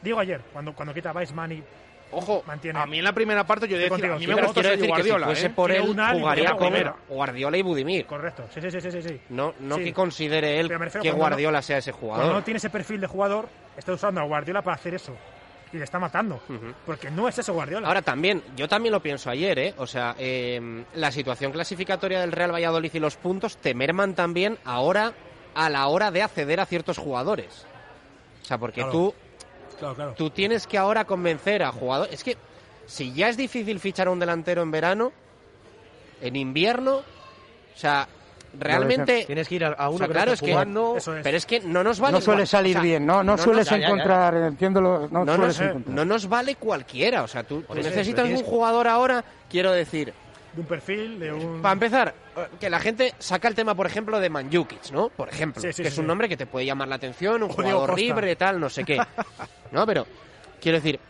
Digo 0.00 0.18
ayer, 0.18 0.40
cuando, 0.52 0.74
cuando 0.74 0.94
quita 0.94 1.12
Weissman 1.12 1.52
y 1.52 1.62
Ojo, 2.12 2.42
mantiene. 2.46 2.78
a 2.78 2.86
mí 2.86 2.98
en 2.98 3.04
la 3.04 3.12
primera 3.12 3.44
parte 3.46 3.66
yo 3.66 3.78
decía, 3.78 4.14
a 4.14 4.18
mí 4.18 4.26
me 4.26 4.34
decir 4.34 4.62
que 4.62 4.76
si 4.76 4.86
Guardiola. 4.86 5.26
fuese 5.26 5.46
¿eh? 5.46 5.50
por 5.50 5.72
él, 5.72 5.82
jugaría 5.82 6.54
con. 6.56 6.74
Guardiola 7.08 7.56
y 7.56 7.62
Budimir. 7.62 8.06
Correcto, 8.06 8.44
sí, 8.52 8.60
sí, 8.60 8.70
sí, 8.70 8.90
sí, 8.90 9.02
sí. 9.02 9.20
No, 9.30 9.54
no 9.60 9.78
que 9.78 9.92
considere 9.92 10.60
él 10.60 10.68
que 10.68 10.76
cuando 10.76 11.16
Guardiola 11.16 11.62
sea 11.62 11.78
ese 11.78 11.92
Cuando 11.92 12.14
jugador. 12.16 12.34
no 12.34 12.44
tiene 12.44 12.58
ese 12.58 12.70
perfil 12.70 13.00
de 13.00 13.06
jugador, 13.06 13.48
está 13.76 13.92
usando 13.92 14.20
a 14.20 14.24
Guardiola 14.24 14.62
para 14.62 14.76
hacer 14.76 14.94
eso. 14.94 15.16
Y 15.72 15.78
le 15.78 15.84
está 15.84 15.98
matando. 15.98 16.38
Porque 16.84 17.10
no 17.10 17.28
es 17.28 17.38
ese 17.38 17.50
Guardiola. 17.50 17.88
Ahora 17.88 18.02
también, 18.02 18.42
yo 18.56 18.68
también 18.68 18.92
lo 18.92 19.00
pienso 19.00 19.30
ayer, 19.30 19.58
¿eh? 19.58 19.74
O 19.78 19.86
sea, 19.86 20.14
eh, 20.18 20.84
la 20.94 21.10
situación 21.10 21.50
clasificatoria 21.50 22.20
del 22.20 22.32
Real 22.32 22.52
Valladolid 22.52 22.90
y 22.92 22.98
los 22.98 23.16
puntos 23.16 23.56
te 23.56 23.72
merman 23.72 24.14
también 24.14 24.58
ahora 24.66 25.14
a 25.54 25.70
la 25.70 25.86
hora 25.86 26.10
de 26.10 26.20
acceder 26.20 26.60
a 26.60 26.66
ciertos 26.66 26.98
jugadores. 26.98 27.66
O 28.42 28.44
sea, 28.44 28.58
porque 28.58 28.84
tú, 28.90 29.14
claro, 29.82 29.94
claro. 29.94 30.14
tú 30.16 30.30
tienes 30.30 30.66
que 30.66 30.78
ahora 30.78 31.04
convencer 31.04 31.62
a 31.62 31.72
jugadores... 31.72 32.14
Es 32.14 32.24
que 32.24 32.36
si 32.86 33.12
ya 33.12 33.28
es 33.28 33.36
difícil 33.36 33.80
fichar 33.80 34.08
a 34.08 34.10
un 34.10 34.18
delantero 34.18 34.62
en 34.62 34.70
verano, 34.70 35.12
en 36.20 36.36
invierno, 36.36 36.96
o 36.96 37.78
sea, 37.78 38.08
realmente... 38.58 39.24
Tienes 39.26 39.48
que 39.48 39.54
ir 39.56 39.64
a, 39.64 39.68
a 39.68 39.88
uno 39.88 39.96
O 39.96 39.98
sea, 39.98 40.06
que 40.06 40.12
claro, 40.12 40.30
no 40.30 40.34
es 40.34 40.40
que, 40.40 40.50
jugando. 40.52 40.96
Eso 40.96 41.16
es. 41.16 41.22
pero 41.22 41.36
es 41.36 41.46
que 41.46 41.60
no 41.60 41.82
nos 41.82 42.00
vale... 42.00 42.12
no 42.12 42.20
suele 42.20 42.42
igual- 42.42 42.46
salir 42.48 42.76
o 42.76 42.80
sea, 42.80 42.82
bien, 42.82 43.06
no, 43.06 43.22
no, 43.22 43.38
sueles 43.38 43.66
ya, 43.66 43.76
ya, 43.76 43.80
ya. 43.80 43.86
encontrar, 43.86 44.34
entiéndolo, 44.34 45.08
no, 45.10 45.24
no 45.24 45.36
sueles 45.36 45.58
nos, 45.58 45.68
encontrar. 45.68 45.94
no 45.96 46.04
nos 46.04 46.28
vale 46.28 46.54
cualquiera. 46.56 47.22
O 47.22 47.28
sea, 47.28 47.44
tú, 47.44 47.62
tú 47.62 47.74
necesitas 47.74 48.28
un 48.28 48.42
jugador 48.42 48.88
ahora, 48.88 49.24
quiero 49.48 49.72
decir, 49.72 50.12
De 50.54 50.60
un 50.60 50.66
perfil, 50.66 51.18
de 51.18 51.32
un. 51.32 51.62
Para 51.62 51.72
empezar, 51.72 52.14
eh, 52.36 52.46
que 52.60 52.68
la 52.68 52.78
gente 52.78 53.14
saca 53.18 53.48
el 53.48 53.54
tema, 53.54 53.74
por 53.74 53.86
ejemplo, 53.86 54.20
de 54.20 54.28
Manjukic, 54.28 54.90
¿no? 54.90 55.08
Por 55.08 55.28
ejemplo, 55.30 55.62
Sí, 55.62 55.72
sí, 55.72 55.82
que 55.82 55.88
sí, 55.88 55.94
es 55.94 55.98
un 55.98 56.06
nombre 56.06 56.28
que 56.28 56.36
te 56.36 56.44
puede 56.46 56.66
llamar 56.66 56.88
la 56.88 56.96
atención, 56.96 57.42
un 57.42 57.50
O 57.50 57.54
jugador 57.54 57.90
Costa. 57.90 57.96
libre, 58.00 58.36
tal, 58.36 58.60
no 58.60 58.68
sé 58.68 58.84
qué. 58.84 58.98
No, 59.70 59.86
pero 59.86 60.06
quiero 60.60 60.76
decir, 60.78 61.00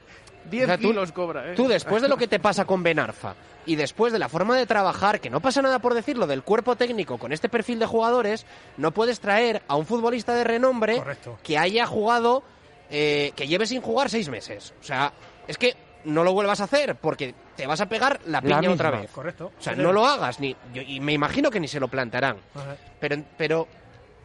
10 0.49 0.65
O 0.65 0.67
sea, 0.67 0.77
tú- 0.79 0.89
kilos 0.89 1.11
cobra, 1.13 1.51
¿eh? 1.51 1.55
tú 1.55 1.67
después 1.69 2.03
de 2.03 2.09
lo 2.09 2.17
que 2.17 2.29
te 2.29 2.39
pasa 2.39 2.65
con 2.65 2.83
Benarfa 2.85 3.35
y 3.67 3.75
después 3.77 4.13
de 4.13 4.19
la 4.21 4.29
forma 4.29 4.57
de 4.57 4.67
trabajar, 4.67 5.21
que 5.21 5.31
no 5.31 5.41
pasa 5.41 5.61
nada 5.63 5.79
por 5.81 5.95
decirlo, 5.95 6.27
del 6.29 6.43
cuerpo 6.43 6.77
técnico 6.77 7.19
con 7.19 7.33
este 7.33 7.49
perfil 7.49 7.79
de 7.81 7.87
jugadores, 7.87 8.47
no 8.77 8.93
puedes 8.93 9.19
traer 9.21 9.63
a 9.69 9.75
un 9.77 9.87
futbolista 9.87 10.35
de 10.35 10.45
renombre 10.45 10.99
Correcto. 10.99 11.39
que 11.43 11.59
haya 11.59 11.87
jugado, 11.87 12.43
eh, 12.91 13.33
que 13.37 13.47
lleve 13.49 13.67
sin 13.67 13.81
jugar 13.83 14.09
seis 14.11 14.29
meses. 14.29 14.73
O 14.81 14.85
sea, 14.85 15.13
es 15.49 15.59
que 15.59 15.75
no 16.05 16.25
lo 16.25 16.33
vuelvas 16.33 16.61
a 16.61 16.65
hacer 16.65 16.97
porque 16.97 17.35
te 17.57 17.67
vas 17.67 17.81
a 17.81 17.87
pegar 17.87 18.21
la 18.27 18.41
piña 18.41 18.71
otra 18.71 18.91
vez. 18.91 19.11
Correcto. 19.11 19.53
O 19.59 19.63
sea, 19.63 19.75
no 19.75 19.93
lo 19.93 20.07
hagas, 20.07 20.41
ni, 20.41 20.57
yo- 20.73 20.83
y 20.83 21.01
me 21.01 21.13
imagino 21.13 21.51
que 21.51 21.61
ni 21.61 21.69
se 21.69 21.81
lo 21.81 21.89
plantarán. 21.89 22.37
Ajá. 22.55 22.77
Pero, 23.01 23.17
pero 23.37 23.69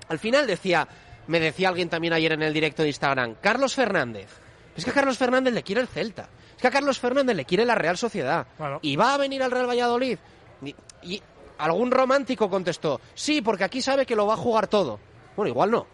al 0.10 0.20
final 0.20 0.48
decía, 0.48 0.88
me 1.28 1.40
decía 1.40 1.70
alguien 1.70 1.90
también 1.90 2.14
ayer 2.14 2.32
en 2.34 2.44
el 2.44 2.54
directo 2.54 2.84
de 2.84 2.90
Instagram, 2.90 3.36
Carlos 3.42 3.76
Fernández. 3.76 4.30
Es 4.76 4.86
que 4.86 4.92
a 4.92 4.94
Carlos 4.94 5.18
Fernández 5.18 5.54
le 5.54 5.64
quiere 5.64 5.82
el 5.82 5.88
Celta. 5.88 6.30
Es 6.56 6.62
que 6.62 6.68
a 6.68 6.72
Carlos 6.72 7.00
Fernández 7.00 7.36
le 7.36 7.46
quiere 7.46 7.66
la 7.66 7.76
Real 7.76 7.98
Sociedad. 7.98 8.48
Claro. 8.58 8.80
Y 8.82 8.96
va 8.96 9.14
a 9.14 9.18
venir 9.18 9.42
al 9.44 9.52
Real 9.52 9.68
Valladolid. 9.68 10.18
Y, 10.64 10.76
y 11.04 11.22
algún 11.58 11.92
romántico 11.92 12.50
contestó, 12.50 13.02
sí, 13.16 13.42
porque 13.42 13.64
aquí 13.64 13.82
sabe 13.82 14.06
que 14.06 14.16
lo 14.16 14.26
va 14.28 14.36
a 14.36 14.38
jugar 14.38 14.68
todo. 14.68 15.00
Bueno, 15.36 15.50
igual 15.50 15.72
no. 15.72 15.88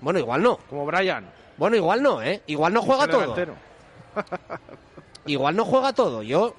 Bueno, 0.00 0.18
igual 0.18 0.42
no. 0.42 0.56
Como 0.68 0.84
Brian. 0.86 1.28
Bueno, 1.56 1.76
igual 1.76 2.02
no, 2.02 2.22
¿eh? 2.22 2.42
Igual 2.46 2.72
no 2.74 2.82
juega 2.82 3.08
todo. 3.08 3.34
Igual 5.28 5.54
no 5.56 5.64
juega 5.64 5.92
todo. 5.92 6.22
Yo 6.22 6.54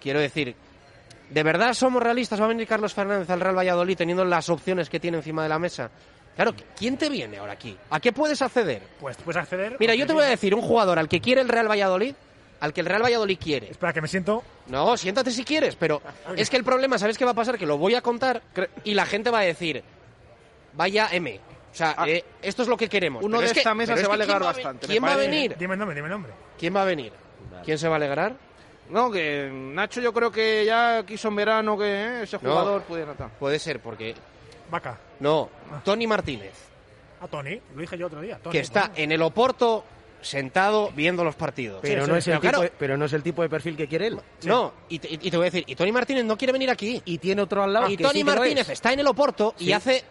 quiero 0.00 0.20
decir, 0.20 0.54
¿de 1.30 1.42
verdad 1.42 1.74
somos 1.74 2.02
realistas? 2.02 2.40
¿Va 2.40 2.44
a 2.44 2.48
venir 2.48 2.66
Carlos 2.66 2.94
Fernández 2.94 3.28
al 3.30 3.40
Real 3.40 3.56
Valladolid 3.56 3.96
teniendo 3.96 4.24
las 4.24 4.48
opciones 4.48 4.88
que 4.88 5.00
tiene 5.00 5.16
encima 5.18 5.42
de 5.42 5.48
la 5.48 5.58
mesa? 5.58 5.90
Claro, 6.36 6.54
¿quién 6.76 6.96
te 6.96 7.08
viene 7.10 7.38
ahora 7.38 7.52
aquí? 7.52 7.76
¿A 7.90 8.00
qué 8.00 8.12
puedes 8.12 8.40
acceder? 8.40 8.82
Pues 9.00 9.16
puedes 9.18 9.36
acceder. 9.42 9.76
Mira, 9.78 9.94
yo 9.94 10.06
te 10.06 10.12
voy 10.14 10.24
a 10.24 10.28
decir 10.28 10.54
un 10.54 10.62
jugador 10.62 10.98
al 10.98 11.08
que 11.08 11.20
quiere 11.20 11.40
el 11.42 11.48
Real 11.48 11.68
Valladolid, 11.70 12.14
al 12.60 12.72
que 12.72 12.80
el 12.80 12.86
Real 12.86 13.02
Valladolid 13.02 13.38
quiere. 13.38 13.70
Espera, 13.70 13.92
que 13.92 14.00
me 14.00 14.08
siento. 14.08 14.42
No, 14.68 14.96
siéntate 14.96 15.30
si 15.30 15.44
quieres, 15.44 15.76
pero 15.76 16.00
es 16.36 16.48
que 16.48 16.56
el 16.56 16.64
problema, 16.64 16.96
¿sabes 16.98 17.18
qué 17.18 17.24
va 17.26 17.32
a 17.32 17.34
pasar? 17.34 17.58
Que 17.58 17.66
lo 17.66 17.76
voy 17.76 17.94
a 17.96 18.00
contar 18.00 18.40
y 18.84 18.94
la 18.94 19.04
gente 19.04 19.30
va 19.30 19.40
a 19.40 19.42
decir, 19.42 19.82
vaya 20.74 21.08
M. 21.12 21.38
O 21.70 21.74
sea, 21.74 21.94
Ah. 21.98 22.08
eh, 22.08 22.24
esto 22.42 22.62
es 22.62 22.68
lo 22.68 22.76
que 22.76 22.88
queremos. 22.88 23.22
Uno 23.24 23.32
Pero 23.38 23.40
de 23.40 23.46
es 23.46 23.52
que- 23.54 23.60
esta 23.60 23.74
mesa 23.74 23.96
se 23.96 24.06
va 24.06 24.14
a 24.14 24.18
que 24.18 24.24
¿quién 24.24 24.30
alegrar 24.36 24.42
bastante, 24.54 24.86
¿Quién 24.86 25.04
va 25.04 25.12
a 25.12 25.16
venir? 25.16 25.56
Dime 25.58 25.74
el 25.74 25.78
nombre, 25.78 25.94
dime 25.96 26.06
el 26.06 26.12
nombre. 26.12 26.32
¿Quién 26.58 26.74
va 26.76 26.82
a 26.82 26.84
venir? 26.84 27.12
¿Quién 27.64 27.78
se 27.78 27.88
va 27.88 27.94
a 27.94 27.96
alegrar? 27.96 28.34
No, 28.90 29.10
que 29.10 29.48
Nacho 29.52 30.00
yo 30.00 30.12
creo 30.12 30.30
que 30.30 30.64
ya 30.64 31.04
quiso 31.06 31.28
en 31.28 31.36
verano 31.36 31.78
que 31.78 31.84
eh, 31.86 32.22
ese 32.24 32.38
No. 32.42 32.50
jugador 32.50 32.82
pudiera 32.82 33.12
estar. 33.12 33.30
Puede 33.38 33.58
ser, 33.58 33.80
porque... 33.80 34.14
Vaca. 34.70 34.98
No, 35.20 35.48
Tony 35.84 36.06
Martínez. 36.06 36.52
A 37.20 37.28
Tony, 37.28 37.60
lo 37.74 37.80
dije 37.80 37.96
yo 37.96 38.06
otro 38.08 38.20
día. 38.20 38.38
Tony, 38.42 38.52
que 38.52 38.58
está 38.60 38.88
Tony. 38.88 39.02
en 39.02 39.12
el 39.12 39.22
Oporto 39.22 39.84
sentado 40.20 40.90
viendo 40.94 41.24
los 41.24 41.34
partidos. 41.36 41.80
Pero, 41.82 42.04
Sí, 42.04 42.10
no 42.10 42.14
sí, 42.14 42.30
es 42.30 42.34
el 42.36 42.40
claro. 42.40 42.58
tipo 42.58 42.62
de, 42.70 42.72
pero 42.78 42.96
no 42.96 43.04
es 43.04 43.12
el 43.12 43.22
tipo 43.22 43.42
de 43.42 43.48
perfil 43.48 43.76
que 43.76 43.86
quiere 43.86 44.08
él. 44.08 44.18
No, 44.44 44.72
y 44.88 44.98
te, 44.98 45.08
y 45.12 45.18
te 45.30 45.36
voy 45.36 45.44
a 45.46 45.50
decir, 45.50 45.64
y 45.66 45.74
Tony 45.74 45.92
Martínez 45.92 46.24
no 46.24 46.36
quiere 46.36 46.52
venir 46.52 46.70
aquí. 46.70 47.00
Y 47.04 47.18
tiene 47.18 47.42
otro 47.42 47.62
al 47.62 47.72
lado. 47.72 47.88
y 47.90 47.96
que 47.96 48.04
Tony 48.04 48.24
Martínez 48.24 48.66
es. 48.68 48.70
está 48.70 48.92
en 48.92 49.00
el 49.00 49.06
Oporto 49.06 49.54
y 49.58 49.72
hace 49.72 50.02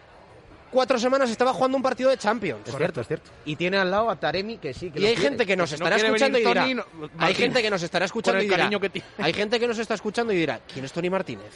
cuatro 0.72 0.98
semanas 0.98 1.30
estaba 1.30 1.52
jugando 1.52 1.76
un 1.76 1.82
partido 1.82 2.10
de 2.10 2.16
Champions. 2.16 2.66
Es 2.68 2.74
cierto, 2.76 3.00
es 3.02 3.06
cierto. 3.06 3.30
Y 3.44 3.54
tiene 3.54 3.76
al 3.76 3.90
lado 3.90 4.10
a 4.10 4.16
Taremi 4.16 4.58
que 4.58 4.74
sí. 4.74 4.90
Que 4.90 4.98
Y 5.00 5.06
hay 5.06 5.14
quiere. 5.14 5.28
gente 5.30 5.46
que 5.46 5.54
nos 5.56 5.70
estará 5.72 5.94
escuchando 5.96 6.38
y 6.38 6.44
dirá, 6.44 6.66
no- 6.74 6.84
hay 7.18 7.34
gente 7.34 7.62
que 7.62 7.70
nos 7.70 7.82
estará 7.82 8.04
escuchando 8.06 8.40
y 8.40 8.44
dirá, 8.46 8.56
cariño 8.56 8.80
que 8.80 8.90
tiene. 8.90 9.06
hay 9.18 9.32
gente 9.32 9.60
que 9.60 9.68
nos 9.68 9.78
está 9.78 9.94
escuchando 9.94 10.32
y 10.32 10.36
dirá, 10.36 10.60
¿quién 10.72 10.84
es 10.84 10.92
Tony 10.92 11.10
Martínez? 11.10 11.52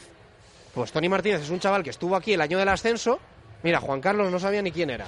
Pues 0.73 0.91
Tony 0.91 1.09
Martínez 1.09 1.41
es 1.41 1.49
un 1.49 1.59
chaval 1.59 1.83
que 1.83 1.89
estuvo 1.89 2.15
aquí 2.15 2.33
el 2.33 2.41
año 2.41 2.57
del 2.59 2.69
ascenso. 2.69 3.19
Mira, 3.63 3.79
Juan 3.79 3.99
Carlos 3.99 4.31
no 4.31 4.39
sabía 4.39 4.61
ni 4.61 4.71
quién 4.71 4.91
era. 4.91 5.07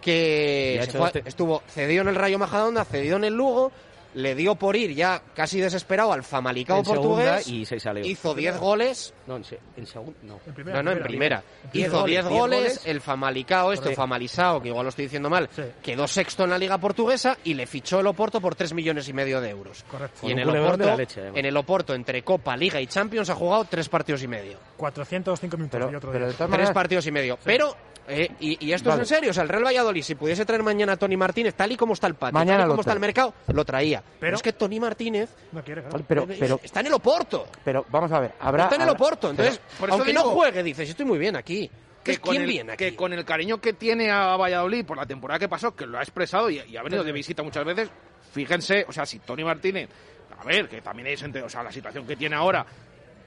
Que 0.00 0.80
se 0.84 0.98
fue- 0.98 1.06
este- 1.08 1.22
estuvo 1.26 1.62
cedido 1.68 2.02
en 2.02 2.08
el 2.08 2.14
Rayo 2.14 2.38
Majadahonda, 2.38 2.84
cedido 2.84 3.16
en 3.16 3.24
el 3.24 3.34
Lugo, 3.34 3.72
le 4.14 4.34
dio 4.34 4.54
por 4.54 4.76
ir 4.76 4.94
ya 4.94 5.20
casi 5.34 5.60
desesperado 5.60 6.12
al 6.12 6.22
Famalicao 6.22 6.78
En 6.78 6.84
portugués, 6.84 7.46
y 7.48 7.64
se 7.66 7.78
salió. 7.80 8.04
hizo 8.04 8.34
10 8.34 8.58
goles 8.58 9.12
No, 9.26 9.36
en, 9.36 9.44
se- 9.44 9.58
en 9.76 9.86
segundo. 9.86 10.18
No. 10.22 10.40
En 10.46 10.54
primera, 10.54 10.82
no, 10.82 10.90
no, 10.90 10.96
en 10.96 11.02
primera. 11.02 11.42
Hizo 11.72 12.00
goles, 12.00 12.06
10 12.06 12.06
diez 12.06 12.24
goles, 12.26 12.58
goles. 12.60 12.80
el 12.86 13.00
Famalicao, 13.00 13.72
este, 13.72 13.90
o. 13.90 13.94
Famalisao, 13.94 14.60
que 14.62 14.68
igual 14.68 14.84
lo 14.84 14.90
estoy 14.90 15.06
diciendo 15.06 15.28
mal, 15.30 15.48
Sí. 15.54 15.62
quedó 15.82 16.06
sexto 16.06 16.44
en 16.44 16.50
la 16.50 16.58
Liga 16.58 16.78
Portuguesa 16.78 17.36
y 17.44 17.54
le 17.54 17.66
fichó 17.66 18.00
el 18.00 18.06
Oporto 18.06 18.40
por 18.40 18.54
3 18.54 18.72
millones 18.74 19.08
y 19.08 19.12
medio 19.12 19.40
de 19.40 19.50
euros. 19.50 19.84
Correcto. 19.90 20.26
Y 20.28 20.32
en 20.32 20.38
el, 20.38 20.48
Oporto, 20.48 20.96
leche, 20.96 21.28
en 21.34 21.44
el 21.44 21.56
Oporto, 21.56 21.94
entre 21.94 22.22
Copa, 22.22 22.56
Liga 22.56 22.80
y 22.80 22.86
Champions, 22.86 23.30
ha 23.30 23.34
jugado 23.34 23.64
3 23.68 23.88
partidos 23.88 24.22
y 24.22 24.28
medio. 24.28 24.58
405 24.76 25.56
minutos. 25.56 25.78
Pero, 25.80 25.90
y 25.90 25.94
otro 25.96 26.12
pero 26.12 26.24
día. 26.26 26.28
de 26.28 26.34
todas 26.34 26.48
Tres 26.48 26.50
maneras, 26.50 26.72
partidos 26.74 27.06
y 27.06 27.10
medio. 27.10 27.38
Pero, 27.42 27.74
eh, 28.06 28.28
y, 28.38 28.64
y 28.66 28.72
esto 28.72 28.90
Vale. 28.90 29.02
es 29.02 29.10
en 29.10 29.16
serio, 29.16 29.30
o 29.30 29.34
sea, 29.34 29.42
el 29.42 29.48
Real 29.48 29.64
Valladolid, 29.64 30.02
si 30.02 30.14
pudiese 30.14 30.44
traer 30.44 30.62
mañana 30.62 30.92
a 30.92 30.96
Tony 30.96 31.16
Martínez, 31.16 31.54
tal 31.54 31.72
y 31.72 31.76
como 31.76 31.94
está 31.94 32.06
el 32.06 32.14
patio, 32.14 32.34
Mañana 32.38 32.58
tal 32.58 32.66
y 32.66 32.70
como 32.70 32.80
está 32.82 32.92
el 32.92 33.00
mercado, 33.00 33.34
lo 33.48 33.64
traía. 33.64 34.02
Pero, 34.04 34.18
Pero- 34.20 34.36
es 34.36 34.42
que 34.42 34.52
Tony 34.54 34.80
Martínez 34.80 35.30
No 35.52 35.62
quiere, 35.62 35.82
claro. 35.82 36.04
Pero, 36.08 36.26
pero, 36.26 36.60
está 36.62 36.80
en 36.80 36.86
el 36.86 36.92
Oporto. 36.94 37.46
pero 37.64 37.84
vamos 37.90 38.10
a 38.12 38.20
ver, 38.20 38.32
habrá... 38.40 38.64
está 38.64 38.76
en 38.76 38.82
el 38.82 38.88
habrá- 38.88 38.92
Oporto. 38.96 39.30
Entonces, 39.30 39.60
por 39.78 39.88
eso 39.88 39.96
aunque 39.98 40.12
no 40.14 40.22
juegue, 40.24 40.62
dices, 40.62 40.88
estoy 40.88 41.04
muy 41.04 41.18
bien 41.18 41.36
aquí. 41.36 41.70
que 42.02 42.18
con, 42.18 42.30
¿Quién 42.32 42.42
el, 42.42 42.48
viene 42.48 42.72
aquí? 42.72 42.84
que 42.84 42.96
con 42.96 43.12
el 43.12 43.24
cariño 43.24 43.60
que 43.60 43.72
tiene 43.74 44.10
a 44.10 44.36
Valladolid 44.36 44.84
por 44.86 44.96
la 44.96 45.04
temporada 45.06 45.38
que 45.38 45.48
pasó, 45.48 45.74
que 45.74 45.86
lo 45.86 45.98
ha 45.98 46.02
expresado 46.02 46.48
y, 46.50 46.60
y 46.60 46.76
ha 46.76 46.82
venido 46.82 47.02
de 47.04 47.12
visita 47.12 47.42
muchas 47.42 47.64
veces, 47.64 47.90
fíjense, 48.32 48.84
o 48.88 48.92
sea, 48.92 49.04
si 49.06 49.18
Tony 49.20 49.44
Martínez, 49.44 49.88
a 50.38 50.44
ver, 50.44 50.68
que 50.68 50.80
también 50.80 51.08
es, 51.08 51.22
entre- 51.22 51.42
o 51.42 51.48
sea, 51.48 51.62
la 51.62 51.72
situación 51.72 52.06
que 52.06 52.16
tiene 52.16 52.36
ahora, 52.36 52.64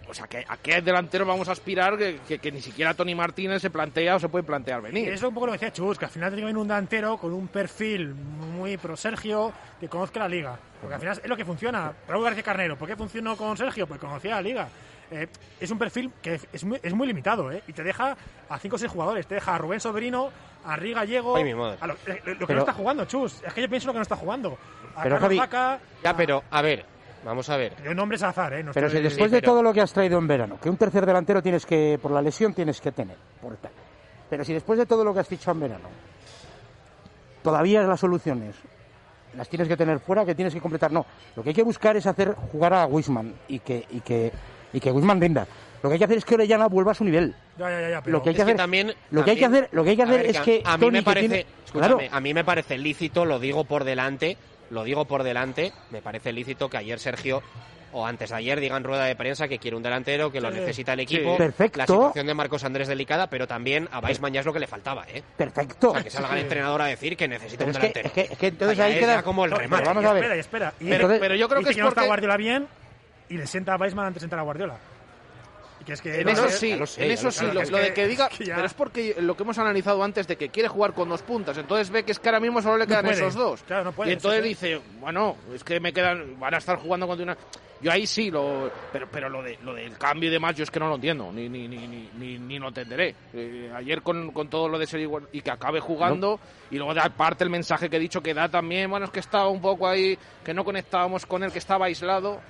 pues 0.07 0.19
a 0.21 0.27
qué, 0.27 0.43
a 0.47 0.57
qué 0.57 0.81
delantero 0.81 1.25
vamos 1.25 1.47
a 1.49 1.51
aspirar 1.51 1.97
que, 1.97 2.19
que- 2.27 2.39
que 2.39 2.51
ni 2.51 2.61
siquiera 2.61 2.93
Tony 2.95 3.13
Martínez 3.13 3.61
se 3.61 3.69
plantea 3.69 4.15
o 4.15 4.19
se 4.19 4.29
puede 4.29 4.43
plantear 4.43 4.79
Y 4.79 4.83
venir. 4.83 5.07
eso 5.09 5.25
es 5.25 5.29
un 5.29 5.33
poco 5.35 5.45
lo 5.47 5.51
que 5.51 5.57
decía 5.59 5.73
Chus, 5.73 5.99
que 5.99 6.05
al 6.05 6.11
final 6.11 6.29
tiene 6.29 6.41
que 6.41 6.45
venir 6.45 6.57
un 6.57 6.67
delantero 6.67 7.17
con 7.17 7.33
un 7.33 7.47
perfil 7.49 8.15
muy 8.15 8.77
pro 8.77 8.95
Sergio, 8.97 9.51
que 9.79 9.87
conozca 9.87 10.21
la 10.21 10.29
liga. 10.29 10.57
Porque 10.81 10.95
al 10.95 10.99
final 11.01 11.19
es 11.21 11.29
lo 11.29 11.35
que 11.37 11.45
funciona. 11.45 11.93
Raúl 12.07 12.23
García 12.23 12.43
Carnero, 12.43 12.77
¿por 12.77 12.87
qué 12.87 12.95
funcionó 12.95 13.35
con 13.35 13.55
Sergio? 13.57 13.85
Pues 13.85 13.99
conocía 13.99 14.35
la 14.35 14.41
liga. 14.41 14.69
Eh, 15.11 15.27
es 15.59 15.71
un 15.71 15.77
perfil 15.77 16.11
que 16.21 16.39
es 16.51 16.63
muy, 16.65 16.79
es 16.83 16.93
muy 16.93 17.07
limitado, 17.07 17.51
¿eh? 17.51 17.61
Y 17.67 17.73
te 17.73 17.83
deja 17.83 18.15
a 18.49 18.59
5 18.59 18.75
o 18.75 18.79
6 18.79 18.91
jugadores. 18.91 19.25
Te 19.27 19.35
deja 19.35 19.55
a 19.55 19.57
Rubén 19.57 19.79
Sobrino, 19.79 20.29
a 20.65 20.75
Riga 20.75 20.99
Gallego. 21.01 21.35
Ay, 21.37 21.43
mi 21.45 21.53
madre. 21.53 21.77
a 21.79 21.87
lo, 21.87 21.93
eh, 21.93 22.21
lo 22.25 22.39
que 22.39 22.45
Pero- 22.47 22.53
no 22.55 22.59
está 22.59 22.73
jugando, 22.73 23.05
Chus. 23.05 23.41
Es 23.45 23.53
que 23.53 23.61
yo 23.61 23.69
pienso 23.69 23.87
lo 23.87 23.93
que 23.93 23.99
no 23.99 24.03
está 24.03 24.15
jugando. 24.17 24.57
A 24.95 25.03
Pero, 25.03 25.19
Javi, 25.19 25.37
Vaca, 25.37 25.79
Ya, 26.03 26.15
pero, 26.15 26.43
a 26.51 26.61
ver, 26.61 26.85
vamos 27.23 27.49
a 27.49 27.57
ver. 27.57 27.73
yo 27.83 27.93
nombres 27.93 28.23
azar, 28.23 28.53
¿eh? 28.53 28.63
No 28.63 28.71
Pero 28.73 28.89
si 28.89 28.99
después 28.99 29.31
de 29.31 29.41
todo 29.41 29.61
lo 29.61 29.73
que 29.73 29.81
has 29.81 29.91
traído 29.93 30.17
en 30.17 30.27
verano, 30.27 30.57
que 30.61 30.69
un 30.69 30.77
tercer 30.77 31.05
delantero 31.05 31.41
tienes 31.41 31.65
que, 31.65 31.99
por 32.01 32.11
la 32.11 32.21
lesión, 32.21 32.53
tienes 32.53 32.79
que 32.81 32.91
tener. 32.91 33.15
Por 33.41 33.55
tal. 33.57 33.71
Pero 34.29 34.43
si 34.43 34.53
después 34.53 34.77
de 34.79 34.85
todo 34.85 35.03
lo 35.03 35.13
que 35.13 35.21
has 35.21 35.27
fichado 35.27 35.51
en 35.53 35.59
verano, 35.61 35.89
todavía 37.43 37.81
las 37.83 37.99
soluciones 37.99 38.55
las 39.35 39.47
tienes 39.49 39.67
que 39.67 39.77
tener 39.77 39.99
fuera, 39.99 40.25
que 40.25 40.33
tienes 40.33 40.53
que 40.53 40.59
completar. 40.61 40.91
No, 40.91 41.05
lo 41.35 41.43
que 41.43 41.49
hay 41.49 41.55
que 41.55 41.63
buscar 41.63 41.95
es 41.95 42.07
hacer 42.07 42.33
jugar 42.51 42.73
a 42.73 42.85
Wisman 42.87 43.35
y 43.47 43.59
que, 43.59 43.85
y 43.91 43.99
que, 43.99 44.31
y 44.73 44.79
que 44.79 44.91
Wisman 44.91 45.21
rinda. 45.21 45.45
Lo 45.83 45.89
que 45.89 45.93
hay 45.93 45.99
que 45.99 46.05
hacer 46.05 46.17
es 46.17 46.25
que 46.25 46.33
Orellana 46.33 46.67
vuelva 46.67 46.91
a 46.93 46.95
su 46.95 47.03
nivel. 47.03 47.35
Ya, 47.57 47.69
ya, 47.69 47.81
ya, 47.81 47.89
ya, 47.91 48.01
pero- 48.01 48.17
Lo 48.17 48.23
que 48.23 48.29
hay 48.29 48.35
que 48.35 48.41
hacer, 48.41 48.55
también, 48.57 48.93
lo 49.11 49.23
que 49.23 49.31
hay 49.31 49.37
que 49.37 49.45
hacer, 49.45 49.69
lo 49.71 49.83
que 49.83 49.91
hay 49.91 49.95
que 49.95 50.03
hacer 50.03 50.17
ver, 50.21 50.25
es 50.31 50.39
que 50.39 50.63
a 50.65 50.75
mí 50.77 50.85
Tony, 50.85 50.97
me 50.97 51.03
parece, 51.03 51.27
tiene- 51.27 51.45
escúchame, 51.65 51.95
claro, 51.95 52.15
a 52.15 52.19
mí 52.19 52.33
me 52.33 52.43
parece 52.43 52.77
lícito, 52.79 53.25
lo 53.25 53.37
digo 53.37 53.63
por 53.65 53.83
delante, 53.83 54.37
lo 54.69 54.83
digo 54.83 55.05
por 55.05 55.23
delante, 55.23 55.71
me 55.91 56.01
parece 56.01 56.31
lícito 56.33 56.69
que 56.69 56.77
ayer 56.77 56.99
Sergio 56.99 57.41
o 57.93 58.05
antes 58.05 58.29
de 58.31 58.35
ayer 58.35 58.59
digan 58.59 58.83
rueda 58.83 59.05
de 59.05 59.15
prensa 59.15 59.47
que 59.47 59.59
quiere 59.59 59.77
un 59.77 59.81
delantero, 59.81 60.29
que 60.29 60.41
lo 60.41 60.51
Sí. 60.51 60.59
necesita 60.59 60.93
el 60.93 60.99
Sí. 61.07 61.15
equipo. 61.15 61.37
Perfecto. 61.37 61.77
La 61.79 61.85
situación 61.87 62.27
de 62.27 62.33
Marcos 62.33 62.63
Andrés 62.65 62.87
delicada, 62.89 63.27
pero 63.29 63.47
también 63.47 63.87
a 63.91 63.99
Weissman 63.99 64.33
ya 64.33 64.41
es 64.41 64.45
lo 64.45 64.51
que 64.53 64.59
le 64.59 64.67
faltaba, 64.67 65.05
¿eh? 65.07 65.23
perfecto. 65.37 65.91
O 65.91 65.93
sea, 65.93 66.03
que 66.03 66.09
salga 66.09 66.33
el 66.33 66.39
entrenador 66.41 66.81
a 66.81 66.85
decir 66.87 67.15
que 67.15 67.27
necesita 67.29 67.59
Pero 67.65 67.69
un 67.69 67.71
es 67.71 67.77
que- 67.77 67.87
delantero. 67.99 68.07
es 68.07 68.13
que- 68.27 68.33
es 68.33 68.37
que 68.39 68.47
entonces 68.47 68.79
ahí 68.79 68.99
queda- 68.99 69.23
como 69.23 69.45
el 69.45 69.51
no, 69.51 69.57
remate. 69.57 69.83
pero 69.83 69.95
vamos 69.95 70.09
a 70.09 70.13
ver. 70.13 70.23
Espera, 70.23 70.35
y 70.35 70.39
espera. 70.39 70.73
Y 70.81 70.89
Pero- 70.89 71.07
pero 71.19 71.35
yo 71.35 71.47
creo 71.47 71.63
que 71.63 71.69
es 71.71 71.77
no 71.77 71.87
está 71.89 72.05
Guardiola 72.05 72.35
bien 72.37 72.67
y 73.29 73.37
le 73.37 73.47
sienta 73.47 73.73
a 73.73 73.77
Weissman 73.77 74.07
antes 74.07 74.21
de 74.21 74.25
sentar 74.25 74.39
a 74.39 74.43
Guardiola. 74.43 74.75
Y 75.87 75.89
que 75.89 75.93
es 75.93 76.01
que 76.01 76.19
En 76.21 76.27
eso 76.27 76.49
sí, 76.49 76.71
en 76.71 77.11
eso 77.11 77.31
sí, 77.31 77.45
lo, 77.45 77.61
de 77.61 77.93
que 77.93 78.07
diga, 78.07 78.27
es 78.27 78.37
que 78.37 78.45
ya- 78.45 78.55
pero 78.55 78.67
es 78.67 78.73
porque 78.73 79.15
lo 79.19 79.37
que 79.37 79.43
hemos 79.43 79.57
analizado 79.57 80.03
antes 80.03 80.27
de 80.27 80.35
que 80.35 80.49
quiere 80.49 80.67
jugar 80.67 80.93
con 80.93 81.07
dos 81.07 81.21
puntas, 81.21 81.57
entonces 81.57 81.89
ve 81.89 82.03
que 82.03 82.11
es 82.11 82.19
que 82.19 82.27
ahora 82.27 82.41
mismo 82.41 82.61
solo 82.61 82.75
le 82.77 82.83
No 82.85 82.89
quedan 82.89 83.05
puede. 83.05 83.15
esos 83.17 83.35
dos. 83.35 83.63
Claro, 83.63 83.85
no 83.85 83.91
puede, 83.93 84.09
y 84.09 84.13
entonces 84.13 84.41
sí, 84.43 84.49
dice, 84.49 84.81
bueno, 84.99 85.37
es 85.55 85.63
que 85.63 85.79
me 85.79 85.93
quedan, 85.93 86.37
van 86.39 86.53
a 86.55 86.57
estar 86.57 86.77
jugando 86.77 87.07
contra 87.07 87.23
una... 87.23 87.37
Yo 87.79 87.91
ahí 87.91 88.07
sí, 88.07 88.31
lo, 88.31 88.71
pero, 88.91 89.07
pero 89.11 89.29
lo, 89.29 89.43
de, 89.43 89.59
lo 89.63 89.75
del 89.75 89.95
cambio 89.99 90.29
y 90.29 90.33
demás, 90.33 90.55
yo 90.55 90.63
es 90.63 90.71
que 90.71 90.79
no 90.79 90.89
lo 90.89 90.95
entiendo, 90.95 91.31
ni, 91.31 91.47
ni, 91.47 91.67
ni, 91.67 91.87
ni, 91.87 92.09
ni, 92.17 92.39
ni 92.39 92.57
lo 92.57 92.69
entenderé. 92.69 93.13
Eh, 93.33 93.71
ayer 93.75 94.01
con, 94.01 94.31
con 94.31 94.49
todo 94.49 94.67
lo 94.67 94.79
de 94.79 94.87
ser 94.87 94.99
igual 94.99 95.27
y 95.31 95.41
que 95.41 95.51
acabe 95.51 95.79
jugando, 95.79 96.39
y 96.71 96.77
luego 96.77 96.95
de 96.95 97.01
aparte 97.01 97.43
el 97.43 97.51
mensaje 97.51 97.87
que 97.87 97.97
he 97.97 97.99
dicho 97.99 98.19
que 98.21 98.33
da 98.33 98.49
también, 98.49 98.89
bueno, 98.89 99.05
es 99.05 99.11
que 99.11 99.19
estaba 99.19 99.47
un 99.49 99.61
poco 99.61 99.87
ahí, 99.87 100.17
que 100.43 100.55
no 100.55 100.65
conectábamos 100.65 101.27
con 101.27 101.43
él, 101.43 101.51
que 101.51 101.59
estaba 101.59 101.85
aislado 101.85 102.41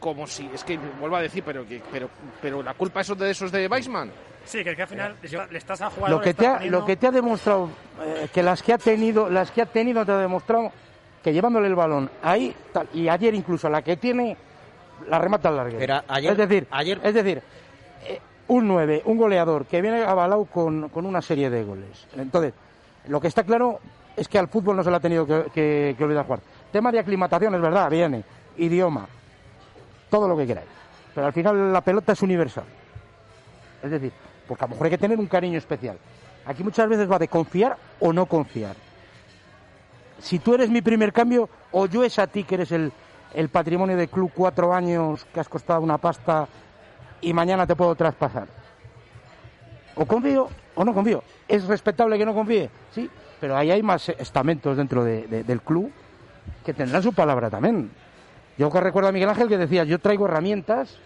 como 0.00 0.26
si, 0.26 0.50
es 0.52 0.64
que 0.64 0.78
vuelvo 0.98 1.16
a 1.16 1.20
decir, 1.22 1.42
pero 1.44 1.66
que, 1.66 1.80
pero, 1.92 2.08
pero 2.42 2.62
la 2.62 2.74
culpa 2.74 3.02
eso 3.02 3.14
de 3.14 3.30
esos 3.30 3.52
de 3.52 3.66
Weissman. 3.68 4.10
Sí, 4.44 4.64
que, 4.64 4.74
que 4.74 4.82
al 4.82 4.88
final 4.88 5.16
le, 5.20 5.26
está- 5.28 5.46
le 5.46 5.58
estás 5.58 5.80
a 5.82 5.90
jugar. 5.90 6.10
lo 6.10 6.20
que 6.20 6.32
te 6.34 6.46
ha, 6.46 6.60
lo 6.64 6.84
que 6.84 6.96
te 6.96 7.06
ha 7.06 7.10
demostrado 7.10 7.68
eh, 8.02 8.28
que 8.32 8.42
las 8.42 8.62
que 8.62 8.72
ha 8.72 8.78
tenido 8.78 9.28
las 9.28 9.50
que 9.50 9.60
ha 9.62 9.66
tenido 9.66 10.04
te 10.04 10.12
ha 10.12 10.16
demostrado 10.18 10.72
que 11.22 11.32
llevándole 11.32 11.68
el 11.68 11.74
balón 11.74 12.10
ahí 12.22 12.56
tal, 12.72 12.88
y 12.94 13.08
ayer 13.08 13.34
incluso 13.34 13.68
la 13.68 13.82
que 13.82 13.98
tiene 13.98 14.36
la 15.08 15.18
remata 15.18 15.50
al 15.50 15.56
larguero. 15.56 15.78
Pero 15.78 16.02
ayer- 16.08 16.32
es 16.32 16.38
decir 16.38 16.66
es 17.02 17.14
decir 17.14 17.42
eh, 18.06 18.20
un 18.48 18.66
9 18.66 19.02
un 19.04 19.18
goleador 19.18 19.66
que 19.66 19.82
viene 19.82 20.02
avalado 20.02 20.46
con, 20.46 20.88
con 20.88 21.04
una 21.04 21.20
serie 21.20 21.50
de 21.50 21.62
goles. 21.62 22.06
Entonces 22.16 22.54
lo 23.08 23.20
que 23.20 23.28
está 23.28 23.44
claro 23.44 23.78
es 24.16 24.26
que 24.26 24.38
al 24.38 24.48
fútbol 24.48 24.76
no 24.76 24.82
se 24.82 24.90
le 24.90 24.96
ha 24.96 25.00
tenido 25.00 25.26
que, 25.26 25.44
que- 25.52 25.94
que 25.98 26.04
olvidar 26.04 26.24
jugar. 26.24 26.40
Tema 26.72 26.90
de 26.90 26.98
aclimatación 27.00 27.54
es 27.54 27.60
verdad 27.60 27.90
viene. 27.90 28.24
Idioma 28.56 29.06
todo 30.10 30.28
lo 30.28 30.36
que 30.36 30.46
queráis 30.46 30.68
pero 31.14 31.26
al 31.26 31.32
final 31.32 31.72
la 31.72 31.80
pelota 31.80 32.12
es 32.12 32.22
universal 32.22 32.64
es 33.82 33.90
decir, 33.90 34.12
porque 34.46 34.64
a 34.64 34.66
lo 34.66 34.72
mejor 34.72 34.84
hay 34.86 34.90
que 34.90 34.98
tener 34.98 35.18
un 35.18 35.26
cariño 35.26 35.56
especial. 35.56 35.96
Aquí 36.44 36.62
muchas 36.62 36.86
veces 36.86 37.10
va 37.10 37.18
de 37.18 37.28
confiar 37.28 37.78
o 37.98 38.12
no 38.12 38.26
confiar. 38.26 38.76
Si 40.18 40.38
tú 40.38 40.54
eres 40.54 40.68
mi 40.68 40.82
primer 40.82 41.12
cambio, 41.14 41.48
o 41.72 41.86
yo 41.86 42.04
es 42.04 42.18
a 42.18 42.26
ti 42.26 42.44
que 42.44 42.56
eres 42.56 42.72
el, 42.72 42.92
el 43.32 43.48
patrimonio 43.48 43.96
del 43.96 44.10
club 44.10 44.30
cuatro 44.34 44.74
años, 44.74 45.24
que 45.32 45.40
has 45.40 45.48
costado 45.48 45.80
una 45.80 45.96
pasta 45.96 46.46
y 47.22 47.32
mañana 47.32 47.66
te 47.66 47.74
puedo 47.74 47.94
traspasar. 47.94 48.48
O 49.94 50.04
confío 50.04 50.48
o 50.74 50.84
no 50.84 50.92
confío. 50.92 51.22
¿Es 51.48 51.64
respetable 51.66 52.18
que 52.18 52.26
no 52.26 52.34
confíe? 52.34 52.68
Sí, 52.94 53.08
pero 53.40 53.56
ahí 53.56 53.70
hay 53.70 53.82
más 53.82 54.10
estamentos 54.10 54.76
dentro 54.76 55.04
de- 55.04 55.26
de- 55.26 55.44
del 55.44 55.62
club 55.62 55.90
que 56.66 56.74
tendrán 56.74 57.02
su 57.02 57.14
palabra 57.14 57.48
también. 57.48 57.90
Yo 58.60 58.68
recuerdo 58.68 59.08
a 59.08 59.12
Miguel 59.12 59.30
Ángel 59.30 59.48
que 59.48 59.56
decía, 59.56 59.84
yo 59.84 59.98
traigo 59.98 60.26
herramientas 60.26 60.98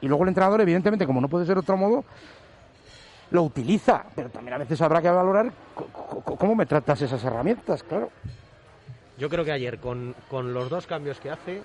y 0.00 0.08
luego 0.08 0.22
el 0.22 0.28
entrenador, 0.28 0.62
evidentemente, 0.62 1.04
como 1.04 1.20
no 1.20 1.28
puede 1.28 1.44
ser 1.44 1.58
otro 1.58 1.76
modo, 1.76 2.02
lo 3.30 3.42
utiliza. 3.42 4.06
Pero 4.14 4.30
también 4.30 4.54
a 4.54 4.58
veces 4.58 4.80
habrá 4.80 5.02
que 5.02 5.10
valorar 5.10 5.52
cómo 6.24 6.54
me 6.54 6.64
tratas 6.64 7.02
esas 7.02 7.22
herramientas, 7.22 7.82
claro. 7.82 8.10
Yo 9.18 9.28
creo 9.28 9.44
que 9.44 9.52
ayer, 9.52 9.80
con, 9.80 10.14
con 10.30 10.54
los 10.54 10.70
dos 10.70 10.86
cambios 10.86 11.20
que 11.20 11.30
hace, 11.30 11.60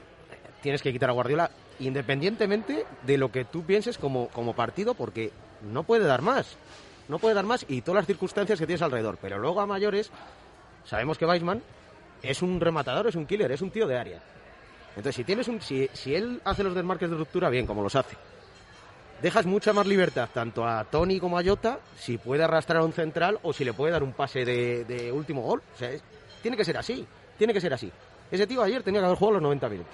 tienes 0.61 0.81
que 0.81 0.91
quitar 0.91 1.09
a 1.09 1.13
Guardiola, 1.13 1.51
independientemente 1.79 2.85
de 3.03 3.17
lo 3.17 3.31
que 3.31 3.45
tú 3.45 3.63
pienses 3.63 3.97
como, 3.97 4.27
como 4.27 4.53
partido, 4.53 4.93
porque 4.93 5.31
no 5.61 5.83
puede 5.83 6.03
dar 6.03 6.21
más. 6.21 6.57
No 7.07 7.17
puede 7.17 7.33
dar 7.33 7.45
más 7.45 7.65
y 7.69 7.79
todas 7.79 8.01
las 8.01 8.07
circunstancias 8.07 8.59
que 8.59 8.67
tienes 8.67 8.81
alrededor. 8.81 9.17
Pero 9.21 9.39
luego 9.39 9.61
a 9.61 9.65
mayores, 9.65 10.11
sabemos 10.83 11.17
que 11.17 11.25
Weisman 11.25 11.63
es 12.21 12.41
un 12.41 12.59
rematador, 12.59 13.07
es 13.07 13.15
un 13.15 13.25
killer, 13.25 13.53
es 13.53 13.61
un 13.61 13.71
tío 13.71 13.87
de 13.87 13.97
área. 13.97 14.21
Entonces, 14.95 15.15
si, 15.15 15.23
tienes 15.23 15.47
un, 15.47 15.61
si, 15.61 15.89
si 15.93 16.13
él 16.15 16.41
hace 16.43 16.63
los 16.63 16.75
desmarques 16.75 17.09
de 17.09 17.15
ruptura 17.15 17.49
bien, 17.49 17.65
como 17.65 17.81
los 17.81 17.95
hace, 17.95 18.15
dejas 19.21 19.45
mucha 19.45 19.73
más 19.73 19.87
libertad 19.87 20.29
tanto 20.33 20.67
a 20.67 20.83
Tony 20.83 21.19
como 21.19 21.37
a 21.37 21.43
Jota 21.43 21.79
si 21.97 22.17
puede 22.17 22.43
arrastrar 22.43 22.81
a 22.81 22.85
un 22.85 22.93
central 22.93 23.39
o 23.41 23.53
si 23.53 23.65
le 23.65 23.73
puede 23.73 23.93
dar 23.93 24.03
un 24.03 24.13
pase 24.13 24.45
de, 24.45 24.85
de 24.85 25.11
último 25.11 25.41
gol. 25.41 25.61
O 25.73 25.77
sea, 25.77 25.89
tiene 26.41 26.57
que 26.57 26.65
ser 26.65 26.77
así, 26.77 27.05
tiene 27.37 27.53
que 27.53 27.61
ser 27.61 27.73
así. 27.73 27.91
Ese 28.29 28.45
tío 28.45 28.61
ayer 28.61 28.83
tenía 28.83 29.01
que 29.01 29.05
haber 29.05 29.17
jugado 29.17 29.35
los 29.35 29.43
90 29.43 29.69
minutos. 29.69 29.93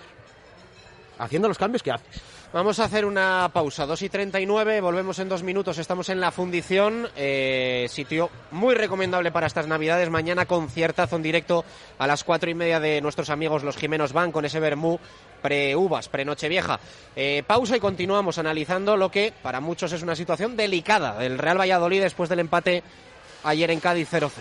Haciendo 1.18 1.48
los 1.48 1.58
cambios 1.58 1.84
que 1.84 1.92
haces. 1.92 2.22
Vamos 2.52 2.80
a 2.80 2.86
hacer 2.86 3.06
una 3.06 3.52
pausa, 3.54 3.86
2 3.86 4.02
y 4.02 4.10
39, 4.10 4.82
volvemos 4.82 5.20
en 5.20 5.30
dos 5.30 5.44
minutos, 5.44 5.78
estamos 5.78 6.10
en 6.10 6.20
la 6.20 6.32
fundición, 6.32 7.08
eh, 7.16 7.86
sitio 7.92 8.32
muy 8.50 8.74
recomendable 8.74 9.32
para 9.32 9.46
estas 9.46 9.68
navidades, 9.68 10.10
mañana 10.10 10.48
conciertazo 10.48 11.18
en 11.18 11.22
directo 11.22 11.64
a 12.00 12.08
las 12.08 12.24
cuatro 12.24 12.50
y 12.50 12.56
media 12.56 12.80
de 12.80 13.02
nuestros 13.02 13.30
amigos 13.30 13.64
los 13.64 13.78
Jimenos 13.78 14.14
Van 14.14 14.32
con 14.32 14.46
ese 14.46 14.60
Bermú 14.60 15.00
pre-uvas, 15.44 16.10
pre-Nochevieja. 16.10 16.80
Eh, 17.16 17.44
pausa 17.46 17.78
y 17.78 17.80
continuamos 17.80 18.40
analizando 18.40 18.98
lo 18.98 19.12
que 19.12 19.32
para 19.44 19.60
muchos 19.60 19.94
es 19.94 20.02
una 20.02 20.16
situación 20.16 20.58
delicada 20.58 21.20
del 21.20 21.38
Real 21.38 21.60
Valladolid 21.60 22.02
después 22.02 22.30
del 22.30 22.40
empate 22.40 22.82
ayer 23.44 23.70
en 23.70 23.80
Cádiz 23.80 24.10
0-0. 24.12 24.32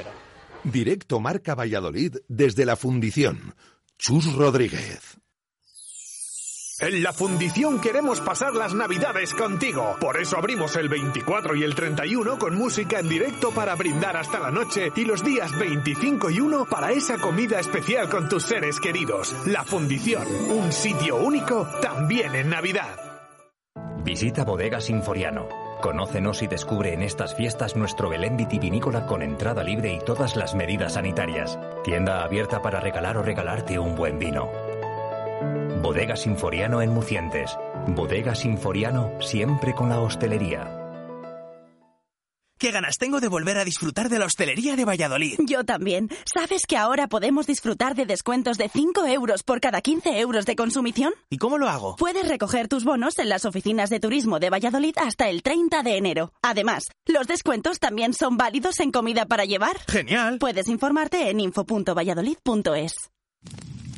Directo 0.64 1.20
Marca 1.20 1.54
Valladolid 1.54 2.16
desde 2.26 2.64
la 2.64 2.76
fundición. 2.76 3.54
Chus 3.98 4.32
Rodríguez. 4.32 5.17
En 6.80 7.02
la 7.02 7.12
fundición 7.12 7.80
queremos 7.80 8.20
pasar 8.20 8.54
las 8.54 8.72
navidades 8.72 9.34
contigo. 9.34 9.96
Por 10.00 10.20
eso 10.20 10.38
abrimos 10.38 10.76
el 10.76 10.88
24 10.88 11.56
y 11.56 11.64
el 11.64 11.74
31 11.74 12.38
con 12.38 12.56
música 12.56 13.00
en 13.00 13.08
directo 13.08 13.50
para 13.50 13.74
brindar 13.74 14.16
hasta 14.16 14.38
la 14.38 14.52
noche 14.52 14.92
y 14.94 15.04
los 15.04 15.24
días 15.24 15.58
25 15.58 16.30
y 16.30 16.38
1 16.38 16.66
para 16.66 16.92
esa 16.92 17.18
comida 17.18 17.58
especial 17.58 18.08
con 18.08 18.28
tus 18.28 18.44
seres 18.44 18.78
queridos. 18.78 19.34
La 19.46 19.64
fundición, 19.64 20.24
un 20.50 20.70
sitio 20.70 21.16
único 21.16 21.66
también 21.82 22.36
en 22.36 22.50
Navidad. 22.50 22.94
Visita 24.04 24.44
Bodega 24.44 24.80
Sinforiano. 24.80 25.48
Conócenos 25.82 26.42
y 26.42 26.46
descubre 26.46 26.94
en 26.94 27.02
estas 27.02 27.34
fiestas 27.34 27.74
nuestro 27.74 28.08
Belén 28.08 28.36
vitivinícola 28.36 29.04
con 29.04 29.22
entrada 29.22 29.64
libre 29.64 29.94
y 29.94 29.98
todas 29.98 30.36
las 30.36 30.54
medidas 30.54 30.92
sanitarias. 30.92 31.58
Tienda 31.82 32.22
abierta 32.22 32.62
para 32.62 32.78
regalar 32.78 33.16
o 33.16 33.22
regalarte 33.22 33.80
un 33.80 33.96
buen 33.96 34.20
vino. 34.20 34.48
Bodega 35.82 36.16
Sinforiano 36.16 36.82
en 36.82 36.90
Mucientes. 36.90 37.56
Bodega 37.88 38.34
Sinforiano 38.34 39.12
siempre 39.20 39.74
con 39.74 39.88
la 39.88 40.00
hostelería. 40.00 40.74
Qué 42.58 42.72
ganas 42.72 42.98
tengo 42.98 43.20
de 43.20 43.28
volver 43.28 43.56
a 43.56 43.64
disfrutar 43.64 44.08
de 44.08 44.18
la 44.18 44.26
hostelería 44.26 44.74
de 44.74 44.84
Valladolid. 44.84 45.38
Yo 45.46 45.62
también. 45.62 46.08
¿Sabes 46.24 46.66
que 46.66 46.76
ahora 46.76 47.06
podemos 47.06 47.46
disfrutar 47.46 47.94
de 47.94 48.04
descuentos 48.04 48.58
de 48.58 48.68
5 48.68 49.06
euros 49.06 49.44
por 49.44 49.60
cada 49.60 49.80
15 49.80 50.18
euros 50.18 50.44
de 50.44 50.56
consumición? 50.56 51.12
¿Y 51.30 51.38
cómo 51.38 51.56
lo 51.56 51.68
hago? 51.68 51.94
Puedes 51.94 52.26
recoger 52.26 52.66
tus 52.66 52.82
bonos 52.82 53.16
en 53.20 53.28
las 53.28 53.44
oficinas 53.44 53.90
de 53.90 54.00
turismo 54.00 54.40
de 54.40 54.50
Valladolid 54.50 54.96
hasta 54.96 55.28
el 55.28 55.44
30 55.44 55.84
de 55.84 55.96
enero. 55.96 56.32
Además, 56.42 56.88
los 57.06 57.28
descuentos 57.28 57.78
también 57.78 58.12
son 58.12 58.36
válidos 58.36 58.80
en 58.80 58.90
comida 58.90 59.26
para 59.26 59.44
llevar. 59.44 59.78
Genial. 59.86 60.38
Puedes 60.40 60.66
informarte 60.66 61.30
en 61.30 61.38
info.valladolid.es. 61.38 62.92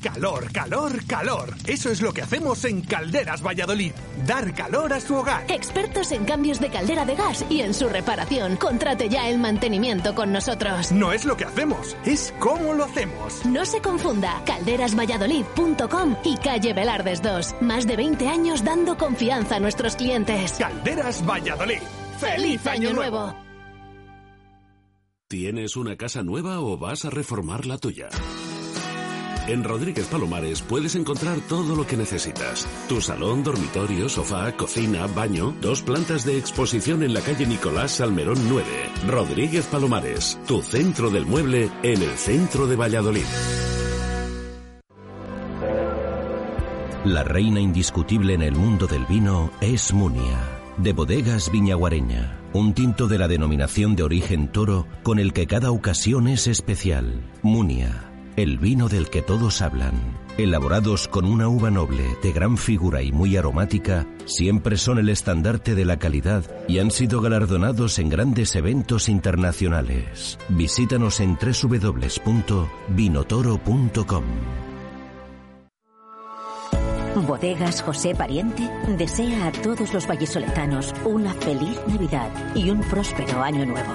Calor, 0.03 0.51
calor, 0.51 1.07
calor. 1.07 1.55
Eso 1.67 1.91
es 1.91 2.01
lo 2.01 2.13
que 2.13 2.23
hacemos 2.23 2.65
en 2.65 2.81
Calderas 2.81 3.43
Valladolid. 3.43 3.93
Dar 4.27 4.55
calor 4.55 4.93
a 4.95 5.01
su 5.01 5.15
hogar. 5.15 5.45
Expertos 5.51 6.11
en 6.13 6.25
cambios 6.25 6.59
de 6.59 6.71
caldera 6.71 7.05
de 7.05 7.17
gas 7.17 7.45
y 7.51 7.61
en 7.61 7.75
su 7.75 7.89
reparación. 7.89 8.57
Contrate 8.57 9.09
ya 9.09 9.29
el 9.29 9.39
mantenimiento 9.39 10.15
con 10.15 10.33
nosotros. 10.33 10.91
No 10.91 11.13
es 11.13 11.25
lo 11.25 11.37
que 11.37 11.45
hacemos, 11.45 11.97
es 12.07 12.33
cómo 12.39 12.73
lo 12.73 12.85
hacemos. 12.85 13.45
No 13.45 13.65
se 13.67 13.83
confunda. 13.83 14.43
Calderasvalladolid.com 14.47 16.17
y 16.25 16.37
calle 16.39 16.73
Velardes 16.73 17.23
2. 17.23 17.57
Más 17.61 17.87
de 17.87 17.97
20 17.97 18.27
años 18.27 18.65
dando 18.65 18.97
confianza 18.97 19.57
a 19.57 19.61
nuestros 19.61 19.97
clientes. 19.97 20.53
Calderas 20.53 21.25
Valladolid. 21.27 21.83
¡Feliz 22.19 22.67
Año 22.67 22.93
Nuevo! 22.93 23.35
¿Tienes 25.29 25.77
una 25.77 25.97
casa 25.97 26.23
nueva 26.23 26.61
o 26.61 26.77
vas 26.77 27.05
a 27.05 27.11
reformar 27.11 27.65
la 27.65 27.79
tuya? 27.79 28.09
En 29.51 29.65
Rodríguez 29.65 30.07
Palomares 30.07 30.63
puedes 30.63 30.95
encontrar 30.95 31.41
todo 31.41 31.75
lo 31.75 31.85
que 31.85 31.97
necesitas. 31.97 32.69
Tu 32.89 33.01
salón, 33.01 33.43
dormitorio, 33.43 34.09
sofá, 34.09 34.53
cocina, 34.57 35.09
baño, 35.09 35.57
dos 35.61 35.83
plantas 35.83 36.25
de 36.25 36.39
exposición 36.39 37.03
en 37.03 37.13
la 37.13 37.21
calle 37.21 37.47
Nicolás 37.47 37.91
Salmerón 37.91 38.39
9. 38.49 38.65
Rodríguez 39.09 39.67
Palomares, 39.67 40.39
tu 40.47 40.63
centro 40.63 41.11
del 41.11 41.27
mueble 41.27 41.69
en 41.83 42.01
el 42.01 42.17
centro 42.17 42.69
de 42.69 42.77
Valladolid. 42.77 43.25
La 47.05 47.25
reina 47.25 47.59
indiscutible 47.59 48.35
en 48.35 48.43
el 48.43 48.55
mundo 48.55 48.87
del 48.87 49.05
vino 49.07 49.51
es 49.61 49.93
Munia, 49.93 50.39
de 50.77 50.93
bodegas 50.93 51.51
Viñaguareña. 51.51 52.37
Un 52.53 52.73
tinto 52.73 53.09
de 53.09 53.19
la 53.19 53.27
denominación 53.27 53.97
de 53.97 54.05
origen 54.05 54.47
toro 54.47 54.87
con 55.03 55.19
el 55.19 55.33
que 55.33 55.49
cada 55.49 55.73
ocasión 55.73 56.29
es 56.29 56.47
especial. 56.47 57.25
Munia, 57.43 58.10
el 58.43 58.59
vino 58.59 58.89
del 58.89 59.09
que 59.11 59.23
todos 59.23 59.61
hablan. 59.61 59.93
Elaborados 60.39 61.09
con 61.09 61.27
una 61.27 61.49
uva 61.49 61.71
noble, 61.71 62.17
de 62.23 62.33
gran 62.33 62.57
figura 62.57 63.03
y 63.03 63.13
muy 63.13 63.37
aromática, 63.37 64.07
siempre 64.25 64.79
son 64.79 64.99
el 64.99 65.11
estandarte 65.11 65.75
de 65.75 65.85
la 65.85 65.99
calidad 65.99 66.47
y 66.67 66.79
han 66.79 66.91
sido 66.91 67.21
galardonados 67.21 67.99
en 67.99 68.09
grandes 68.09 68.57
eventos 68.57 69.11
internacionales. 69.11 70.39
Visítanos 70.49 71.21
en 71.21 71.37
www.vinotoro.com. 71.37 74.25
Bodegas 77.27 77.83
José 77.83 78.15
Pariente 78.15 78.71
desea 78.97 79.49
a 79.49 79.53
todos 79.53 79.93
los 79.93 80.09
vallisoletanos 80.09 80.95
una 81.05 81.35
feliz 81.35 81.79
Navidad 81.87 82.31
y 82.55 82.71
un 82.71 82.81
próspero 82.81 83.43
año 83.43 83.67
nuevo. 83.67 83.93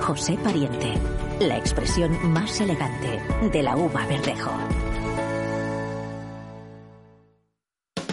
José 0.00 0.36
Pariente, 0.42 0.94
la 1.48 1.56
expresión 1.56 2.32
más 2.32 2.60
elegante 2.60 3.20
de 3.50 3.62
la 3.62 3.76
uva 3.76 4.06
verdejo. 4.06 4.50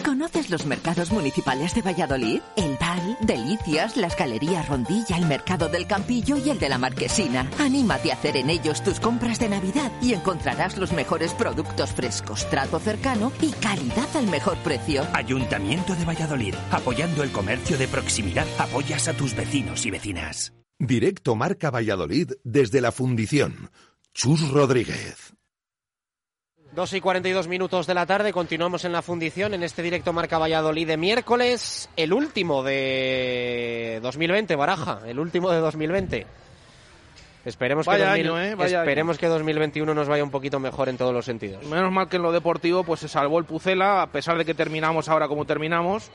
¿Conoces 0.04 0.50
los 0.50 0.66
mercados 0.66 1.10
municipales 1.12 1.74
de 1.74 1.80
Valladolid? 1.80 2.40
El 2.56 2.76
Val, 2.78 3.16
Delicias, 3.20 3.96
las 3.96 4.16
Galerías 4.16 4.68
Rondilla, 4.68 5.16
el 5.16 5.24
Mercado 5.24 5.68
del 5.68 5.86
Campillo 5.86 6.36
y 6.36 6.50
el 6.50 6.58
de 6.58 6.68
la 6.68 6.76
Marquesina. 6.76 7.48
Anímate 7.58 8.10
a 8.10 8.16
hacer 8.16 8.36
en 8.36 8.50
ellos 8.50 8.82
tus 8.82 9.00
compras 9.00 9.38
de 9.38 9.48
Navidad 9.48 9.90
y 10.02 10.12
encontrarás 10.12 10.76
los 10.76 10.92
mejores 10.92 11.32
productos 11.32 11.92
frescos, 11.92 12.48
trato 12.50 12.78
cercano 12.78 13.32
y 13.40 13.50
calidad 13.52 14.14
al 14.14 14.26
mejor 14.26 14.58
precio. 14.58 15.06
Ayuntamiento 15.14 15.94
de 15.94 16.04
Valladolid, 16.04 16.54
apoyando 16.70 17.22
el 17.22 17.32
comercio 17.32 17.78
de 17.78 17.88
proximidad, 17.88 18.46
apoyas 18.58 19.08
a 19.08 19.14
tus 19.14 19.34
vecinos 19.34 19.86
y 19.86 19.90
vecinas. 19.90 20.52
Directo 20.82 21.34
Marca 21.34 21.70
Valladolid 21.70 22.32
desde 22.42 22.80
la 22.80 22.90
Fundición. 22.90 23.70
Chus 24.14 24.50
Rodríguez. 24.50 25.34
2 26.74 26.92
y 26.94 27.00
42 27.02 27.48
minutos 27.48 27.86
de 27.86 27.92
la 27.92 28.06
tarde, 28.06 28.32
continuamos 28.32 28.86
en 28.86 28.92
la 28.92 29.02
fundición 29.02 29.52
en 29.52 29.62
este 29.62 29.82
directo 29.82 30.14
Marca 30.14 30.38
Valladolid 30.38 30.86
de 30.86 30.96
miércoles, 30.96 31.90
el 31.96 32.14
último 32.14 32.62
de 32.62 34.00
2020, 34.00 34.56
Baraja, 34.56 35.00
el 35.06 35.18
último 35.18 35.50
de 35.50 35.58
2020. 35.58 36.26
Esperemos, 37.44 37.84
Vaya 37.84 38.14
que, 38.14 38.22
2000 38.22 38.26
año, 38.26 38.42
¿eh? 38.42 38.54
Vaya 38.54 38.78
esperemos 38.78 39.18
que 39.18 39.26
2021 39.26 39.92
nos 39.92 40.08
vaya 40.08 40.24
un 40.24 40.30
poquito 40.30 40.60
mejor 40.60 40.88
en 40.88 40.96
todos 40.96 41.12
los 41.12 41.26
sentidos. 41.26 41.62
Menos 41.66 41.92
mal 41.92 42.08
que 42.08 42.16
en 42.16 42.22
lo 42.22 42.32
deportivo 42.32 42.84
pues 42.84 43.00
se 43.00 43.08
salvó 43.08 43.38
el 43.38 43.44
Pucela, 43.44 44.00
a 44.00 44.06
pesar 44.06 44.38
de 44.38 44.46
que 44.46 44.54
terminamos 44.54 45.10
ahora 45.10 45.28
como 45.28 45.44
terminamos. 45.44 46.10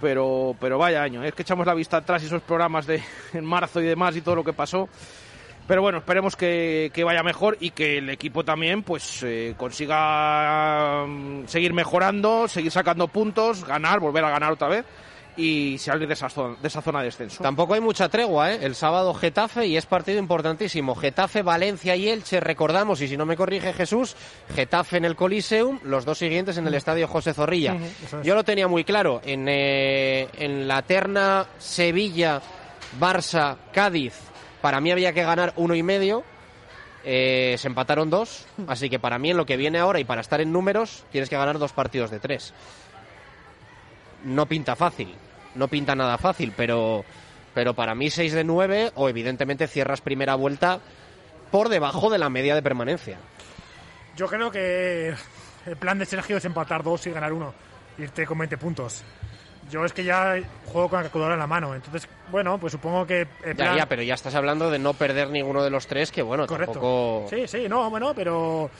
Pero, 0.00 0.54
pero 0.60 0.78
vaya 0.78 1.02
año, 1.02 1.24
¿eh? 1.24 1.28
es 1.28 1.34
que 1.34 1.42
echamos 1.42 1.66
la 1.66 1.74
vista 1.74 1.98
atrás 1.98 2.22
y 2.22 2.26
esos 2.26 2.42
programas 2.42 2.86
de 2.86 3.02
en 3.32 3.44
marzo 3.44 3.80
y 3.80 3.84
demás 3.84 4.16
y 4.16 4.20
todo 4.20 4.36
lo 4.36 4.44
que 4.44 4.52
pasó. 4.52 4.88
Pero 5.66 5.82
bueno, 5.82 5.98
esperemos 5.98 6.36
que, 6.36 6.92
que 6.94 7.02
vaya 7.02 7.24
mejor 7.24 7.56
y 7.58 7.70
que 7.70 7.98
el 7.98 8.08
equipo 8.08 8.44
también 8.44 8.84
pues 8.84 9.22
eh, 9.24 9.54
consiga 9.56 11.04
mm, 11.06 11.46
seguir 11.46 11.72
mejorando, 11.72 12.46
seguir 12.46 12.70
sacando 12.70 13.08
puntos, 13.08 13.64
ganar, 13.64 13.98
volver 13.98 14.24
a 14.24 14.30
ganar 14.30 14.52
otra 14.52 14.68
vez 14.68 14.84
y 15.36 15.76
salir 15.78 16.08
de 16.08 16.14
esa 16.14 16.28
zona 16.28 16.56
de, 16.60 16.68
esa 16.68 16.80
zona 16.80 17.00
de 17.00 17.06
descenso. 17.06 17.42
Tampoco 17.42 17.74
hay 17.74 17.80
mucha 17.80 18.08
tregua, 18.08 18.52
¿eh? 18.52 18.58
El 18.62 18.74
sábado 18.74 19.12
Getafe 19.14 19.66
y 19.66 19.76
es 19.76 19.86
partido 19.86 20.18
importantísimo. 20.18 20.94
Getafe, 20.94 21.42
Valencia 21.42 21.94
y 21.96 22.08
Elche, 22.08 22.40
recordamos, 22.40 23.00
y 23.00 23.08
si 23.08 23.16
no 23.16 23.26
me 23.26 23.36
corrige 23.36 23.72
Jesús, 23.72 24.16
Getafe 24.54 24.96
en 24.96 25.04
el 25.04 25.16
Coliseum, 25.16 25.80
los 25.84 26.04
dos 26.04 26.18
siguientes 26.18 26.56
en 26.56 26.66
el 26.66 26.74
Estadio 26.74 27.06
José 27.08 27.34
Zorrilla. 27.34 27.74
Es. 27.74 28.24
Yo 28.24 28.34
lo 28.34 28.44
tenía 28.44 28.68
muy 28.68 28.84
claro. 28.84 29.20
En, 29.24 29.46
eh, 29.48 30.28
en 30.38 30.66
la 30.66 30.82
terna 30.82 31.46
Sevilla, 31.58 32.40
Barça, 32.98 33.56
Cádiz, 33.72 34.14
para 34.60 34.80
mí 34.80 34.90
había 34.90 35.12
que 35.12 35.22
ganar 35.22 35.52
uno 35.56 35.74
y 35.74 35.82
medio. 35.82 36.24
Eh, 37.08 37.54
se 37.58 37.68
empataron 37.68 38.10
dos, 38.10 38.46
así 38.66 38.90
que 38.90 38.98
para 38.98 39.16
mí 39.20 39.30
en 39.30 39.36
lo 39.36 39.46
que 39.46 39.56
viene 39.56 39.78
ahora 39.78 40.00
y 40.00 40.04
para 40.04 40.20
estar 40.20 40.40
en 40.40 40.52
números 40.52 41.04
tienes 41.12 41.30
que 41.30 41.36
ganar 41.36 41.56
dos 41.60 41.72
partidos 41.72 42.10
de 42.10 42.18
tres. 42.18 42.52
No 44.24 44.46
pinta 44.46 44.74
fácil, 44.74 45.14
no 45.56 45.68
pinta 45.68 45.94
nada 45.94 46.18
fácil, 46.18 46.52
pero, 46.56 47.04
pero 47.54 47.74
para 47.74 47.94
mí 47.94 48.10
6 48.10 48.32
de 48.32 48.44
9 48.44 48.92
o 48.94 49.08
evidentemente 49.08 49.66
cierras 49.66 50.00
primera 50.00 50.34
vuelta 50.34 50.80
por 51.50 51.68
debajo 51.68 52.10
de 52.10 52.18
la 52.18 52.28
media 52.30 52.54
de 52.54 52.62
permanencia. 52.62 53.18
Yo 54.16 54.26
creo 54.28 54.50
que 54.50 55.14
el 55.66 55.76
plan 55.76 55.98
de 55.98 56.06
Sergio 56.06 56.36
es 56.38 56.44
empatar 56.44 56.82
dos 56.82 57.06
y 57.06 57.10
ganar 57.10 57.32
uno. 57.32 57.52
Irte 57.98 58.26
con 58.26 58.38
20 58.38 58.56
puntos. 58.58 59.02
Yo 59.70 59.84
es 59.84 59.92
que 59.92 60.04
ya 60.04 60.36
juego 60.66 60.88
con 60.88 60.98
la 60.98 61.02
calculadora 61.04 61.34
en 61.34 61.40
la 61.40 61.46
mano. 61.46 61.74
Entonces, 61.74 62.08
bueno, 62.30 62.56
pues 62.58 62.72
supongo 62.72 63.06
que 63.06 63.22
el 63.42 63.50
Ya, 63.50 63.54
plan... 63.54 63.76
ya, 63.76 63.86
pero 63.86 64.02
ya 64.02 64.14
estás 64.14 64.34
hablando 64.34 64.70
de 64.70 64.78
no 64.78 64.94
perder 64.94 65.30
ninguno 65.30 65.62
de 65.64 65.70
los 65.70 65.86
tres, 65.86 66.12
que 66.12 66.22
bueno, 66.22 66.46
Correcto. 66.46 66.72
tampoco... 66.74 67.26
Sí, 67.30 67.48
sí, 67.48 67.68
no, 67.68 67.90
bueno, 67.90 68.14
pero 68.14 68.70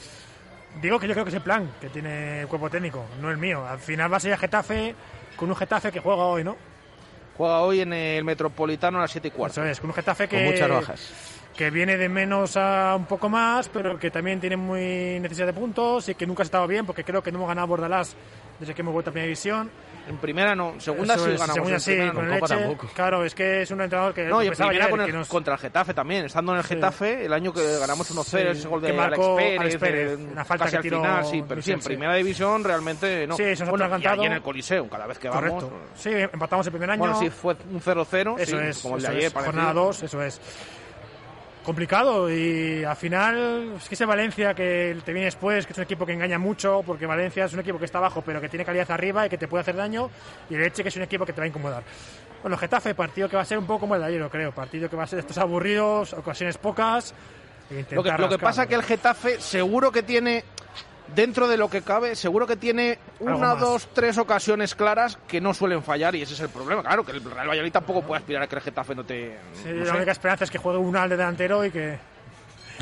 digo 0.81 0.97
que 0.99 1.07
yo 1.07 1.13
creo 1.13 1.25
que 1.25 1.29
es 1.29 1.35
el 1.35 1.41
plan 1.41 1.69
que 1.81 1.89
tiene 1.89 2.41
el 2.41 2.47
cuerpo 2.47 2.69
técnico, 2.69 3.05
no 3.21 3.29
el 3.29 3.37
mío. 3.37 3.67
Al 3.67 3.79
final 3.79 4.11
va 4.11 4.17
a 4.17 4.19
ser 4.21 4.31
el 4.31 4.37
Getafe 4.37 4.95
con 5.37 5.49
un 5.49 5.55
Getafe 5.55 5.91
que 5.91 6.01
juega 6.01 6.23
hoy, 6.23 6.43
¿no? 6.43 6.57
Juega 7.37 7.61
hoy 7.61 7.81
en 7.81 7.93
el 7.93 8.23
Metropolitano 8.25 8.97
a 8.97 9.01
las 9.01 9.11
7 9.11 9.29
y 9.29 9.31
cuarto. 9.31 9.61
Eso 9.61 9.71
es, 9.71 9.79
con 9.79 9.89
un 9.89 9.95
Getafe 9.95 10.27
que... 10.27 10.37
Con 10.37 10.45
muchas 10.45 10.69
bajas. 10.69 11.11
Que 11.55 11.69
viene 11.71 11.97
de 11.97 12.09
menos 12.09 12.57
a 12.57 12.95
un 12.95 13.05
poco 13.05 13.29
más, 13.29 13.69
pero 13.69 13.97
que 13.97 14.11
también 14.11 14.39
tiene 14.39 14.57
muy 14.57 15.19
necesidad 15.19 15.47
de 15.47 15.53
puntos 15.53 16.09
y 16.09 16.15
que 16.15 16.27
nunca 16.27 16.43
ha 16.43 16.45
estado 16.45 16.67
bien, 16.67 16.85
porque 16.85 17.03
creo 17.03 17.23
que 17.23 17.31
no 17.31 17.37
hemos 17.37 17.47
ganado 17.47 17.67
Bordalás 17.67 18.15
desde 18.59 18.73
que 18.73 18.81
hemos 18.81 18.93
vuelto 18.93 19.09
a 19.09 19.13
Primera 19.13 19.27
División. 19.27 19.71
En 20.07 20.17
primera 20.17 20.55
no, 20.55 20.75
segunda 20.79 21.15
Eso 21.15 21.25
sí 21.25 21.31
es, 21.31 21.39
ganamos. 21.39 21.53
segunda 21.55 21.75
en 21.75 21.79
sí, 21.81 21.91
primera 21.91 22.13
con 22.13 22.27
no. 22.27 22.33
Elche. 22.35 22.77
Claro, 22.93 23.25
es 23.25 23.35
que 23.35 23.61
es 23.63 23.71
un 23.71 23.81
entrenador 23.81 24.13
que 24.13 24.23
No, 24.23 24.41
y 24.41 24.45
en 24.45 24.47
empezaba 24.47 24.69
primera 24.69 24.85
ayer, 24.85 24.97
con 24.97 25.01
el- 25.09 25.13
nos- 25.15 25.27
contra 25.27 25.53
el 25.55 25.59
Getafe 25.59 25.93
también. 25.93 26.25
Estando 26.25 26.53
en 26.53 26.57
el 26.59 26.63
Sí. 26.63 26.75
Getafe, 26.75 27.25
el 27.25 27.33
año 27.33 27.51
que 27.53 27.77
ganamos 27.79 28.09
1-0, 28.11 28.51
Sí, 28.53 28.59
ese 28.59 28.67
gol 28.69 28.81
de 28.81 28.93
marcó 28.93 29.37
Alex 29.37 29.43
Pérez, 29.43 29.59
Alex 29.59 29.75
Pérez, 29.77 30.17
de- 30.17 30.25
una 30.31 30.45
falta 30.45 30.63
casi 30.65 30.71
que 30.71 30.77
al 30.77 30.83
tiró 30.83 31.01
final, 31.01 31.25
sí, 31.25 31.43
pero 31.47 31.61
sí, 31.61 31.71
en 31.73 31.79
primera 31.81 32.15
división 32.15 32.63
realmente 32.63 33.27
no. 33.27 33.35
Sí, 33.35 33.43
eso 33.43 33.65
nos 33.65 33.81
ha 33.81 33.87
bueno, 33.97 34.23
y 34.23 34.25
en 34.25 34.33
el 34.33 34.41
Coliseum, 34.41 34.87
cada 34.87 35.07
vez 35.07 35.19
que 35.19 35.27
vamos. 35.29 35.63
Correcto. 35.63 35.87
Sí, 35.95 36.09
empatamos 36.13 36.65
el 36.67 36.71
primer 36.71 36.89
año. 36.91 36.99
Bueno, 36.99 37.19
sí, 37.19 37.29
fue 37.29 37.55
un 37.69 37.81
0-0, 37.81 38.35
Eso 38.39 38.57
sí, 38.57 38.63
es, 38.65 38.79
como 38.79 38.95
el 38.97 39.01
de 39.01 39.07
ayer. 39.09 39.33
jornada 39.33 39.73
2, 39.73 40.03
eso 40.03 40.21
es. 40.23 40.39
Complicado 41.67 42.31
y 42.31 42.85
al 42.85 42.95
final 42.95 43.73
es 43.75 43.89
que 43.89 43.95
ese 43.95 44.05
Valencia 44.05 44.53
que 44.53 44.95
te 45.03 45.11
viene 45.11 45.25
después, 45.25 45.65
que 45.65 45.73
es 45.73 45.77
un 45.77 45.83
equipo 45.83 46.05
que 46.05 46.13
engaña 46.13 46.39
mucho, 46.39 46.81
porque 46.87 47.05
Valencia 47.05 47.43
es 47.43 47.51
un 47.51 47.59
equipo 47.59 47.77
que 47.77 47.83
está 47.83 47.97
abajo 47.97 48.23
pero 48.25 48.39
que 48.39 48.47
tiene 48.47 48.63
calidad 48.63 48.89
arriba 48.89 49.25
y 49.25 49.29
que 49.29 49.37
te 49.37 49.49
puede 49.49 49.63
hacer 49.63 49.75
daño, 49.75 50.09
y 50.49 50.55
el 50.55 50.63
Elche 50.63 50.81
que 50.81 50.87
es 50.87 50.95
un 50.95 51.01
equipo 51.01 51.25
que 51.25 51.33
te 51.33 51.41
va 51.41 51.43
a 51.43 51.47
incomodar. 51.49 51.83
Bueno, 52.41 52.55
Getafe, 52.55 52.95
partido 52.95 53.27
que 53.27 53.35
va 53.35 53.41
a 53.41 53.45
ser 53.45 53.57
un 53.57 53.65
poco 53.65 53.81
como 53.81 53.95
el 53.95 54.01
de 54.01 54.07
ayer, 54.07 54.29
creo, 54.29 54.53
partido 54.53 54.89
que 54.89 54.95
va 54.95 55.03
a 55.03 55.07
ser 55.07 55.19
estos 55.19 55.37
aburridos, 55.39 56.13
ocasiones 56.13 56.57
pocas. 56.57 57.13
e 57.69 57.83
Lo 57.91 58.01
que, 58.01 58.11
lo 58.13 58.29
que 58.29 58.39
pasa 58.39 58.63
es 58.63 58.69
que 58.69 58.75
el 58.75 58.83
Getafe 58.83 59.41
seguro 59.41 59.91
que 59.91 60.03
tiene, 60.03 60.45
dentro 61.15 61.47
de 61.47 61.57
lo 61.57 61.69
que 61.69 61.81
cabe, 61.81 62.15
seguro 62.15 62.45
que 62.47 62.55
tiene 62.55 62.99
una, 63.19 63.55
dos, 63.55 63.87
tres 63.93 64.17
ocasiones 64.17 64.75
claras 64.75 65.17
que 65.27 65.41
no 65.41 65.53
suelen 65.53 65.83
fallar 65.83 66.15
y 66.15 66.21
ese 66.21 66.33
es 66.33 66.39
el 66.39 66.49
problema. 66.49 66.81
Claro, 66.83 67.03
que 67.05 67.11
el 67.13 67.23
Real 67.23 67.47
Valladolid 67.47 67.71
tampoco 67.71 68.01
puede 68.01 68.19
aspirar 68.19 68.43
a 68.43 68.47
que 68.47 68.55
el 68.55 68.61
Getafe 68.61 68.95
no 68.95 69.03
te... 69.03 69.37
Sí, 69.63 69.69
no 69.69 69.85
la 69.85 69.91
sé. 69.91 69.97
única 69.97 70.11
esperanza 70.11 70.43
es 70.43 70.51
que 70.51 70.57
juegue 70.57 70.79
un 70.79 70.95
al 70.95 71.09
de 71.09 71.17
delantero 71.17 71.65
y 71.65 71.71
que, 71.71 71.97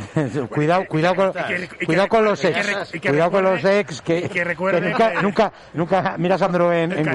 cuidado, 0.50 0.86
cuidado 0.88 1.16
con, 1.16 1.34
cuidado 1.86 2.08
con 2.08 2.26
los 2.26 2.43
ex, 2.43 2.91
cuidado 3.02 3.32
con 3.32 3.43
los 3.43 3.64
ex 3.64 4.02
que, 4.02 4.30
que 4.30 4.43
recuerde 4.43 4.82
nunca, 4.82 5.12
que- 5.12 5.22
nunca, 5.22 5.52
nunca, 5.74 6.16
mira 6.18 6.36
a 6.36 6.38
Sandro 6.38 6.72
en, 6.74 6.91
en 6.91 7.06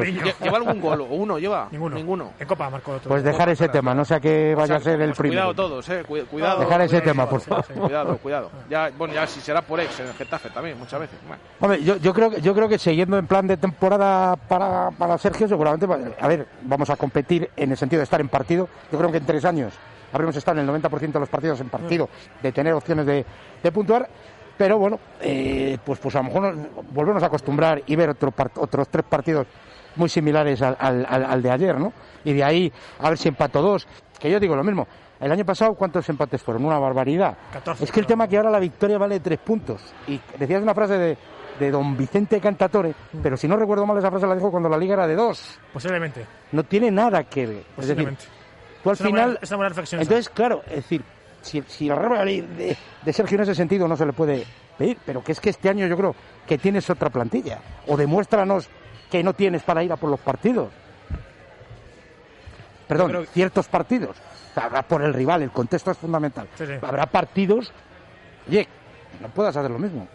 ¿Lleva 0.42 0.56
algún 0.56 0.80
gol? 0.80 1.00
¿O 1.02 1.04
uno 1.04 1.38
lleva? 1.38 1.68
Ninguno. 1.70 1.96
Ninguno. 1.96 2.32
En 2.38 2.46
Copa 2.46 2.70
marcó 2.70 2.92
otro. 2.92 3.08
Pues 3.08 3.22
dejar 3.22 3.48
ese 3.50 3.68
tema, 3.68 3.94
no 3.94 4.04
sea 4.04 4.20
que 4.20 4.54
vaya 4.54 4.76
a 4.76 4.80
ser 4.80 5.00
el 5.00 5.08
Pues 5.10 5.18
primero. 5.18 5.42
Cuidado 5.42 5.54
todos, 5.54 5.88
eh. 5.88 6.02
cu- 6.06 6.24
Cuidado. 6.30 6.60
Dejar 6.60 6.80
ese 6.82 7.00
tema, 7.00 7.28
por 7.28 7.40
favor. 7.40 7.64
Cuidado, 7.66 8.16
cuidado. 8.18 8.50
Ya, 8.68 8.90
bueno, 8.96 9.14
ya 9.14 9.26
si 9.26 9.40
será 9.40 9.62
por 9.62 9.80
ex 9.80 10.00
en 10.00 10.06
el 10.06 10.14
Getafe 10.14 10.50
también, 10.50 10.78
muchas 10.78 11.00
veces. 11.00 11.18
Bueno. 11.26 11.42
Hombre, 11.60 11.82
yo, 11.82 11.96
yo 11.96 12.12
creo 12.14 12.30
que 12.30 12.40
yo 12.40 12.54
creo 12.54 12.68
que 12.68 12.78
siguiendo 12.78 13.18
en 13.18 13.26
plan 13.26 13.46
de 13.46 13.56
temporada 13.56 14.36
para, 14.36 14.90
para 14.92 15.18
Sergio, 15.18 15.48
seguramente, 15.48 15.86
a 16.20 16.28
ver, 16.28 16.46
vamos 16.62 16.88
a 16.90 16.96
competir 16.96 17.50
en 17.56 17.70
el 17.72 17.76
sentido 17.76 18.00
de 18.00 18.04
estar 18.04 18.20
en 18.20 18.28
partido. 18.28 18.68
Yo 18.90 18.98
creo 18.98 19.10
que 19.10 19.18
en 19.18 19.26
tres 19.26 19.44
años 19.44 19.72
habremos 20.12 20.36
estado 20.36 20.60
en 20.60 20.68
el 20.68 20.74
90% 20.82 21.12
de 21.12 21.20
los 21.20 21.28
partidos 21.28 21.60
en 21.60 21.68
partido, 21.68 22.08
de 22.42 22.52
tener 22.52 22.72
opciones 22.74 23.06
de, 23.06 23.24
de 23.62 23.72
puntuar. 23.72 24.08
Pero 24.58 24.78
bueno, 24.78 24.98
eh, 25.22 25.78
pues, 25.84 25.98
pues 25.98 26.14
a 26.16 26.18
lo 26.18 26.24
mejor 26.24 26.54
nos, 26.54 26.68
volvernos 26.92 27.22
a 27.22 27.26
acostumbrar 27.26 27.82
y 27.86 27.96
ver 27.96 28.10
otro 28.10 28.30
part- 28.30 28.58
otros 28.58 28.88
tres 28.90 29.06
partidos 29.08 29.46
muy 29.96 30.08
similares 30.10 30.60
al, 30.60 30.76
al- 30.78 31.06
al- 31.06 31.42
de 31.42 31.50
ayer, 31.50 31.78
¿no? 31.78 31.92
Y 32.24 32.34
de 32.34 32.44
ahí 32.44 32.72
a 32.98 33.08
ver 33.08 33.16
si 33.18 33.28
empato 33.28 33.62
dos. 33.62 33.88
Que 34.18 34.30
yo 34.30 34.38
digo 34.38 34.54
lo 34.54 34.62
mismo. 34.62 34.86
El 35.18 35.32
año 35.32 35.44
pasado, 35.46 35.74
¿cuántos 35.74 36.06
empates 36.10 36.42
fueron? 36.42 36.64
Una 36.66 36.78
barbaridad. 36.78 37.36
14, 37.52 37.84
es 37.84 37.90
que 37.92 38.00
el 38.00 38.06
tema 38.06 38.28
que 38.28 38.36
ahora 38.36 38.50
la 38.50 38.58
victoria 38.58 38.98
vale 38.98 39.18
tres 39.20 39.38
puntos. 39.38 39.80
Y 40.06 40.20
decías 40.38 40.62
una 40.62 40.74
frase 40.74 40.98
de, 40.98 41.18
de 41.58 41.70
don 41.70 41.96
Vicente 41.96 42.38
Cantatore, 42.38 42.94
pero 43.22 43.38
si 43.38 43.48
no 43.48 43.56
recuerdo 43.56 43.86
mal, 43.86 43.96
esa 43.96 44.10
frase 44.10 44.26
la 44.26 44.34
dijo 44.34 44.50
cuando 44.50 44.68
la 44.68 44.76
liga 44.76 44.92
era 44.94 45.06
de 45.06 45.16
dos. 45.16 45.58
Posiblemente. 45.72 46.26
no 46.52 46.64
tiene 46.64 46.90
nada 46.90 47.24
que 47.24 47.46
ver. 47.46 47.56
Es 47.78 47.86
decir, 47.88 47.96
Posiblemente. 47.96 48.24
Tú 48.82 48.90
al 48.90 48.94
Es 48.94 49.00
una 49.00 49.08
final. 49.10 49.24
buena- 49.26 49.38
es 49.42 49.50
una 49.50 49.56
buena 49.56 49.68
reflexión 49.70 50.00
esa. 50.00 50.08
Entonces, 50.10 50.28
claro, 50.30 50.62
es 50.66 50.76
decir, 50.76 51.02
si, 51.42 51.62
si 51.66 51.88
la 51.88 51.96
de, 52.24 52.76
de 53.02 53.12
Sergio 53.12 53.36
en 53.36 53.42
ese 53.42 53.54
sentido 53.54 53.86
no 53.88 53.96
se 53.96 54.06
le 54.06 54.12
puede 54.12 54.44
pedir, 54.78 54.98
pero 55.04 55.22
que 55.22 55.32
es 55.32 55.40
que 55.40 55.50
este 55.50 55.68
año 55.68 55.86
yo 55.86 55.96
creo 55.96 56.14
que 56.46 56.58
tienes 56.58 56.88
otra 56.90 57.10
plantilla. 57.10 57.58
O 57.86 57.96
demuéstranos 57.96 58.68
que 59.10 59.22
no 59.22 59.32
tienes 59.34 59.62
para 59.62 59.82
ir 59.82 59.92
a 59.92 59.96
por 59.96 60.10
los 60.10 60.20
partidos. 60.20 60.68
Perdón, 62.88 63.26
ciertos 63.32 63.68
partidos. 63.68 64.16
O 64.50 64.54
sea, 64.54 64.64
habrá 64.64 64.82
por 64.82 65.02
el 65.02 65.14
rival, 65.14 65.42
el 65.42 65.50
contexto 65.50 65.92
es 65.92 65.98
fundamental. 65.98 66.48
Sí, 66.56 66.66
sí. 66.66 66.72
Habrá 66.82 67.06
partidos, 67.06 67.72
oye, 68.48 68.66
no 69.20 69.28
puedas 69.28 69.56
hacer 69.56 69.70
lo 69.70 69.78
mismo. 69.78 70.08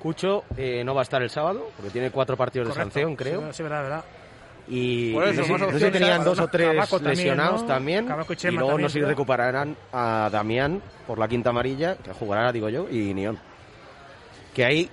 Cucho 0.00 0.44
eh, 0.56 0.82
no 0.84 0.94
va 0.94 1.00
a 1.00 1.04
estar 1.04 1.22
el 1.22 1.30
sábado 1.30 1.70
porque 1.76 1.90
tiene 1.90 2.10
cuatro 2.10 2.36
partidos 2.36 2.68
de 2.68 2.74
sanción, 2.74 3.14
creo. 3.16 3.42
Sí, 3.48 3.58
sí, 3.58 3.62
verdad, 3.62 3.82
verdad. 3.82 4.04
Y 4.70 5.12
Por 5.14 5.24
eso, 5.24 5.40
no 5.40 5.46
sé- 5.46 5.52
más 5.52 5.60
no 5.62 5.66
sé 5.66 5.70
si 5.78 5.84
opciones. 5.86 5.98
tenían 6.00 6.24
dos 6.24 6.38
o 6.40 6.48
tres 6.48 6.68
Cabaco 6.68 6.96
también, 6.98 7.16
lesionados 7.16 7.62
¿no? 7.62 7.66
también. 7.68 8.04
Y 8.04 8.08
luego 8.08 8.68
también, 8.68 8.82
no 8.82 8.88
sé 8.90 8.98
si 8.98 9.04
recuperarán 9.04 9.76
a 9.92 10.28
Damián 10.30 10.82
por 11.06 11.18
la 11.18 11.26
quinta 11.28 11.50
amarilla, 11.50 11.96
que 11.96 12.12
jugará, 12.12 12.52
digo 12.52 12.68
yo, 12.68 12.86
y 12.90 13.14
Nión. 13.14 13.38
Que 14.54 14.64
ahí, 14.66 14.90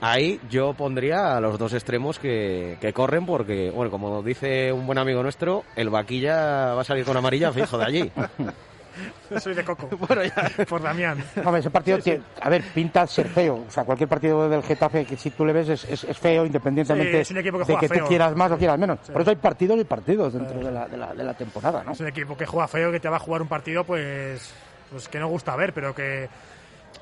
ahí 0.00 0.40
yo 0.48 0.74
pondría 0.74 1.36
a 1.36 1.40
los 1.40 1.58
dos 1.58 1.72
extremos 1.72 2.18
que, 2.20 2.76
que 2.80 2.92
corren 2.92 3.26
porque, 3.26 3.70
bueno, 3.70 3.90
como 3.90 4.22
dice 4.22 4.70
un 4.72 4.86
buen 4.86 4.98
amigo 4.98 5.22
nuestro, 5.22 5.64
el 5.74 5.90
vaquilla 5.90 6.74
va 6.74 6.82
a 6.82 6.84
salir 6.84 7.04
con 7.04 7.16
amarilla 7.16 7.52
fijo 7.52 7.78
de 7.78 7.84
allí. 7.84 8.12
Soy 9.40 9.54
de 9.54 9.64
Coco. 9.64 9.88
bueno, 10.08 10.22
ya. 10.24 10.64
Por 10.68 10.82
Damián. 10.82 11.18
Ese 11.58 11.70
partido, 11.70 11.98
tiene- 11.98 12.22
a 12.40 12.48
ver, 12.48 12.62
pinta 12.74 13.06
ser 13.06 13.28
feo. 13.28 13.64
O 13.68 13.70
sea, 13.70 13.84
cualquier 13.84 14.08
partido 14.08 14.48
del 14.48 14.62
Getafe 14.62 15.04
que 15.04 15.16
si 15.16 15.30
tú 15.30 15.44
le 15.44 15.52
ves 15.52 15.68
es, 15.68 15.84
es- 15.84 16.04
es 16.04 16.18
feo 16.18 16.44
independientemente 16.46 17.24
Sí, 17.24 17.34
es 17.36 17.42
que 17.42 17.50
de 17.50 17.76
que 17.78 17.88
feo. 17.88 18.02
tú 18.04 18.08
quieras 18.08 18.34
más 18.36 18.52
o 18.52 18.58
quieras 18.58 18.78
menos. 18.78 18.98
Sí. 19.02 19.12
Por 19.12 19.22
eso 19.22 19.30
hay 19.30 19.36
partidos 19.36 19.78
y 19.80 19.84
partidos 19.84 20.32
dentro 20.34 20.58
de 20.60 20.70
la, 20.72 20.86
de 20.88 20.96
la, 20.96 21.14
de 21.14 21.24
la 21.24 21.34
temporada, 21.34 21.82
¿no? 21.84 21.92
Es 21.92 22.00
un 22.00 22.08
equipo 22.08 22.36
que 22.36 22.46
juega 22.46 22.68
feo, 22.68 22.90
que 22.92 23.00
te 23.00 23.08
va 23.08 23.16
a 23.16 23.20
jugar 23.20 23.42
un 23.42 23.48
partido, 23.48 23.84
pues, 23.84 24.52
pues 24.90 25.08
que 25.08 25.18
no 25.18 25.28
gusta 25.28 25.54
ver, 25.56 25.72
pero 25.72 25.94
que 25.94 26.28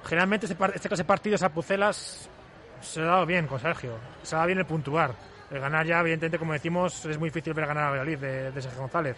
generalmente 0.04 0.46
este, 0.46 0.56
este 0.74 0.88
clase 0.88 1.02
de 1.02 1.06
partidos 1.06 1.42
a 1.42 1.48
Pucelas 1.50 2.28
se 2.80 3.00
ha 3.00 3.04
dado 3.04 3.26
bien 3.26 3.46
con 3.46 3.58
Sergio. 3.60 3.92
Se 4.22 4.34
ha 4.34 4.38
dado 4.38 4.46
bien 4.48 4.58
el 4.58 4.66
puntuar. 4.66 5.12
El 5.50 5.60
ganar 5.60 5.86
ya, 5.86 6.00
evidentemente, 6.00 6.38
como 6.38 6.52
decimos, 6.52 7.04
es 7.06 7.18
muy 7.18 7.28
difícil 7.28 7.54
ver 7.54 7.66
ganar 7.66 7.84
a 7.84 7.90
Valladolid 7.90 8.18
de, 8.18 8.50
de 8.50 8.62
Sergio 8.62 8.80
González. 8.80 9.16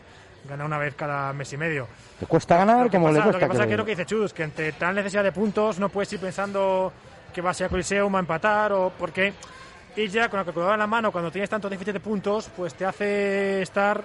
Gana 0.48 0.64
una 0.64 0.78
vez 0.78 0.94
cada 0.94 1.32
mes 1.32 1.52
y 1.52 1.56
medio. 1.56 1.88
Le 2.20 2.26
cuesta 2.26 2.56
ganar 2.56 2.84
Lo 2.84 2.90
que 2.90 2.96
como 2.96 3.06
pasa, 3.08 3.18
le 3.18 3.22
cuesta 3.24 3.38
Lo 3.38 3.40
que 3.40 3.46
pasa 3.48 3.62
es 3.62 3.66
que 3.66 3.70
que- 3.72 3.76
lo 3.76 3.84
que 3.84 3.90
dice 3.92 4.06
Chus, 4.06 4.32
que 4.32 4.42
ante 4.44 4.72
tal 4.72 4.94
necesidad 4.94 5.22
de 5.24 5.32
puntos 5.32 5.78
no 5.78 5.88
puedes 5.88 6.12
ir 6.12 6.20
pensando 6.20 6.92
que 7.32 7.40
va 7.40 7.50
a 7.50 7.54
ser 7.54 7.68
Coliseum 7.68 8.14
a 8.16 8.18
empatar 8.20 8.72
o 8.72 8.92
porque 8.98 9.32
ir 9.96 10.10
ya 10.10 10.28
con 10.28 10.38
la 10.38 10.44
calculadora 10.44 10.74
en 10.74 10.80
la 10.80 10.86
mano 10.86 11.10
cuando 11.12 11.30
tienes 11.30 11.50
tanto 11.50 11.68
déficit 11.68 11.94
de 11.94 12.00
puntos, 12.00 12.50
pues 12.56 12.74
te 12.74 12.84
hace 12.86 13.62
estar 13.62 14.02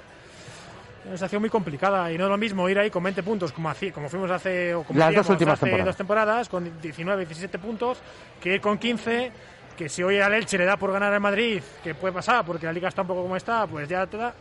en 1.03 1.07
una 1.09 1.17
situación 1.17 1.41
muy 1.41 1.49
complicada 1.49 2.11
y 2.11 2.17
no 2.17 2.25
es 2.25 2.29
lo 2.29 2.37
mismo 2.37 2.67
ir 2.69 2.77
ahí 2.79 2.89
con 2.89 3.03
20 3.03 3.23
puntos 3.23 3.51
como, 3.51 3.69
haci- 3.69 3.91
como 3.91 4.07
fuimos 4.09 4.29
hace 4.31 4.73
o 4.75 4.83
como 4.83 4.99
Las 4.99 5.13
dos 5.15 5.29
últimas 5.29 5.53
hace 5.53 5.65
temporadas. 5.65 5.85
dos 5.87 5.95
temporadas 5.97 6.49
con 6.49 6.81
19, 6.81 7.25
17 7.25 7.57
puntos 7.59 7.97
que 8.41 8.55
ir 8.55 8.61
con 8.61 8.77
15 8.77 9.31
que 9.77 9.89
si 9.89 10.03
hoy 10.03 10.19
al 10.19 10.33
Elche 10.33 10.57
le 10.57 10.65
da 10.65 10.77
por 10.77 10.91
ganar 10.91 11.11
al 11.13 11.19
Madrid 11.19 11.61
que 11.83 11.95
puede 11.95 12.13
pasar 12.13 12.45
porque 12.45 12.65
la 12.67 12.73
liga 12.73 12.87
está 12.89 13.01
un 13.01 13.07
poco 13.07 13.23
como 13.23 13.35
está 13.35 13.65
pues 13.65 13.87
ya 13.89 14.05
te 14.05 14.17
da 14.17 14.33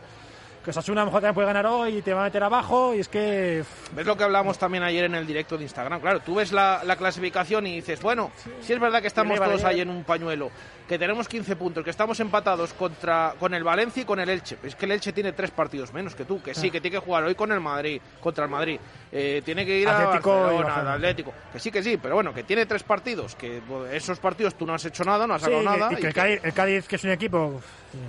que 0.63 0.69
Osasuna 0.69 1.01
a 1.01 1.05
lo 1.05 1.09
mejor 1.11 1.21
también 1.21 1.33
puede 1.35 1.47
ganar 1.47 1.65
hoy 1.65 1.97
y 1.97 2.01
te 2.01 2.13
va 2.13 2.21
a 2.21 2.23
meter 2.25 2.43
abajo 2.43 2.93
y 2.93 2.99
es 2.99 3.07
que 3.07 3.63
¿Ves 3.95 4.05
lo 4.05 4.15
que 4.15 4.23
hablamos 4.23 4.57
también 4.59 4.83
ayer 4.83 5.05
en 5.05 5.15
el 5.15 5.25
directo 5.25 5.57
de 5.57 5.63
Instagram? 5.63 5.99
Claro, 6.01 6.19
tú 6.19 6.35
ves 6.35 6.51
la, 6.51 6.81
la 6.85 6.95
clasificación 6.95 7.65
y 7.67 7.75
dices, 7.75 8.01
bueno, 8.01 8.31
si 8.61 8.73
es 8.73 8.79
verdad 8.79 9.01
que 9.01 9.07
estamos 9.07 9.39
todos 9.39 9.63
ahí 9.63 9.81
en 9.81 9.89
un 9.89 10.03
pañuelo, 10.03 10.51
que 10.87 10.99
tenemos 10.99 11.27
15 11.27 11.55
puntos, 11.55 11.83
que 11.83 11.89
estamos 11.89 12.19
empatados 12.19 12.73
contra 12.73 13.33
con 13.39 13.53
el 13.53 13.63
Valencia 13.63 14.03
y 14.03 14.05
con 14.05 14.19
el 14.19 14.29
Elche. 14.29 14.57
Es 14.63 14.75
que 14.75 14.85
el 14.85 14.91
Elche 14.91 15.13
tiene 15.13 15.31
tres 15.33 15.51
partidos 15.51 15.93
menos 15.93 16.15
que 16.15 16.25
tú, 16.25 16.41
que 16.41 16.53
sí, 16.53 16.67
Ah. 16.67 16.71
que 16.71 16.81
tiene 16.81 16.97
que 16.97 17.05
jugar 17.05 17.23
hoy 17.23 17.33
con 17.35 17.51
el 17.51 17.59
Madrid, 17.59 18.01
contra 18.19 18.43
el 18.45 18.51
Madrid. 18.51 18.79
Eh, 19.13 19.41
tiene 19.43 19.65
que 19.65 19.77
ir 19.79 19.87
Atlético 19.89 20.31
a 20.31 20.41
Barcelona, 20.53 20.81
al 20.81 20.87
Atlético. 20.95 21.33
Que 21.51 21.59
sí, 21.59 21.69
que 21.69 21.83
sí, 21.83 21.97
pero 22.01 22.15
bueno, 22.15 22.33
que 22.33 22.43
tiene 22.43 22.65
tres 22.65 22.83
partidos, 22.83 23.35
que 23.35 23.61
esos 23.91 24.19
partidos 24.19 24.55
tú 24.55 24.65
no 24.65 24.73
has 24.73 24.85
hecho 24.85 25.03
nada, 25.03 25.27
no 25.27 25.33
has 25.33 25.41
Sí, 25.41 25.45
sacado 25.51 25.63
nada. 25.63 25.89
y 25.91 25.95
que 25.97 26.01
y 26.03 26.05
el 26.05 26.13
Cádiz, 26.13 26.39
el 26.43 26.53
Cádiz, 26.53 26.87
que 26.87 26.95
es 26.95 27.03
un 27.03 27.09
equipo 27.11 27.61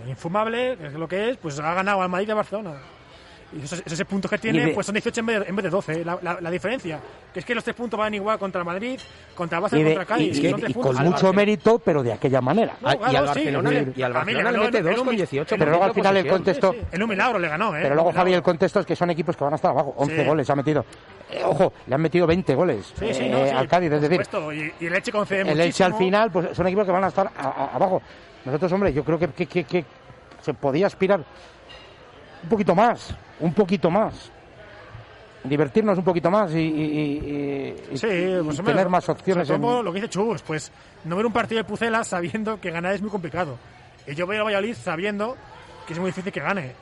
infumable, 0.07 0.77
que 0.79 0.87
es 0.87 0.93
lo 0.93 1.09
que 1.09 1.31
es, 1.31 1.37
pues 1.39 1.59
ha 1.59 1.75
ganado 1.75 2.03
al 2.03 2.09
Madrid 2.09 2.29
y 2.29 2.31
a 2.31 2.35
Barcelona. 2.37 2.75
Y 3.55 3.63
esos, 3.65 3.83
esos 3.85 4.07
puntos 4.07 4.31
que 4.31 4.39
tiene, 4.39 4.67
de- 4.67 4.73
pues 4.73 4.87
son 4.87 4.95
18 4.95 5.21
en 5.21 5.27
vez 5.27 5.41
de, 5.41 5.47
en 5.49 5.57
vez 5.57 5.63
de 5.65 5.71
12. 5.71 6.05
La, 6.05 6.19
la- 6.23 6.41
la 6.41 6.51
diferencia, 6.51 6.99
que 7.35 7.41
es 7.41 7.45
que 7.45 7.55
los 7.55 7.63
tres 7.63 7.77
puntos 7.77 7.99
van 7.99 8.15
igual 8.15 8.39
contra 8.39 8.65
Madrid, 8.65 8.99
contra 9.35 9.61
Barça 9.61 9.79
Y, 9.79 9.83
de- 9.83 9.95
contra 9.95 10.05
Cádiz. 10.07 10.39
y- 10.39 10.73
con 10.75 10.97
mucho 11.05 11.33
mérito, 11.33 11.79
pero 11.79 12.03
de 12.03 12.13
aquella 12.15 12.41
manera. 12.41 12.75
No, 12.81 12.89
Ah, 12.89 12.97
y 13.13 13.17
al 13.17 13.25
sí, 13.25 13.27
Barcelona, 13.27 13.69
sí. 13.71 13.75
le, 13.75 13.93
y 13.95 14.03
al 14.03 14.13
le 14.13 14.25
le 14.53 14.59
mete 14.59 14.95
con 14.95 15.09
mi- 15.09 15.17
18. 15.17 15.57
Pero 15.59 15.71
luego 15.71 15.85
al 15.85 15.93
final 15.95 16.17
el 16.17 16.27
contexto... 16.27 16.73
Sí, 16.73 16.79
sí. 16.81 16.87
En 16.93 17.03
un 17.03 17.09
milagro 17.11 17.39
le 17.39 17.49
ganó, 17.49 17.77
¿eh? 17.77 17.81
Pero 17.83 17.95
luego, 17.95 18.13
Javi, 18.13 18.33
el 18.33 18.43
contexto 18.43 18.81
es 18.81 18.87
que 18.87 18.97
son 18.97 19.11
equipos 19.11 19.37
que 19.37 19.45
van 19.45 19.53
a 19.53 19.57
estar 19.57 19.71
abajo. 19.71 19.95
11 19.99 20.17
Sí. 20.23 20.25
goles 20.27 20.49
ha 20.51 20.57
metido. 20.57 20.85
Eh, 21.31 21.43
ojo, 21.45 21.73
le 21.87 21.95
han 21.95 22.01
metido 22.01 22.27
20 22.27 22.55
goles 22.55 22.93
Sí, 22.99 23.13
sí, 23.15 23.25
eh, 23.25 23.29
no, 23.31 23.45
sí, 23.45 23.51
al 23.51 23.69
Cádiz. 23.69 23.93
Es 23.93 24.03
decir, 24.03 24.21
y, 24.81 24.85
y 24.85 24.87
el 24.87 24.95
Elche 24.95 25.13
concede 25.13 25.41
el 25.43 25.61
Elche 25.61 25.85
al 25.85 25.93
muchísimo. 25.93 25.99
final 25.99 26.31
pues 26.31 26.57
son 26.57 26.67
equipos 26.67 26.85
que 26.87 26.93
van 26.93 27.05
a 27.05 27.09
estar 27.09 27.31
a- 27.39 27.49
a- 27.49 27.75
abajo. 27.77 28.03
Nosotros, 28.45 28.73
hombre, 28.73 28.93
yo 28.93 29.05
creo 29.05 29.19
que, 29.19 29.29
que- 29.29 29.47
que- 29.47 29.65
que 29.65 29.85
se 30.43 30.53
podía 30.55 30.87
aspirar 30.89 31.25
un 32.43 32.49
poquito 32.49 32.75
más, 32.75 33.15
un 33.41 33.53
poquito 33.55 33.91
más. 33.91 34.31
Divertirnos 35.45 35.99
un 35.99 36.05
poquito 36.05 36.31
más 36.31 36.53
y, 36.55 36.59
y- 36.59 36.61
y- 36.61 37.75
y- 37.93 37.99
Sí, 37.99 38.07
y 38.07 38.43
pues, 38.45 38.63
tener 38.63 38.89
más 38.89 39.09
opciones. 39.09 39.51
en- 39.51 39.61
lo 39.61 39.93
que 39.93 39.97
dice 40.01 40.09
Chus, 40.09 40.41
pues 40.43 40.71
no 41.05 41.17
ver 41.17 41.27
un 41.27 41.33
partido 41.33 41.59
de 41.59 41.65
Pucela 41.65 42.05
sabiendo 42.05 42.61
que 42.61 42.71
ganar 42.71 42.95
es 42.95 43.03
muy 43.03 43.11
complicado. 43.11 43.59
Y 44.07 44.15
yo 44.15 44.27
veo 44.27 44.43
a 44.43 44.45
Valladolid 44.45 44.75
sabiendo 44.75 45.37
que 45.87 45.95
es 45.95 45.99
muy 45.99 46.11
difícil 46.11 46.31
que 46.33 46.41
gane. 46.41 46.73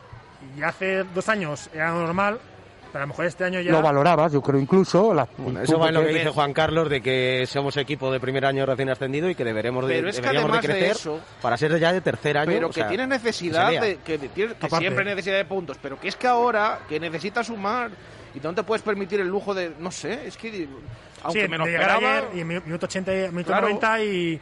Y 0.58 0.62
hace 0.62 1.04
dos 1.04 1.28
años 1.30 1.70
era 1.72 1.90
normal, 1.92 2.38
pero 2.92 3.02
a 3.04 3.06
lo 3.06 3.08
mejor 3.08 3.24
este 3.26 3.44
año 3.44 3.60
ya... 3.60 3.72
Lo 3.72 3.82
valorabas, 3.82 4.32
yo 4.32 4.42
creo 4.42 4.60
incluso. 4.60 5.14
la- 5.14 5.28
Bueno, 5.38 5.60
eso 5.60 5.78
va 5.78 5.88
en 5.88 5.94
lo 5.94 6.02
que 6.04 6.12
dice 6.12 6.28
Juan 6.30 6.52
Carlos 6.52 6.88
de 6.90 7.00
que 7.00 7.44
somos 7.46 7.76
equipo 7.76 8.10
de 8.12 8.18
primer 8.20 8.44
año 8.44 8.66
recién 8.66 8.88
ascendido 8.90 9.28
y 9.30 9.34
que 9.34 9.44
deberemos 9.44 9.86
de, 9.86 9.94
Pero 9.96 10.08
es 10.10 10.16
que 10.16 10.22
deberíamos 10.22 10.50
de 10.52 10.58
además 10.58 10.74
de 10.74 10.78
crecer 10.80 10.96
eso- 10.96 11.20
para 11.40 11.56
ser 11.56 11.78
ya 11.78 11.92
de 11.92 12.00
tercer 12.00 12.36
año. 12.38 12.50
Pero 12.52 12.66
o 12.66 12.70
que 12.70 12.80
sea, 12.80 12.88
tiene 12.88 13.06
necesidad 13.06 13.70
de 13.70 13.98
que, 14.04 14.18
tiene- 14.18 14.54
que 14.54 14.70
siempre 14.70 15.04
necesidad 15.04 15.36
de 15.36 15.44
puntos, 15.44 15.78
pero 15.80 15.98
que 16.00 16.08
es 16.08 16.16
que 16.16 16.26
ahora 16.26 16.80
que 16.88 16.98
necesita 17.00 17.44
sumar 17.44 17.90
y 18.34 18.40
no 18.40 18.54
te 18.54 18.62
puedes 18.62 18.82
permitir 18.82 19.20
el 19.20 19.28
lujo 19.28 19.54
de 19.54 19.72
no 19.78 19.90
sé, 19.90 20.26
es 20.26 20.36
que 20.36 20.68
aunque 21.22 21.42
sí, 21.42 21.48
me 21.48 21.58
lo 21.58 21.64
de 21.64 21.72
llegar 21.72 21.90
esperaba, 21.96 22.18
ayer 22.30 22.38
y 22.40 22.44
mi- 22.44 22.60
minuto 22.60 22.86
80, 22.86 23.14
y- 23.14 23.28
minuto 23.28 23.46
Claro. 23.48 23.66
90 23.68 24.02
y, 24.04 24.40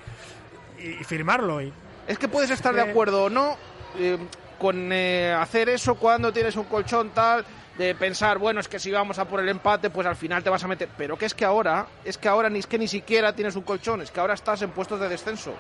y 0.79 1.05
firmarlo. 1.05 1.61
Y, 1.61 1.73
es 2.07 2.19
que 2.19 2.29
puedes 2.29 2.51
estar 2.51 2.75
que- 2.75 2.83
de 2.83 2.91
acuerdo 2.91 3.25
o 3.25 3.31
no 3.31 3.57
eh, 3.99 4.17
con 4.59 4.91
eh, 4.93 5.33
hacer 5.33 5.69
eso 5.69 5.95
cuando 5.97 6.33
tienes 6.33 6.57
un 6.57 6.65
colchón 6.65 7.11
tal 7.11 7.45
de 7.79 7.95
pensar, 7.95 8.39
bueno, 8.39 8.59
es 8.59 8.67
que 8.67 8.81
si 8.81 8.91
vamos 8.91 9.21
a 9.21 9.25
por 9.25 9.39
el 9.39 9.49
empate, 9.49 9.89
pues 9.89 10.05
al 10.07 10.17
final 10.17 10.43
te 10.43 10.51
vas 10.51 10.65
a 10.65 10.69
meter. 10.69 10.89
Pero 10.99 11.17
que 11.17 11.27
es 11.27 11.33
que 11.33 11.45
ahora, 11.45 11.87
es 12.05 12.19
que 12.19 12.29
ahora 12.29 12.51
ni 12.51 12.59
es 12.59 12.67
que 12.67 12.77
ni 12.77 12.89
siquiera 12.89 13.33
tienes 13.33 13.55
un 13.55 13.63
colchón, 13.63 14.03
es 14.03 14.11
que 14.11 14.19
ahora 14.19 14.35
estás 14.35 14.61
en 14.63 14.71
puestos 14.71 14.99
de 14.99 15.09
descenso. 15.09 15.55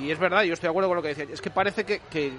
Y 0.00 0.10
es 0.10 0.18
verdad, 0.18 0.42
yo 0.44 0.54
estoy 0.54 0.68
de 0.68 0.70
acuerdo 0.70 0.88
con 0.88 0.96
lo 0.96 1.02
que 1.02 1.08
decía. 1.08 1.26
Es 1.30 1.42
que 1.42 1.50
parece 1.50 1.84
que, 1.84 2.00
que, 2.10 2.32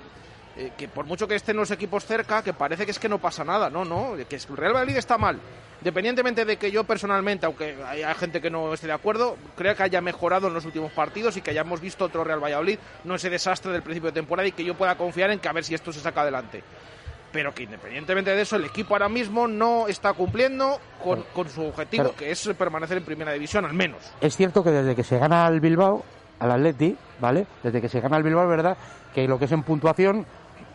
eh, 0.57 0.88
por 0.93 1.05
mucho 1.05 1.28
que 1.28 1.36
estén 1.36 1.55
los 1.55 1.70
equipos 1.70 2.05
cerca, 2.05 2.41
que 2.41 2.53
parece 2.53 2.86
que 2.86 2.91
es 2.91 2.97
que 2.97 3.07
no 3.07 3.20
pasa 3.20 3.43
nada. 3.43 3.70
No, 3.70 3.86
no, 3.86 4.16
que 4.28 4.36
el 4.36 4.57
Real 4.57 4.74
Madrid 4.74 4.97
está 4.97 5.20
mal. 5.20 5.39
Independientemente 5.82 6.43
de 6.43 6.57
que 6.57 6.72
yo 6.72 6.84
personalmente, 6.84 7.45
aunque 7.45 7.78
haya 7.86 8.16
gente 8.16 8.41
que 8.41 8.49
no 8.49 8.74
esté 8.74 8.88
de 8.88 8.93
acuerdo, 8.93 9.38
creo 9.55 9.76
que 9.76 9.84
haya 9.84 10.01
mejorado 10.01 10.47
en 10.47 10.55
los 10.55 10.66
últimos 10.66 10.91
partidos 10.91 11.38
y 11.38 11.41
que 11.41 11.51
hayamos 11.51 11.82
visto 11.82 12.05
otro 12.05 12.24
Real 12.24 12.43
Valladolid, 12.43 12.80
no 13.03 13.14
ese 13.14 13.30
desastre 13.30 13.72
del 13.72 13.84
principio 13.84 14.09
de 14.09 14.14
temporada 14.14 14.47
y 14.47 14.53
que 14.53 14.64
yo 14.64 14.76
pueda 14.76 14.97
confiar 14.97 15.30
en 15.30 15.39
que 15.39 15.49
a 15.49 15.53
ver 15.53 15.64
si 15.64 15.76
esto 15.76 15.91
se 15.91 15.99
saca 15.99 16.22
adelante. 16.22 16.64
Pero 17.34 17.53
que 17.53 17.63
independientemente 17.63 18.34
de 18.34 18.41
eso, 18.41 18.55
el 18.55 18.63
equipo 18.65 18.93
ahora 18.93 19.09
mismo 19.09 19.47
no 19.47 19.88
está 19.88 20.13
cumpliendo 20.13 20.79
con, 21.03 21.23
con 21.34 21.49
su 21.49 21.65
objetivo, 21.65 22.13
que 22.15 22.31
es 22.31 22.47
permanecer 22.57 22.97
en 22.97 23.03
primera 23.03 23.34
división, 23.34 23.65
al 23.65 23.73
menos. 23.73 23.99
Es 24.21 24.38
cierto 24.38 24.63
que 24.63 24.69
desde 24.71 24.95
que 24.95 25.03
se 25.03 25.17
gana 25.17 25.45
al 25.45 25.59
Bilbao, 25.59 26.05
al 26.39 26.51
Atleti, 26.51 26.95
¿vale? 27.19 27.45
Desde 27.63 27.81
que 27.81 27.89
se 27.89 27.99
gana 27.99 28.15
al 28.17 28.23
Bilbao, 28.23 28.47
verdad 28.47 28.77
que 29.13 29.27
lo 29.27 29.38
que 29.39 29.45
es 29.45 29.51
en 29.51 29.63
puntuación, 29.63 30.25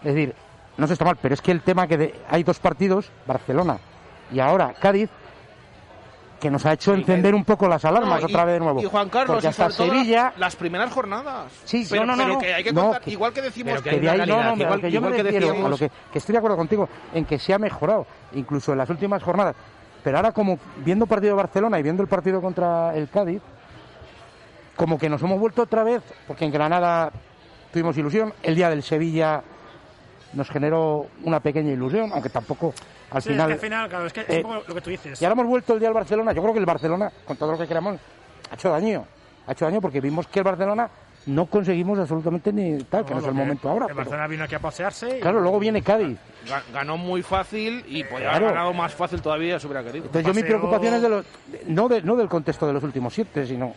es 0.04 0.14
decir, 0.14 0.34
no 0.76 0.86
se 0.86 0.92
está 0.94 1.04
mal, 1.04 1.16
pero 1.22 1.32
es 1.34 1.40
que 1.40 1.52
el 1.52 1.62
tema 1.62 1.86
que 1.86 1.96
de- 1.96 2.14
hay 2.28 2.42
dos 2.42 2.58
partidos, 2.58 3.10
Barcelona 3.26 3.78
y 4.32 4.40
ahora 4.40 4.74
Cádiz, 4.80 5.08
que 6.40 6.50
nos 6.50 6.64
ha 6.66 6.72
hecho 6.72 6.94
encender 6.94 7.34
un 7.34 7.44
poco 7.44 7.66
las 7.68 7.84
alarmas 7.84 8.20
No, 8.22 8.28
y- 8.28 8.30
otra 8.32 8.44
vez 8.44 8.54
de 8.54 8.60
nuevo. 8.60 8.80
Y 8.80 8.84
Juan 8.84 9.08
Carlos, 9.08 9.36
Porque 9.36 9.48
hasta 9.48 9.70
Sevilla, 9.70 10.32
las 10.36 10.54
primeras 10.54 10.92
jornadas. 10.92 11.52
Sí, 11.64 11.86
pero, 11.90 12.04
no, 12.06 12.14
no, 12.14 12.22
pero 12.22 12.34
no, 12.34 12.40
que 12.40 12.54
hay 12.54 12.64
que 12.64 12.72
no, 12.72 12.82
contar, 12.82 13.02
que- 13.02 13.10
igual 13.10 13.32
que 13.32 13.42
decimos 13.42 13.82
que 13.82 13.98
de 13.98 14.08
ahí, 14.10 14.18
no, 14.20 14.54
que 14.80 14.90
yo 14.90 15.00
me 15.00 15.08
igual 15.08 15.24
refiero, 15.24 15.66
a 15.66 15.68
lo 15.68 15.76
que, 15.76 15.90
que 16.12 16.18
estoy 16.18 16.32
de 16.34 16.38
acuerdo 16.38 16.56
contigo, 16.56 16.88
en 17.12 17.24
que 17.24 17.38
se 17.38 17.52
ha 17.52 17.58
mejorado, 17.58 18.06
incluso 18.34 18.72
en 18.72 18.78
las 18.78 18.88
últimas 18.90 19.22
jornadas. 19.22 19.56
Pero 20.04 20.16
ahora 20.16 20.30
como 20.32 20.58
viendo 20.84 21.06
el 21.06 21.08
partido 21.08 21.34
de 21.34 21.42
Barcelona 21.42 21.78
y 21.78 21.82
viendo 21.82 22.02
el 22.04 22.08
partido 22.08 22.40
contra 22.40 22.94
el 22.94 23.08
Cádiz, 23.08 23.42
como 24.76 24.96
que 24.98 25.08
nos 25.08 25.20
hemos 25.22 25.40
vuelto 25.40 25.62
otra 25.62 25.82
vez, 25.82 26.02
porque 26.26 26.44
en 26.44 26.52
Granada 26.52 27.10
tuvimos 27.72 27.96
ilusión, 27.98 28.32
el 28.44 28.54
día 28.54 28.70
del 28.70 28.82
Sevilla 28.84 29.42
nos 30.34 30.48
generó 30.50 31.06
una 31.24 31.40
pequeña 31.40 31.72
ilusión, 31.72 32.10
aunque 32.12 32.28
tampoco 32.28 32.72
al 33.10 33.22
Sí, 33.22 33.30
final... 33.30 33.50
es 33.50 33.58
que 33.60 33.66
al 33.66 33.70
final, 33.70 33.88
claro, 33.88 34.06
es 34.06 34.12
que 34.12 34.20
es 34.20 34.28
eh, 34.30 34.36
un 34.36 34.42
poco 34.42 34.64
lo 34.68 34.74
que 34.74 34.80
tú 34.80 34.90
dices. 34.90 35.20
Y 35.20 35.24
ahora 35.24 35.32
hemos 35.34 35.46
vuelto 35.46 35.72
el 35.74 35.78
día 35.80 35.88
del 35.88 35.94
Barcelona. 35.94 36.32
Yo 36.32 36.42
creo 36.42 36.52
que 36.54 36.60
el 36.60 36.66
Barcelona, 36.66 37.10
con 37.24 37.36
todo 37.36 37.52
lo 37.52 37.58
que 37.58 37.66
queramos, 37.66 37.98
ha 38.50 38.54
hecho 38.54 38.70
daño. 38.70 39.04
Ha 39.46 39.52
hecho 39.52 39.64
daño 39.64 39.80
porque 39.80 40.00
vimos 40.00 40.26
que 40.26 40.40
el 40.40 40.44
Barcelona 40.44 40.88
no 41.26 41.46
conseguimos 41.46 41.98
absolutamente 41.98 42.52
ni 42.52 42.78
tal, 42.84 43.04
que 43.04 43.12
no 43.14 43.20
es 43.20 43.26
el 43.26 43.32
que- 43.32 43.36
momento 43.38 43.68
ahora. 43.68 43.84
El 43.86 43.88
pero- 43.88 43.96
Barcelona 43.98 44.26
vino 44.28 44.44
aquí 44.44 44.54
a 44.54 44.58
pasearse. 44.60 45.18
y- 45.18 45.20
Claro, 45.20 45.40
luego 45.40 45.58
viene 45.58 45.82
Cádiz. 45.82 46.16
Ga- 46.46 46.62
Ganó 46.72 46.96
muy 46.96 47.22
fácil 47.22 47.84
y 47.86 48.04
podría 48.04 48.30
Claro. 48.30 48.46
haber 48.46 48.54
ganado 48.56 48.72
más 48.74 48.94
fácil 48.94 49.20
todavía 49.20 49.58
si 49.58 49.66
hubiera 49.66 49.82
querido. 49.82 50.06
Entonces 50.06 50.26
yo 50.26 50.34
mi 50.34 50.42
preocupación 50.46 50.94
es 50.94 51.02
de 51.02 51.08
los, 51.08 51.26
no, 51.66 51.88
de- 51.88 52.02
no 52.02 52.16
del 52.16 52.28
contexto 52.28 52.66
de 52.66 52.72
los 52.72 52.82
últimos 52.82 53.12
siete, 53.14 53.46
sino... 53.46 53.74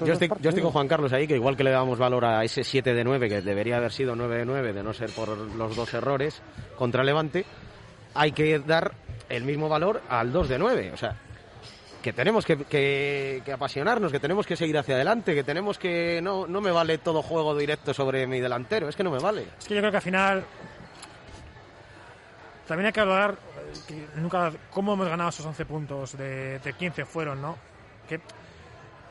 Yo 0.00 0.12
estoy, 0.12 0.28
yo 0.40 0.50
estoy 0.50 0.62
con. 0.62 0.70
Juan 0.70 0.86
Carlos 0.86 1.12
ahí, 1.12 1.26
que 1.26 1.34
igual 1.34 1.56
que 1.56 1.64
le 1.64 1.72
damos 1.72 1.98
valor 1.98 2.24
a 2.24 2.44
ese 2.44 2.62
7 2.62 2.94
de 2.94 3.02
9, 3.02 3.28
que 3.28 3.42
debería 3.42 3.78
haber 3.78 3.90
sido 3.90 4.14
9 4.14 4.36
de 4.36 4.44
9, 4.44 4.72
de 4.72 4.82
no 4.84 4.92
ser 4.92 5.10
por 5.10 5.28
los 5.36 5.74
dos 5.74 5.92
errores 5.92 6.40
contra 6.76 7.02
Levante, 7.02 7.44
hay 8.18 8.32
que 8.32 8.58
dar 8.58 8.92
el 9.28 9.44
mismo 9.44 9.68
valor 9.68 10.02
al 10.08 10.32
2 10.32 10.48
de 10.48 10.58
9. 10.58 10.90
O 10.92 10.96
sea, 10.96 11.16
que 12.02 12.12
tenemos 12.12 12.44
que, 12.44 12.56
que- 12.64 13.42
que 13.44 13.52
apasionarnos, 13.52 14.10
que 14.12 14.20
tenemos 14.20 14.46
que 14.46 14.56
seguir 14.56 14.76
hacia 14.78 14.94
adelante, 14.94 15.34
que 15.34 15.44
tenemos 15.44 15.78
que... 15.78 16.20
No, 16.22 16.46
no 16.46 16.60
me 16.60 16.70
vale 16.70 16.98
todo 16.98 17.22
juego 17.22 17.56
directo 17.56 17.92
sobre 17.94 18.26
mi 18.26 18.40
delantero, 18.40 18.88
es 18.88 18.96
que 18.96 19.04
no 19.04 19.10
me 19.10 19.18
vale. 19.18 19.46
Es 19.58 19.66
que 19.66 19.74
yo 19.74 19.80
creo 19.80 19.90
que 19.90 19.96
al 19.98 20.02
final 20.02 20.44
también 22.66 22.86
hay 22.86 22.92
que 22.92 23.00
hablar 23.00 23.32
eh, 23.32 23.72
que 23.86 24.20
nunca 24.20 24.52
cómo 24.70 24.92
hemos 24.94 25.08
ganado 25.08 25.30
esos 25.30 25.44
11 25.46 25.64
puntos 25.64 26.16
de, 26.18 26.58
de 26.58 26.72
15 26.74 27.04
fueron, 27.04 27.40
¿no? 27.40 27.56
Que 28.08 28.20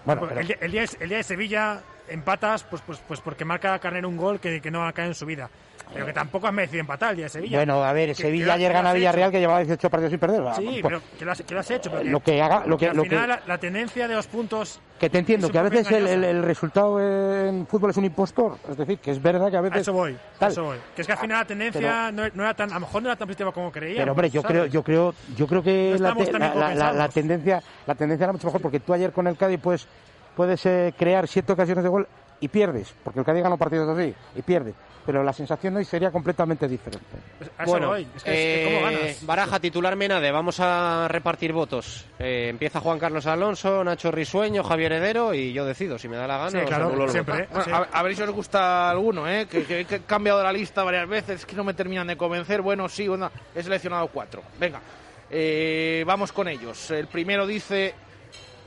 Bueno, 0.06 0.22
Porque 0.22 0.36
pero- 0.36 0.42
el, 0.42 0.48
día- 0.48 0.58
el 0.62 0.72
día, 0.72 0.82
de- 0.82 0.98
el 1.04 1.10
día 1.10 1.18
de 1.18 1.24
Sevilla 1.24 1.82
empatas 2.08 2.64
pues 2.64 2.82
pues 2.86 3.00
pues 3.08 3.20
porque 3.20 3.44
marca 3.46 3.78
Carnero 3.80 4.08
un 4.08 4.16
gol 4.18 4.40
que, 4.40 4.62
que 4.62 4.72
no 4.72 4.86
ha 4.88 4.94
caído 4.94 5.12
en 5.12 5.16
su 5.16 5.26
vida. 5.26 5.50
Pero 5.94 6.06
que 6.06 6.14
tampoco 6.14 6.48
has 6.48 6.54
merecido 6.54 6.82
empatar 6.82 7.12
el 7.12 7.16
día 7.18 7.26
de 7.26 7.30
Sevilla. 7.30 7.58
Bueno, 7.58 7.84
a 7.84 7.94
ver, 7.94 8.10
Que- 8.10 8.16
Sevilla 8.16 8.46
que 8.46 8.52
ayer 8.52 8.68
que 8.72 8.74
gana. 8.74 8.94
Villarreal 8.94 9.32
que 9.32 9.40
llevaba 9.40 9.60
18 9.60 9.90
partidos 9.90 10.12
sin 10.12 10.20
perder. 10.20 10.42
Sí, 10.56 10.64
Pues, 10.66 10.82
pero 10.84 11.02
que 11.18 11.26
lo 11.26 11.32
has, 11.32 11.42
que 11.42 11.54
lo 11.54 11.60
has 11.60 11.72
hecho. 11.72 11.92
pero 11.92 12.04
lo 12.04 12.20
que 12.20 12.42
haga- 12.42 12.64
lo 12.66 12.78
que- 12.78 12.90
al 12.90 12.98
lo 12.98 13.04
que- 13.04 13.10
final 13.10 13.30
la, 13.30 13.42
la 13.48 13.58
tendencia 13.58 14.08
de 14.08 14.16
los 14.16 14.28
puntos 14.28 14.80
que 15.00 15.10
te 15.10 15.20
entiendo, 15.20 15.50
que 15.50 15.58
a 15.60 15.64
veces 15.64 15.90
el, 15.92 16.24
el- 16.24 16.44
resultado 16.44 17.00
en 17.00 17.68
fútbol 17.68 17.92
es 17.92 17.98
un 17.98 18.06
impostor. 18.06 18.58
Es 18.70 18.78
decir, 18.78 18.98
que 19.00 19.12
es 19.12 19.22
verdad 19.22 19.50
que 19.52 19.58
a 19.58 19.62
veces... 19.62 19.78
A 19.78 19.82
eso 19.82 19.94
voy, 19.94 20.18
a 20.40 20.48
eso 20.48 20.64
voy. 20.64 20.78
Que 20.96 21.02
es 21.02 21.08
que 21.08 21.14
al 21.14 21.20
final 21.20 21.38
la 21.40 21.46
tendencia 21.46 22.12
no, 22.12 22.24
no 22.34 22.44
era 22.44 22.54
tan, 22.54 22.72
a 22.72 22.76
lo 22.76 22.80
mejor 22.82 23.02
no 23.04 23.10
era 23.10 23.16
tan 23.16 23.28
positiva 23.28 23.52
como 23.52 23.72
creíamos. 23.72 24.00
Pero 24.02 24.12
hombre, 24.12 24.30
yo 24.30 24.42
¿sabes? 24.42 24.52
creo, 24.58 24.66
yo 24.66 24.84
creo, 24.84 25.14
yo 25.36 25.48
creo 25.48 25.62
que 25.64 25.96
No 26.00 26.10
la, 26.10 26.16
te- 26.16 26.32
la- 26.76 26.94
la- 26.94 27.10
tendencia, 27.10 27.62
la 27.86 27.96
tendencia 27.96 28.24
era 28.26 28.34
mucho 28.34 28.48
mejor 28.48 28.62
porque 28.62 28.80
tú 28.80 28.94
ayer 28.94 29.12
con 29.12 29.28
el 29.28 29.38
Cádiz 29.38 29.60
pues 29.62 29.88
puedes 30.36 30.66
eh, 30.66 30.94
crear 30.98 31.28
siete 31.28 31.54
ocasiones 31.54 31.84
de 31.84 31.90
gol 31.90 32.08
y 32.40 32.48
pierdes, 32.50 32.94
porque 33.04 33.20
el 33.20 33.26
Cádiz 33.26 33.44
ganó 33.44 33.58
partidos 33.58 33.98
así 33.98 34.14
y 34.36 34.42
pierde. 34.42 34.74
Pero 35.06 35.24
la 35.24 35.32
sensación 35.32 35.74
hoy 35.78 35.86
sería 35.86 36.12
completamente 36.12 36.68
diferente. 36.68 37.06
Pues 37.40 37.50
Bueno. 37.66 37.96
Es 37.96 38.24
que 38.26 38.62
es- 38.62 38.68
¿cómo 38.68 38.78
eh, 38.90 38.98
ganas? 39.00 39.26
Baraja, 39.26 39.60
titular 39.62 39.96
Menade, 39.96 40.30
vamos 40.32 40.60
a 40.60 41.08
repartir 41.08 41.54
votos. 41.54 42.06
Eh, 42.20 42.48
empieza 42.50 42.82
Juan 42.82 43.00
Carlos 43.00 43.26
Alonso, 43.26 43.86
Nacho 43.86 44.12
Risueño, 44.12 44.66
Javier 44.66 44.92
Heredero 44.92 45.34
y 45.34 45.54
yo 45.54 45.64
decido 45.64 45.98
si 45.98 46.10
me 46.10 46.18
da 46.18 46.28
la 46.28 46.38
gana. 46.38 46.50
Sí, 46.52 46.58
o 46.58 46.66
claro, 46.66 47.04
el 47.06 47.10
siempre, 47.10 47.34
voto. 47.36 47.44
¿eh? 47.46 47.48
Bueno, 47.50 47.64
Sí. 47.64 47.72
a, 47.72 47.98
a 48.00 48.04
ver 48.04 48.16
si 48.18 48.22
os 48.22 48.32
gusta 48.32 48.90
alguno, 48.90 49.30
¿eh? 49.30 49.48
Que, 49.50 49.64
que- 49.64 49.86
que 49.86 49.96
he 49.96 50.02
cambiado 50.02 50.44
la 50.44 50.52
lista 50.52 50.84
varias 50.84 51.08
veces, 51.08 51.46
que 51.46 51.56
no 51.56 51.64
me 51.64 51.74
terminan 51.74 52.06
de 52.08 52.18
convencer. 52.18 52.62
Bueno, 52.62 52.90
sí, 52.90 53.08
bueno, 53.08 53.32
he 53.56 53.64
seleccionado 53.64 54.10
cuatro. 54.10 54.44
Venga, 54.60 54.82
eh, 55.30 56.04
vamos 56.06 56.34
con 56.34 56.50
ellos. 56.50 56.92
El 56.92 57.08
primero 57.08 57.48
dice 57.48 57.94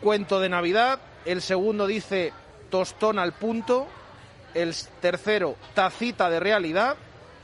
cuento 0.01 0.41
de 0.41 0.49
Navidad, 0.49 0.99
el 1.27 1.43
segundo 1.43 1.87
dice 1.87 2.33
tostón 2.71 3.19
al 3.19 3.33
punto, 3.33 3.87
el 4.55 4.75
tercero 5.01 5.57
tacita 5.75 6.31
de 6.31 6.41
realidad 6.41 6.97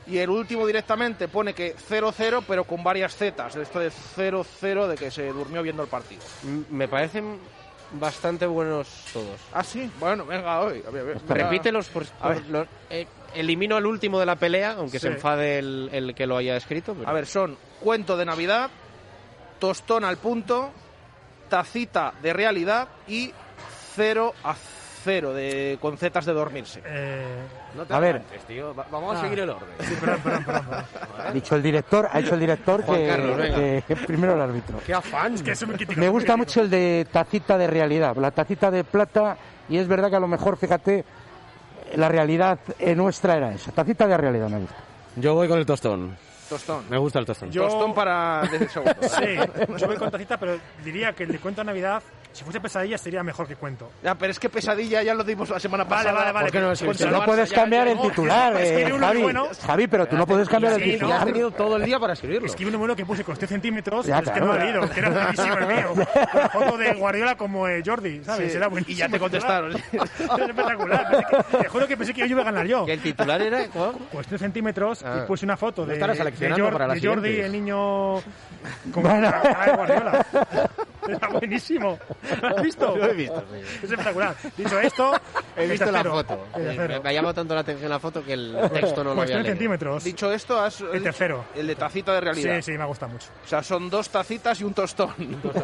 y 0.07 0.17
el 0.19 0.29
último 0.29 0.65
directamente 0.65 1.27
pone 1.27 1.53
que 1.53 1.75
0-0 1.75 2.43
pero 2.47 2.63
con 2.63 2.83
varias 2.83 3.15
zetas. 3.15 3.55
Esto 3.55 3.79
de 3.79 3.91
0-0 3.91 4.87
de 4.87 4.95
que 4.95 5.11
se 5.11 5.27
durmió 5.31 5.61
viendo 5.61 5.83
el 5.83 5.89
partido. 5.89 6.21
Me 6.69 6.87
parecen 6.87 7.37
bastante 7.91 8.45
buenos 8.45 8.87
todos. 9.13 9.39
Ah, 9.53 9.63
sí, 9.63 9.89
bueno, 9.99 10.25
venga, 10.25 10.61
hoy. 10.61 10.83
a 10.85 10.89
ver, 10.91 11.01
a 11.01 11.05
ver. 11.05 11.17
Repítelos, 11.27 11.87
por, 11.89 12.05
A 12.21 12.29
ver. 12.29 12.41
por- 12.41 12.49
los- 12.51 12.67
eh, 12.89 13.07
elimino 13.35 13.75
al 13.77 13.85
último 13.85 14.19
de 14.19 14.25
la 14.25 14.35
pelea, 14.37 14.73
aunque 14.77 14.99
se 14.99 15.07
enfade 15.09 15.59
el, 15.59 15.89
el 15.93 16.15
que 16.15 16.25
lo 16.27 16.37
haya 16.37 16.55
escrito. 16.57 16.93
pero- 16.93 17.07
A 17.09 17.13
ver, 17.13 17.25
son 17.27 17.57
cuento 17.81 18.15
de 18.17 18.25
Navidad, 18.25 18.69
tostón 19.59 20.03
al 20.03 20.17
punto, 20.17 20.71
tacita 21.49 22.13
de 22.21 22.33
realidad 22.33 22.87
y 23.07 23.31
cero 23.95 24.33
a 24.43 24.53
cero 25.07 25.33
de 25.33 25.77
con 25.81 25.97
zetas 25.97 26.25
de 26.25 26.33
dormirse. 26.33 26.81
No 27.75 27.85
te 27.85 27.93
A 27.93 27.99
ver. 27.99 28.15
adelantes, 28.17 28.43
tío. 28.45 28.75
Va- 28.75 28.85
Vamos 28.91 29.15
a 29.15 29.19
Ah. 29.19 29.21
seguir 29.23 29.39
el 29.39 29.49
orden. 29.51 29.69
Ha 31.25 31.31
dicho 31.31 31.55
el 31.55 31.63
director, 31.63 32.09
ha 32.11 32.19
dicho 32.19 32.33
el 32.33 32.39
director 32.41 32.83
que, 32.83 33.07
Carlos, 33.07 33.37
que- 33.39 33.83
que 33.87 33.95
primero 33.95 34.33
el 34.35 34.41
árbitro. 34.41 34.79
¡Qué 34.85 34.93
afán! 34.93 35.35
Es 35.35 35.43
que 35.43 35.51
eso 35.51 35.65
me 35.65 35.77
Me 35.95 36.09
gusta 36.09 36.35
mucho 36.35 36.61
el 36.61 36.69
de 36.69 37.07
tacita 37.11 37.57
de 37.57 37.67
realidad, 37.67 38.15
la 38.17 38.31
tacita 38.31 38.69
de 38.69 38.83
plata, 38.83 39.37
y 39.69 39.77
es 39.77 39.87
verdad 39.87 40.09
que 40.09 40.17
a 40.17 40.19
lo 40.19 40.27
mejor, 40.27 40.57
fíjate, 40.57 41.05
la 41.95 42.09
realidad 42.09 42.59
eh, 42.79 42.95
nuestra 42.95 43.37
era 43.37 43.53
esa. 43.53 43.71
Tacita 43.71 44.07
de 44.07 44.17
realidad 44.17 44.49
me 44.49 44.59
gusta. 44.59 44.75
Yo 45.15 45.33
voy 45.35 45.47
con 45.47 45.57
el 45.57 45.65
tostón. 45.65 46.17
Tostón. 46.49 46.85
Me 46.89 46.97
gusta 46.97 47.19
el 47.19 47.25
tostón. 47.25 47.51
Yo- 47.51 47.63
Tostón 47.67 47.93
para 47.93 48.41
desde 48.49 48.69
segundo. 48.69 48.95
Sí, 49.01 49.35
yo 49.77 49.87
voy 49.87 49.97
con 49.97 50.09
tacita, 50.09 50.37
pero 50.37 50.57
diría 50.83 51.11
que 51.13 51.23
el 51.23 51.31
de 51.33 51.39
cuento 51.39 51.59
de 51.61 51.65
Navidad, 51.65 52.01
si 52.37 52.43
fuese 52.43 52.61
pesadilla, 52.61 52.97
sería 52.97 53.23
mejor 53.23 53.47
que 53.47 53.55
cuento. 53.55 53.89
Ya, 54.03 54.15
pero 54.15 54.31
es 54.31 54.39
que 54.39 54.47
pesadilla 54.49 55.01
ya 55.03 55.13
lo 55.13 55.23
dimos 55.23 55.49
la 55.49 55.59
semana 55.59 55.83
Vale, 55.83 56.03
pasada. 56.05 56.19
vale, 56.19 56.31
vale. 56.31 56.45
¿Por 56.45 56.51
qué 56.51 56.59
no 56.61 56.71
es 56.71 56.81
Pues 56.83 57.01
no 57.11 57.25
puedes 57.25 57.51
cambiar 57.51 57.85
ya, 57.85 57.91
el 57.91 57.97
no. 57.97 58.03
titular, 58.03 58.53
es 58.61 58.71
que 58.71 58.81
eh, 58.83 58.97
Javi. 58.99 59.21
bueno. 59.23 59.47
Javi, 59.65 59.87
pero 59.87 60.05
tú 60.05 60.15
no 60.15 60.25
puedes 60.27 60.47
cambiar 60.47 60.73
el 60.73 60.79
Sí, 60.81 60.85
no, 60.87 60.93
titular. 60.93 61.19
Has 61.19 61.25
tenido 61.25 61.51
todo 61.51 61.75
el 61.77 61.83
día 61.85 61.99
para 61.99 62.13
escribirlo. 62.13 62.45
Escribí 62.47 62.67
un 62.69 62.73
número 62.73 62.95
que 62.95 63.05
puse 63.05 63.23
con 63.23 63.35
100 63.35 63.49
centímetros, 63.49 64.05
Ya, 64.05 64.19
pero 64.19 64.27
es 64.27 64.33
que 64.33 64.39
claro. 64.39 64.53
no 64.53 64.61
he 64.61 64.65
leído, 64.65 64.89
que 64.89 64.99
era 64.99 65.09
buenísimo 65.09 65.57
el 65.57 65.67
mío. 65.67 65.87
Con 66.31 66.41
la 66.41 66.49
foto 66.49 66.77
de 66.77 66.93
Guardiola 66.93 67.35
como 67.35 67.67
eh, 67.67 67.81
Jordi, 67.85 68.23
¿sabes? 68.23 68.51
Sí, 68.51 68.57
Era 68.57 68.67
y 68.67 68.69
buenísimo. 68.69 68.97
ya 68.99 69.09
te 69.09 69.19
contestaron. 69.19 69.71
Era 69.91 70.03
espectacular. 70.45 71.25
Que- 71.51 71.57
te 71.57 71.67
juro 71.69 71.87
que 71.87 71.97
pensé 71.97 72.13
que 72.13 72.21
yo 72.21 72.27
iba 72.27 72.41
a 72.41 72.45
ganar 72.45 72.65
yo. 72.65 72.85
¿Que 72.85 72.93
el 72.93 73.01
titular 73.01 73.41
era? 73.41 73.65
Pues 74.11 74.27
100 74.27 74.39
centímetros 74.39 75.03
Ah. 75.03 75.21
y 75.23 75.27
puse 75.27 75.45
una 75.45 75.57
foto 75.57 75.81
No 75.85 75.87
de, 75.93 75.97
de, 75.97 76.15
seleccionando 76.15 76.65
Jor- 76.65 76.71
para 76.73 76.87
las 76.87 77.01
de 77.01 77.07
Jordi, 77.07 77.39
el 77.39 77.51
niño 77.51 78.15
con 78.93 79.03
Bueno. 79.03 79.21
la 79.21 79.41
cara 79.41 79.65
de 79.65 79.71
Guardiola. 79.77 80.25
Era 81.07 81.27
buenísimo. 81.29 81.97
¿Lo 82.41 82.47
has 82.57 82.61
visto? 82.63 82.95
Lo 82.97 83.05
he 83.05 83.13
visto, 83.13 83.43
sí. 83.51 83.59
Es 83.77 83.83
espectacular. 83.91 84.35
Dicho 84.57 84.79
esto, 84.79 85.11
He 85.55 85.63
el 85.63 85.71
visto 85.71 85.85
la 85.91 86.03
tercero. 86.03 86.15
foto. 86.15 86.47
Sí, 86.55 86.61
me, 86.61 86.99
me 86.99 87.09
ha 87.09 87.13
llamado 87.13 87.33
tanto 87.33 87.53
la 87.55 87.61
atención 87.61 87.89
la 87.89 87.99
foto 87.99 88.23
que 88.23 88.33
el 88.33 88.55
texto 88.73 89.03
no 89.03 89.11
lo 89.11 89.15
Pues 89.15 89.29
había 89.31 89.35
100 89.35 89.43
leído. 89.43 89.45
centímetros. 89.55 90.03
Dicho 90.03 90.31
esto, 90.31 90.59
has 90.59 90.81
El 90.81 91.03
tercero. 91.03 91.45
el 91.55 91.67
de 91.67 91.75
tacita 91.75 92.13
de 92.13 92.21
realidad. 92.21 92.55
Sí, 92.57 92.71
sí, 92.73 92.77
me 92.77 92.85
gusta 92.85 93.07
mucho. 93.07 93.27
O 93.45 93.47
sea, 93.47 93.63
son 93.63 93.89
dos 93.89 94.09
tacitas 94.09 94.59
y 94.61 94.63
un 94.63 94.73
tostón. 94.73 95.09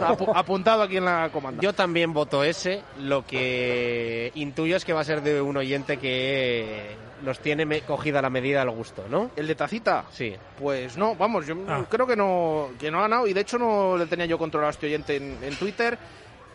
Apu- 0.01 0.32
apuntado 0.36 0.84
aquí 0.84 0.97
en 0.97 1.05
la 1.05 1.30
comanda. 1.32 1.61
Yo 1.61 1.74
también 1.74 2.14
voto 2.14 2.43
ese. 2.43 2.82
Lo 2.99 3.26
que 3.26 4.32
intuyo 4.36 4.76
es 4.78 4.86
que 4.86 4.93
va 4.93 5.01
a 5.01 5.05
ser 5.05 5.22
de 5.22 5.41
un 5.41 5.57
oyente 5.57 5.97
que 5.97 6.95
los 7.24 7.39
tiene 7.39 7.82
cogida 7.82 8.22
la 8.22 8.30
medida 8.30 8.61
al 8.61 8.70
gusto, 8.72 9.05
¿no? 9.09 9.32
¿El 9.36 9.47
de 9.47 9.55
tacita? 9.55 10.03
Sí. 10.11 10.36
Pues 10.59 10.97
no, 10.97 11.16
vamos, 11.16 11.45
yo 11.47 11.55
Ah. 11.68 11.84
creo 11.89 12.05
que 12.05 12.16
no, 12.18 12.70
que 12.80 12.91
no 12.91 12.99
ha 12.99 13.03
ganado 13.03 13.28
y 13.28 13.34
de 13.34 13.41
hecho 13.41 13.57
no 13.57 13.95
le 13.97 14.05
tenía 14.07 14.26
yo 14.26 14.38
controlado 14.38 14.68
a 14.68 14.72
este 14.72 14.88
oyente 14.88 15.16
en, 15.16 15.38
en 15.41 15.55
Twitter. 15.55 15.97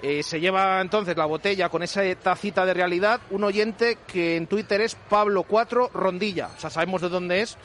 Eh, 0.01 0.23
se 0.23 0.39
lleva 0.39 0.81
entonces 0.81 1.17
la 1.17 1.27
botella 1.27 1.69
con 1.71 1.83
esa 1.83 2.03
tacita 2.23 2.65
de 2.65 2.73
realidad 2.73 3.21
un 3.31 3.43
oyente 3.43 3.99
que 4.07 4.37
en 4.37 4.47
Twitter 4.47 4.81
es 4.81 4.97
Pablo4 5.11 5.91
Rondilla. 5.93 6.51
O 6.57 6.61
sea, 6.61 6.71
sabemos 6.71 7.03
de 7.03 7.09
dónde 7.09 7.41
es, 7.41 7.59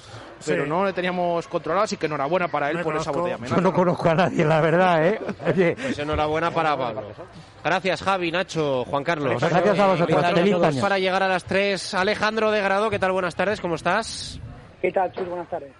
pero 0.43 0.63
Sí. 0.63 0.69
no 0.69 0.83
le 0.83 0.93
teníamos 0.93 1.47
controlado, 1.47 1.83
así 1.83 1.95
que 1.95 2.07
enhorabuena 2.07 2.47
para 2.47 2.71
él 2.71 2.79
por 2.81 2.95
esa 2.97 3.11
botella. 3.11 3.37
Yo 3.45 3.61
no 3.61 3.71
conozco 3.71 4.09
a 4.09 4.15
nadie, 4.15 4.43
la 4.45 4.61
verdad, 4.61 5.07
¿eh? 5.07 5.19
Oye, 5.45 5.75
Pues 5.79 5.99
enhorabuena 5.99 6.49
para 6.49 6.75
Pablo. 6.75 7.03
Gracias, 7.63 8.01
Javi, 8.01 8.31
Nacho, 8.31 8.83
Juan 8.85 9.03
Carlos. 9.03 9.39
Gracias 9.39 9.77
a 9.79 9.87
vosotros. 9.87 10.25
Feliz 10.33 10.53
todos. 10.53 10.75
Para 10.77 10.97
llegar 10.97 11.21
a 11.21 11.27
las 11.27 11.43
3, 11.43 11.93
Alejandro 11.93 12.49
de 12.49 12.61
Grado, 12.61 12.89
¿qué 12.89 12.97
tal? 12.97 13.11
Buenas 13.11 13.35
tardes, 13.35 13.61
¿cómo 13.61 13.75
estás? 13.75 14.39
¿Qué 14.81 14.91
tal, 14.91 15.11
Chus? 15.11 15.27
Buenas 15.29 15.49
tardes. 15.49 15.71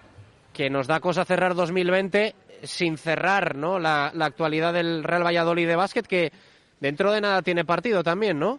que 0.52 0.70
nos 0.70 0.86
da 0.86 1.00
cosa 1.00 1.24
cerrar 1.24 1.56
2020 1.56 2.32
sin 2.62 2.96
cerrar 2.96 3.56
¿no? 3.56 3.78
la, 3.78 4.10
la 4.14 4.26
actualidad 4.26 4.72
del 4.72 5.04
Real 5.04 5.24
Valladolid 5.24 5.66
de 5.66 5.76
básquet, 5.76 6.06
que 6.06 6.32
dentro 6.80 7.12
de 7.12 7.20
nada 7.20 7.42
tiene 7.42 7.64
partido 7.64 8.02
también, 8.02 8.38
¿no? 8.38 8.58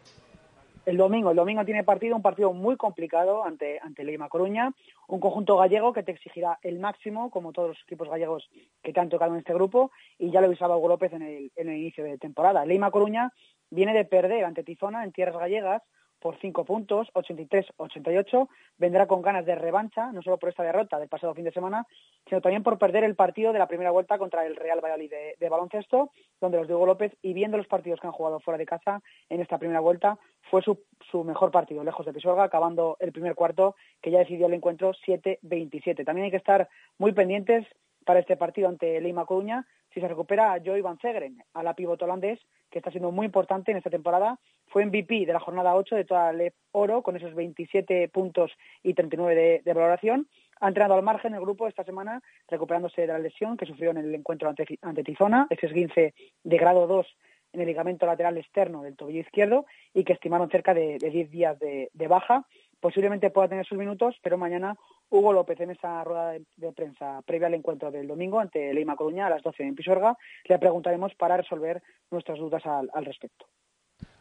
El 0.85 0.97
domingo, 0.97 1.31
el 1.31 1.35
domingo 1.35 1.65
tiene 1.65 1.83
partido, 1.83 2.15
un 2.15 2.21
partido 2.21 2.53
muy 2.53 2.77
complicado 2.77 3.43
ante, 3.43 3.79
ante 3.81 4.03
Lima 4.03 4.29
Coruña, 4.29 4.71
un 5.07 5.19
conjunto 5.19 5.57
gallego 5.57 5.93
que 5.93 6.03
te 6.03 6.11
exigirá 6.11 6.59
el 6.61 6.77
máximo, 6.77 7.31
como 7.31 7.53
todos 7.53 7.69
los 7.69 7.81
equipos 7.81 8.07
gallegos 8.07 8.47
que 8.83 8.93
te 8.93 8.99
han 8.99 9.09
tocado 9.09 9.33
en 9.33 9.39
este 9.39 9.53
grupo, 9.55 9.89
y 10.19 10.29
ya 10.29 10.41
lo 10.41 10.47
avisaba 10.47 10.77
Hugo 10.77 10.89
López 10.89 11.11
en 11.13 11.23
el, 11.23 11.51
en 11.55 11.69
el 11.69 11.77
inicio 11.77 12.03
de 12.03 12.19
temporada. 12.19 12.65
Lima 12.65 12.91
Coruña 12.91 13.31
viene 13.71 13.95
de 13.95 14.05
perder 14.05 14.45
ante 14.45 14.63
Tizona 14.63 15.03
en 15.03 15.11
tierras 15.11 15.37
gallegas 15.37 15.81
por 16.25 16.39
cinco 16.39 16.65
puntos, 16.65 17.07
83-88. 17.13 18.49
Vendrá 18.79 19.05
con 19.05 19.21
ganas 19.21 19.45
de 19.45 19.53
revancha, 19.53 20.11
no 20.11 20.23
solo 20.23 20.39
por 20.39 20.49
esta 20.49 20.63
derrota 20.63 20.97
del 20.97 21.07
pasado 21.07 21.35
fin 21.35 21.43
de 21.43 21.51
semana, 21.51 21.85
sino 22.27 22.41
también 22.41 22.63
por 22.63 22.79
perder 22.79 23.03
el 23.03 23.13
partido 23.13 23.53
de 23.53 23.59
la 23.59 23.67
primera 23.67 23.91
vuelta 23.91 24.17
contra 24.17 24.43
el 24.43 24.55
Real 24.55 24.83
Valladolid 24.83 25.11
de, 25.11 25.35
de 25.39 25.49
baloncesto, 25.49 26.09
donde 26.41 26.57
los 26.57 26.65
Diego 26.65 26.83
López, 26.87 27.15
y 27.21 27.33
viendo 27.33 27.57
los 27.57 27.67
partidos 27.67 27.99
que 27.99 28.07
han 28.07 28.13
jugado 28.13 28.39
fuera 28.39 28.57
de 28.57 28.65
casa 28.65 29.03
en 29.29 29.39
esta 29.39 29.59
primera 29.59 29.81
vuelta, 29.81 30.17
fue 30.49 30.63
su, 30.63 30.79
su 31.11 31.23
mejor 31.23 31.51
partido, 31.51 31.83
lejos 31.83 32.07
de 32.07 32.13
Pisuerga, 32.13 32.45
acabando 32.45 32.97
el 32.99 33.11
primer 33.11 33.35
cuarto, 33.35 33.75
que 34.01 34.09
ya 34.09 34.17
decidió 34.17 34.47
el 34.47 34.55
encuentro 34.55 34.93
7-27. 35.05 36.03
También 36.05 36.25
hay 36.25 36.31
que 36.31 36.37
estar 36.37 36.67
muy 36.97 37.11
pendientes 37.11 37.67
para 38.03 38.19
este 38.19 38.35
partido 38.35 38.67
ante 38.67 38.99
Leima 38.99 39.27
Coruña, 39.27 39.67
si 39.95 40.01
se 40.01 40.09
recupera 40.09 40.51
a 40.51 40.59
Van 40.83 40.99
Zegren, 40.99 41.41
a 41.53 41.63
la 41.63 41.73
pivot 41.73 42.01
holandés, 42.01 42.37
que 42.69 42.79
está 42.79 42.91
siendo 42.91 43.11
muy 43.11 43.25
importante 43.25 43.71
en 43.71 43.77
esta 43.77 43.89
temporada. 43.89 44.37
Fue 44.67 44.85
MVP 44.85 45.25
de 45.25 45.31
la 45.31 45.39
jornada 45.39 45.73
8 45.73 45.95
de 45.95 46.03
toda 46.03 46.33
la 46.33 46.51
Oro, 46.73 47.01
con 47.01 47.15
esos 47.15 47.33
27 47.33 48.09
puntos 48.09 48.51
y 48.83 48.93
39 48.93 49.33
de, 49.33 49.61
de 49.63 49.73
valoración. 49.73 50.27
Ha 50.59 50.67
entrenado 50.67 50.95
al 50.95 51.03
margen 51.03 51.33
el 51.33 51.39
grupo 51.39 51.65
esta 51.69 51.85
semana, 51.85 52.21
recuperándose 52.49 53.01
de 53.01 53.07
la 53.07 53.19
lesión 53.19 53.55
que 53.55 53.65
sufrió 53.65 53.91
en 53.91 53.97
el 53.97 54.13
encuentro 54.13 54.49
ante, 54.49 55.03
Tizona, 55.03 55.47
ese 55.49 55.67
esguince 55.67 56.13
de 56.43 56.57
grado 56.57 56.87
2 56.87 57.07
en 57.53 57.61
el 57.61 57.67
ligamento 57.67 58.05
lateral 58.05 58.37
externo 58.37 58.83
del 58.83 58.97
tobillo 58.97 59.21
izquierdo 59.21 59.65
y 59.93 60.03
que 60.03 60.11
estimaron 60.11 60.49
cerca 60.49 60.73
de, 60.73 60.97
de 60.97 61.09
10 61.09 61.31
días 61.31 61.57
de 61.57 62.07
baja. 62.09 62.45
Posiblemente 62.79 63.29
pueda 63.29 63.47
tener 63.47 63.65
sus 63.65 63.77
minutos, 63.77 64.15
pero 64.21 64.37
mañana 64.37 64.75
Hugo 65.09 65.33
López 65.33 65.59
en 65.59 65.71
esa 65.71 66.03
rueda 66.03 66.31
de, 66.31 66.43
de, 66.57 66.71
prensa 66.71 67.21
previa 67.25 67.47
al 67.47 67.53
encuentro 67.53 67.91
del 67.91 68.07
domingo 68.07 68.39
ante 68.39 68.73
Leima 68.73 68.95
Coruña 68.95 69.27
a 69.27 69.29
las 69.29 69.43
12 69.43 69.63
en 69.63 69.75
Pisuerga, 69.75 70.17
le 70.45 70.59
preguntaremos 70.59 71.13
para 71.15 71.37
resolver 71.37 71.81
nuestras 72.11 72.37
dudas 72.37 72.65
al, 72.65 72.89
al 72.93 73.05
respecto. 73.05 73.45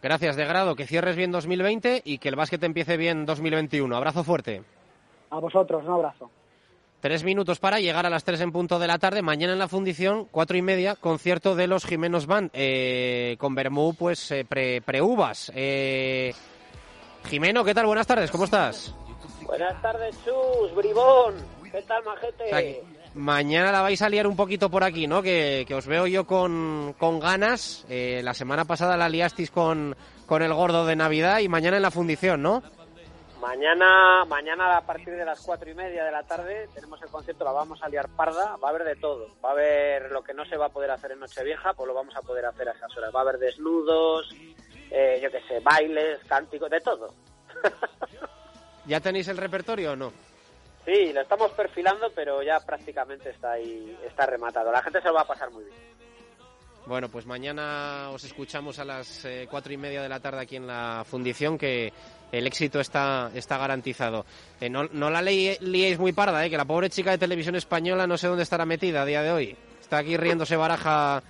Gracias, 0.03 0.37
de 0.37 0.45
grado. 0.45 0.77
Que 0.77 0.87
cierres 0.87 1.17
bien 1.17 1.33
2020 1.33 2.03
y 2.05 2.19
que 2.19 2.29
el 2.29 2.37
básquet 2.37 2.63
empiece 2.63 2.97
bien 2.97 3.25
2021. 3.27 3.97
Abrazo 3.97 4.23
fuerte. 4.23 4.63
A 5.31 5.39
vosotros, 5.39 5.83
un 5.85 5.93
abrazo. 5.93 6.31
Tres 7.01 7.23
minutos 7.23 7.59
para 7.59 7.81
llegar 7.81 8.07
a 8.07 8.11
las 8.11 8.25
tres 8.25 8.41
en 8.41 8.51
punto 8.51 8.79
de 8.79 8.87
la 8.87 8.99
tarde. 8.99 9.21
Mañana 9.21 9.53
en 9.53 9.59
la 9.59 9.69
fundición, 9.69 10.27
cuatro 10.31 10.57
y 10.57 10.63
media, 10.63 10.95
concierto 10.95 11.55
de 11.55 11.67
los 11.67 11.85
Jimenos 11.85 12.27
Band. 12.27 12.51
Eh, 12.55 13.37
con 13.39 13.55
Bermú, 13.55 13.95
pues, 13.95 14.31
eh, 14.31 14.47
pre-uvas. 14.47 15.51
Pre 15.53 16.29
eh, 16.29 16.35
Jimeno, 17.27 17.65
¿qué 17.65 17.75
tal? 17.75 17.87
Buenas 17.87 18.07
tardes, 18.07 18.31
¿cómo 18.31 18.45
estás? 18.45 18.95
Buenas 19.43 19.81
tardes, 19.83 20.17
Chus, 20.25 20.75
bribón. 20.75 21.35
¿Qué 21.71 21.83
tal, 21.83 22.05
majete? 22.05 22.45
O 22.45 22.49
sea, 22.49 22.61
que 22.61 22.83
mañana 23.15 23.73
la 23.73 23.83
vais 23.83 24.01
a 24.03 24.09
liar 24.09 24.27
un 24.27 24.37
poquito 24.37 24.71
por 24.71 24.85
aquí, 24.85 25.07
¿no? 25.07 25.23
Que, 25.23 25.65
que 25.67 25.75
os 25.75 25.87
veo 25.87 26.07
yo 26.07 26.27
con, 26.27 26.95
con 26.99 27.19
ganas. 27.19 27.85
Eh, 27.89 28.21
la 28.23 28.35
semana 28.35 28.65
pasada 28.65 28.97
la 28.97 29.09
liasteis 29.09 29.51
con, 29.51 29.97
con 30.27 30.43
el 30.43 30.53
gordo 30.55 30.87
de 30.87 30.97
Navidad 30.97 31.41
y 31.41 31.49
mañana 31.49 31.77
en 31.77 31.83
la 31.83 31.91
fundición, 31.91 32.43
¿no? 32.43 32.63
Mañana, 33.41 34.25
mañana 34.25 34.79
a 34.79 34.81
partir 34.81 35.15
de 35.15 35.25
las 35.25 35.39
cuatro 35.41 35.71
y 35.71 35.75
media 35.75 36.03
de 36.03 36.11
la 36.11 36.23
tarde 36.23 36.67
tenemos 36.75 37.03
el 37.03 37.11
concierto, 37.11 37.45
la 37.45 37.53
vamos 37.53 37.83
a 37.83 37.89
liar 37.91 38.09
parda, 38.09 38.57
va 38.57 38.69
a 38.69 38.71
haber 38.71 38.85
de 38.85 38.97
todo. 38.97 39.29
Va 39.45 39.51
a 39.51 39.53
haber 39.53 40.11
lo 40.13 40.23
que 40.23 40.33
no 40.33 40.47
se 40.47 40.57
va 40.57 40.67
a 40.67 40.71
poder 40.71 40.91
hacer 40.91 41.13
en 41.13 41.21
Nochevieja, 41.21 41.75
pues 41.75 41.87
lo 41.87 41.93
vamos 41.93 42.17
a 42.17 42.23
poder 42.23 42.47
hacer 42.47 42.69
a 42.71 42.73
esas 42.73 42.97
horas. 42.97 43.15
Va 43.15 43.19
a 43.19 43.23
haber 43.23 43.39
desnudos, 43.39 44.31
eh, 44.95 45.19
yo 45.21 45.29
qué 45.31 45.41
sé, 45.49 45.59
bailes, 45.59 46.21
cánticos, 46.29 46.71
de 46.71 46.81
todo. 46.81 47.13
¿Ya 48.87 49.01
tenéis 49.01 49.27
el 49.29 49.37
repertorio 49.37 49.93
o 49.93 49.97
no? 49.97 50.13
Sí, 50.85 51.13
lo 51.13 51.23
estamos 51.23 51.51
perfilando, 51.53 52.13
pero 52.15 52.43
ya 52.43 52.61
prácticamente 52.61 53.31
está 53.31 53.53
ahí, 53.53 53.99
está 54.07 54.27
rematado. 54.27 54.71
La 54.71 54.83
gente 54.83 55.01
se 55.01 55.09
lo 55.09 55.15
va 55.15 55.23
a 55.23 55.27
pasar 55.27 55.51
muy 55.51 55.65
bien. 55.65 55.77
Bueno, 56.87 57.09
pues 57.09 57.25
mañana 57.25 58.11
os 58.11 58.25
escuchamos 58.25 58.79
a 58.79 58.85
las 58.85 59.25
eh, 59.25 59.49
cuatro 59.51 59.73
y 59.73 59.79
media 59.79 60.03
de 60.03 60.09
la 60.09 60.21
tarde 60.21 60.43
aquí 60.43 60.57
en 60.57 60.67
la 60.67 61.03
fundición, 61.09 61.57
que 61.57 61.91
el 62.31 62.47
éxito 62.47 62.79
está, 62.79 63.31
está 63.35 63.57
garantizado. 63.57 64.27
Eh, 64.61 64.69
no, 64.69 64.85
no, 64.93 65.09
la 65.09 65.23
li 65.23 65.57
liéis 65.61 65.99
muy 65.99 66.13
parda, 66.13 66.45
eh, 66.45 66.51
que 66.51 66.59
la 66.59 66.67
pobre 66.67 66.91
chica 66.91 67.11
de 67.11 67.19
televisión 67.19 67.57
española 67.57 68.07
no 68.07 68.19
sé 68.19 68.29
dónde 68.29 68.43
estará 68.43 68.67
metida 68.67 69.03
a 69.03 69.07
día 69.07 69.23
de 69.23 69.33
hoy. 69.33 69.57
Está 69.81 69.99
aquí 69.99 70.19
riéndose 70.19 70.57
baraja 70.57 71.23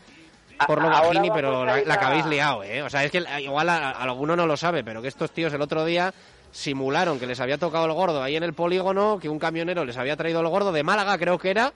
por 0.67 0.81
lo 0.83 0.89
bajini, 0.89 1.31
pero 1.31 1.65
la, 1.65 1.81
la, 1.83 1.99
que 1.99 2.05
habéis 2.05 2.27
liado, 2.27 2.63
¿eh? 2.63 2.83
O 2.83 2.91
sea, 2.91 3.05
es 3.05 3.11
que 3.11 3.23
igual 3.41 3.69
a, 3.69 3.91
a 3.91 4.03
alguno 4.03 4.37
no 4.37 4.47
lo 4.47 4.57
sabe, 4.57 4.85
pero 4.85 5.03
que 5.03 5.09
estos 5.09 5.31
tíos 5.31 5.53
el 5.53 5.63
otro 5.63 5.85
día 5.85 6.13
simularon 6.55 7.19
que 7.19 7.27
les 7.27 7.41
había 7.41 7.59
tocado 7.59 7.87
el 7.87 7.93
gordo 7.93 8.23
ahí 8.23 8.37
en 8.37 8.45
el 8.45 8.55
polígono, 8.55 9.19
que 9.21 9.29
un 9.29 9.41
camionero 9.41 9.85
les 9.85 9.97
había 9.97 10.17
traído 10.17 10.41
el 10.41 10.49
gordo 10.49 10.71
de 10.71 10.85
Málaga, 10.85 11.19
creo 11.19 11.37
que 11.37 11.51
era, 11.51 11.73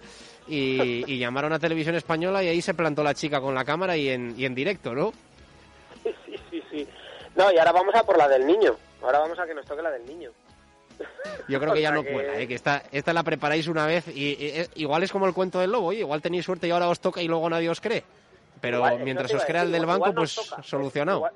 y, 0.47 1.03
y 1.13 1.19
llamaron 1.19 1.53
a 1.53 1.59
Televisión 1.59 1.97
Española 1.97 2.45
y 2.45 2.49
ahí 2.49 2.63
se 2.63 2.75
plantó 2.75 3.03
la 3.03 3.15
chica 3.15 3.41
con 3.41 3.55
la 3.55 3.65
cámara 3.65 3.97
y 3.97 4.09
en, 4.09 4.35
y 4.39 4.45
en 4.45 4.55
directo, 4.55 4.95
¿no? 4.95 5.13
Sí, 6.05 6.37
sí, 6.51 6.63
sí. 6.71 6.89
No, 7.35 7.53
y 7.53 7.59
ahora 7.59 7.73
vamos 7.73 7.95
a 7.95 8.05
por 8.05 8.17
la 8.17 8.29
del 8.29 8.47
niño. 8.47 8.77
Ahora 9.03 9.19
vamos 9.19 9.39
a 9.39 9.47
que 9.47 9.55
nos 9.55 9.67
toque 9.67 9.83
la 9.83 9.91
del 9.91 10.07
niño. 10.07 10.31
Yo 11.49 11.61
creo 11.61 11.73
que 11.75 11.83
ya 11.83 11.91
no 11.93 12.03
que... 12.05 12.13
cuela, 12.13 12.39
¿eh? 12.39 12.47
que 12.47 12.55
esta, 12.55 12.83
esta 12.93 13.13
la 13.13 13.23
preparáis 13.25 13.67
una 13.67 13.85
vez 13.87 14.07
y, 14.09 14.33
y, 14.33 14.67
igual 14.77 15.03
es 15.03 15.11
como 15.11 15.27
el 15.27 15.35
cuento 15.35 15.59
del 15.59 15.73
lobo, 15.73 15.93
¿eh? 15.93 15.97
igual 15.97 16.23
tenéis 16.23 16.45
suerte 16.45 16.69
y 16.69 16.71
ahora 16.71 16.89
os 16.89 17.01
toca 17.01 17.21
y 17.21 17.27
luego 17.27 17.51
nadie 17.51 17.69
os 17.69 17.81
cree. 17.81 18.05
Pero 18.61 18.79
igual, 18.79 19.01
mientras 19.01 19.33
os 19.33 19.45
crea 19.45 19.63
el 19.63 19.73
del 19.73 19.87
banco, 19.87 20.13
pues 20.15 20.35
toca, 20.35 20.63
solucionado. 20.63 21.19
Igual, 21.19 21.33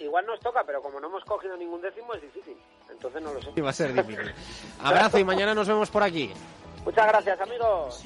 igual, 0.00 0.26
nos 0.26 0.40
toca, 0.40 0.64
pero 0.64 0.82
como 0.82 1.00
no 1.00 1.08
hemos 1.08 1.24
cogido 1.24 1.56
ningún 1.56 1.80
décimo 1.80 2.14
es 2.14 2.22
difícil. 2.22 2.56
Entonces 2.90 3.22
no 3.22 3.32
lo 3.32 3.42
sé. 3.42 3.50
Y 3.56 3.60
va 3.60 3.70
a 3.70 3.72
ser 3.72 3.92
difícil. 3.92 4.32
Abrazo 4.82 5.18
y 5.18 5.24
mañana 5.24 5.54
nos 5.54 5.68
vemos 5.68 5.90
por 5.90 6.02
aquí. 6.02 6.32
Muchas 6.84 7.06
gracias, 7.08 7.40
amigos. 7.40 8.04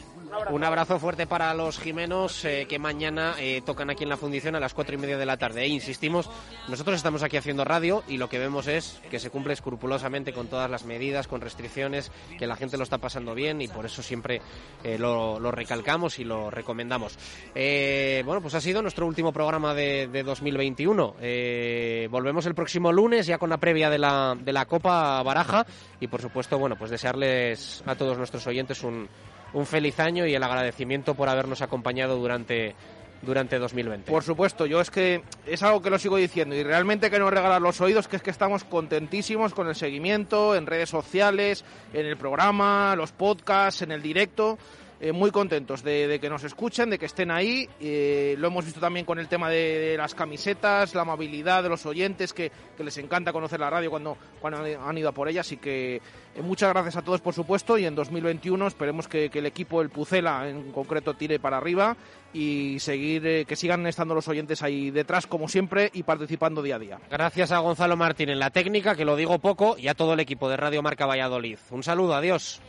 Un 0.50 0.64
abrazo, 0.64 0.98
fuerte 0.98 1.26
para 1.26 1.52
los 1.54 1.78
Jimenos 1.78 2.44
eh, 2.44 2.66
que 2.68 2.78
mañana 2.78 3.34
eh, 3.38 3.62
tocan 3.64 3.90
aquí 3.90 4.04
en 4.04 4.10
la 4.10 4.16
fundición 4.16 4.54
a 4.54 4.60
las 4.60 4.74
cuatro 4.74 4.94
y 4.94 4.98
media 4.98 5.18
de 5.18 5.26
la 5.26 5.36
tarde. 5.36 5.62
E 5.62 5.68
insistimos, 5.68 6.30
nosotros 6.68 6.96
estamos 6.96 7.22
aquí 7.22 7.36
haciendo 7.36 7.64
radio 7.64 8.02
y 8.08 8.16
lo 8.16 8.28
que 8.28 8.38
vemos 8.38 8.66
es 8.66 9.00
que 9.10 9.18
se 9.18 9.30
cumple 9.30 9.52
escrupulosamente 9.52 10.32
con 10.32 10.48
todas 10.48 10.70
las 10.70 10.84
medidas, 10.84 11.26
con 11.26 11.40
restricciones, 11.40 12.10
que 12.38 12.46
la 12.46 12.56
gente 12.56 12.76
lo 12.76 12.84
está 12.84 12.98
pasando 12.98 13.34
bien 13.34 13.60
y 13.60 13.68
por 13.68 13.86
eso 13.86 14.02
siempre 14.02 14.40
eh, 14.84 14.98
lo, 14.98 15.38
recalcamos 15.50 16.18
y 16.18 16.24
lo 16.24 16.50
recomendamos. 16.50 17.18
Bueno, 17.54 18.40
pues 18.40 18.54
ha 18.54 18.60
sido 18.60 18.82
nuestro 18.82 19.06
último 19.06 19.32
programa 19.32 19.74
de, 19.74 20.08
de 20.08 20.22
2021. 20.22 21.16
Eh, 21.20 22.08
volvemos 22.10 22.46
el 22.46 22.54
próximo 22.54 22.92
lunes 22.92 23.26
ya 23.26 23.38
con 23.38 23.50
la 23.50 23.58
previa 23.58 23.90
de 23.90 23.98
la, 23.98 24.36
de 24.38 24.52
la 24.52 24.66
Copa 24.66 25.22
Baraja 25.22 25.66
y 25.98 26.06
por 26.06 26.20
supuesto, 26.20 26.58
bueno, 26.58 26.76
pues 26.76 26.90
desearles 26.90 27.82
a 27.86 27.94
todos 27.94 28.16
nuestros 28.18 28.46
oyentes 28.46 28.82
un 28.82 29.08
un 29.52 29.66
feliz 29.66 29.98
año 30.00 30.26
y 30.26 30.34
el 30.34 30.42
agradecimiento 30.42 31.14
por 31.14 31.28
habernos 31.28 31.62
acompañado 31.62 32.16
durante 32.16 32.74
durante 33.22 33.58
2020. 33.58 34.10
Por 34.10 34.22
supuesto, 34.22 34.66
yo 34.66 34.80
es 34.80 34.90
que 34.90 35.22
es 35.46 35.62
algo 35.62 35.82
que 35.82 35.90
lo 35.90 35.98
sigo 35.98 36.16
diciendo 36.16 36.54
y 36.54 36.62
realmente 36.62 37.10
que 37.10 37.18
no 37.18 37.30
regalar 37.30 37.60
los 37.60 37.80
oídos, 37.80 38.08
que 38.08 38.16
es 38.16 38.22
que 38.22 38.30
estamos 38.30 38.64
contentísimos 38.64 39.52
con 39.54 39.68
el 39.68 39.74
seguimiento 39.74 40.56
en 40.56 40.66
redes 40.66 40.88
sociales, 40.88 41.64
en 41.92 42.06
el 42.06 42.16
programa, 42.16 42.94
los 42.96 43.12
podcasts, 43.12 43.82
en 43.82 43.92
el 43.92 44.02
directo. 44.02 44.58
Eh, 45.02 45.12
muy 45.12 45.30
contentos 45.30 45.82
de, 45.82 46.06
de, 46.06 46.20
que 46.20 46.28
nos 46.28 46.44
escuchen, 46.44 46.90
de 46.90 46.98
que 46.98 47.06
estén 47.06 47.30
ahí. 47.30 47.66
Eh, 47.80 48.34
lo 48.38 48.48
hemos 48.48 48.66
visto 48.66 48.80
también 48.80 49.06
con 49.06 49.18
el 49.18 49.28
tema 49.28 49.48
de, 49.48 49.78
de, 49.78 49.96
las 49.96 50.14
camisetas, 50.14 50.94
la 50.94 51.02
amabilidad 51.02 51.62
de 51.62 51.70
los 51.70 51.86
oyentes, 51.86 52.34
que, 52.34 52.52
que, 52.76 52.84
les 52.84 52.98
encanta 52.98 53.32
conocer 53.32 53.60
la 53.60 53.70
radio 53.70 53.88
cuando, 53.88 54.18
cuando 54.40 54.58
han 54.58 54.98
ido 54.98 55.08
a 55.08 55.12
por 55.12 55.28
ella. 55.28 55.40
Así 55.40 55.56
que 55.56 55.96
eh, 55.96 56.42
muchas 56.42 56.68
gracias 56.70 56.96
a 56.96 57.02
todos, 57.02 57.22
por 57.22 57.32
supuesto. 57.32 57.78
Y 57.78 57.86
en 57.86 57.94
2021 57.94 58.66
esperemos 58.66 59.08
que, 59.08 59.30
que 59.30 59.38
el 59.38 59.46
equipo, 59.46 59.80
el 59.80 59.88
Pucela 59.88 60.46
en 60.48 60.70
concreto, 60.70 61.14
tire 61.14 61.38
para 61.38 61.56
arriba 61.56 61.96
y 62.34 62.76
seguir 62.78 63.26
eh, 63.26 63.44
que 63.46 63.56
sigan 63.56 63.86
estando 63.86 64.14
los 64.14 64.28
oyentes 64.28 64.62
ahí 64.62 64.90
detrás, 64.90 65.26
como 65.26 65.48
siempre, 65.48 65.90
y 65.94 66.02
participando 66.02 66.62
día 66.62 66.76
a 66.76 66.78
día. 66.78 67.00
Gracias 67.10 67.52
a 67.52 67.58
Gonzalo 67.58 67.96
Martín 67.96 68.28
en 68.28 68.38
la 68.38 68.50
técnica, 68.50 68.94
que 68.94 69.06
lo 69.06 69.16
digo 69.16 69.38
poco, 69.38 69.76
y 69.78 69.88
a 69.88 69.94
todo 69.94 70.12
el 70.12 70.20
equipo 70.20 70.50
de 70.50 70.58
Radio 70.58 70.82
Marca 70.82 71.06
Valladolid. 71.06 71.58
Un 71.70 71.82
saludo, 71.82 72.14
adiós. 72.14 72.60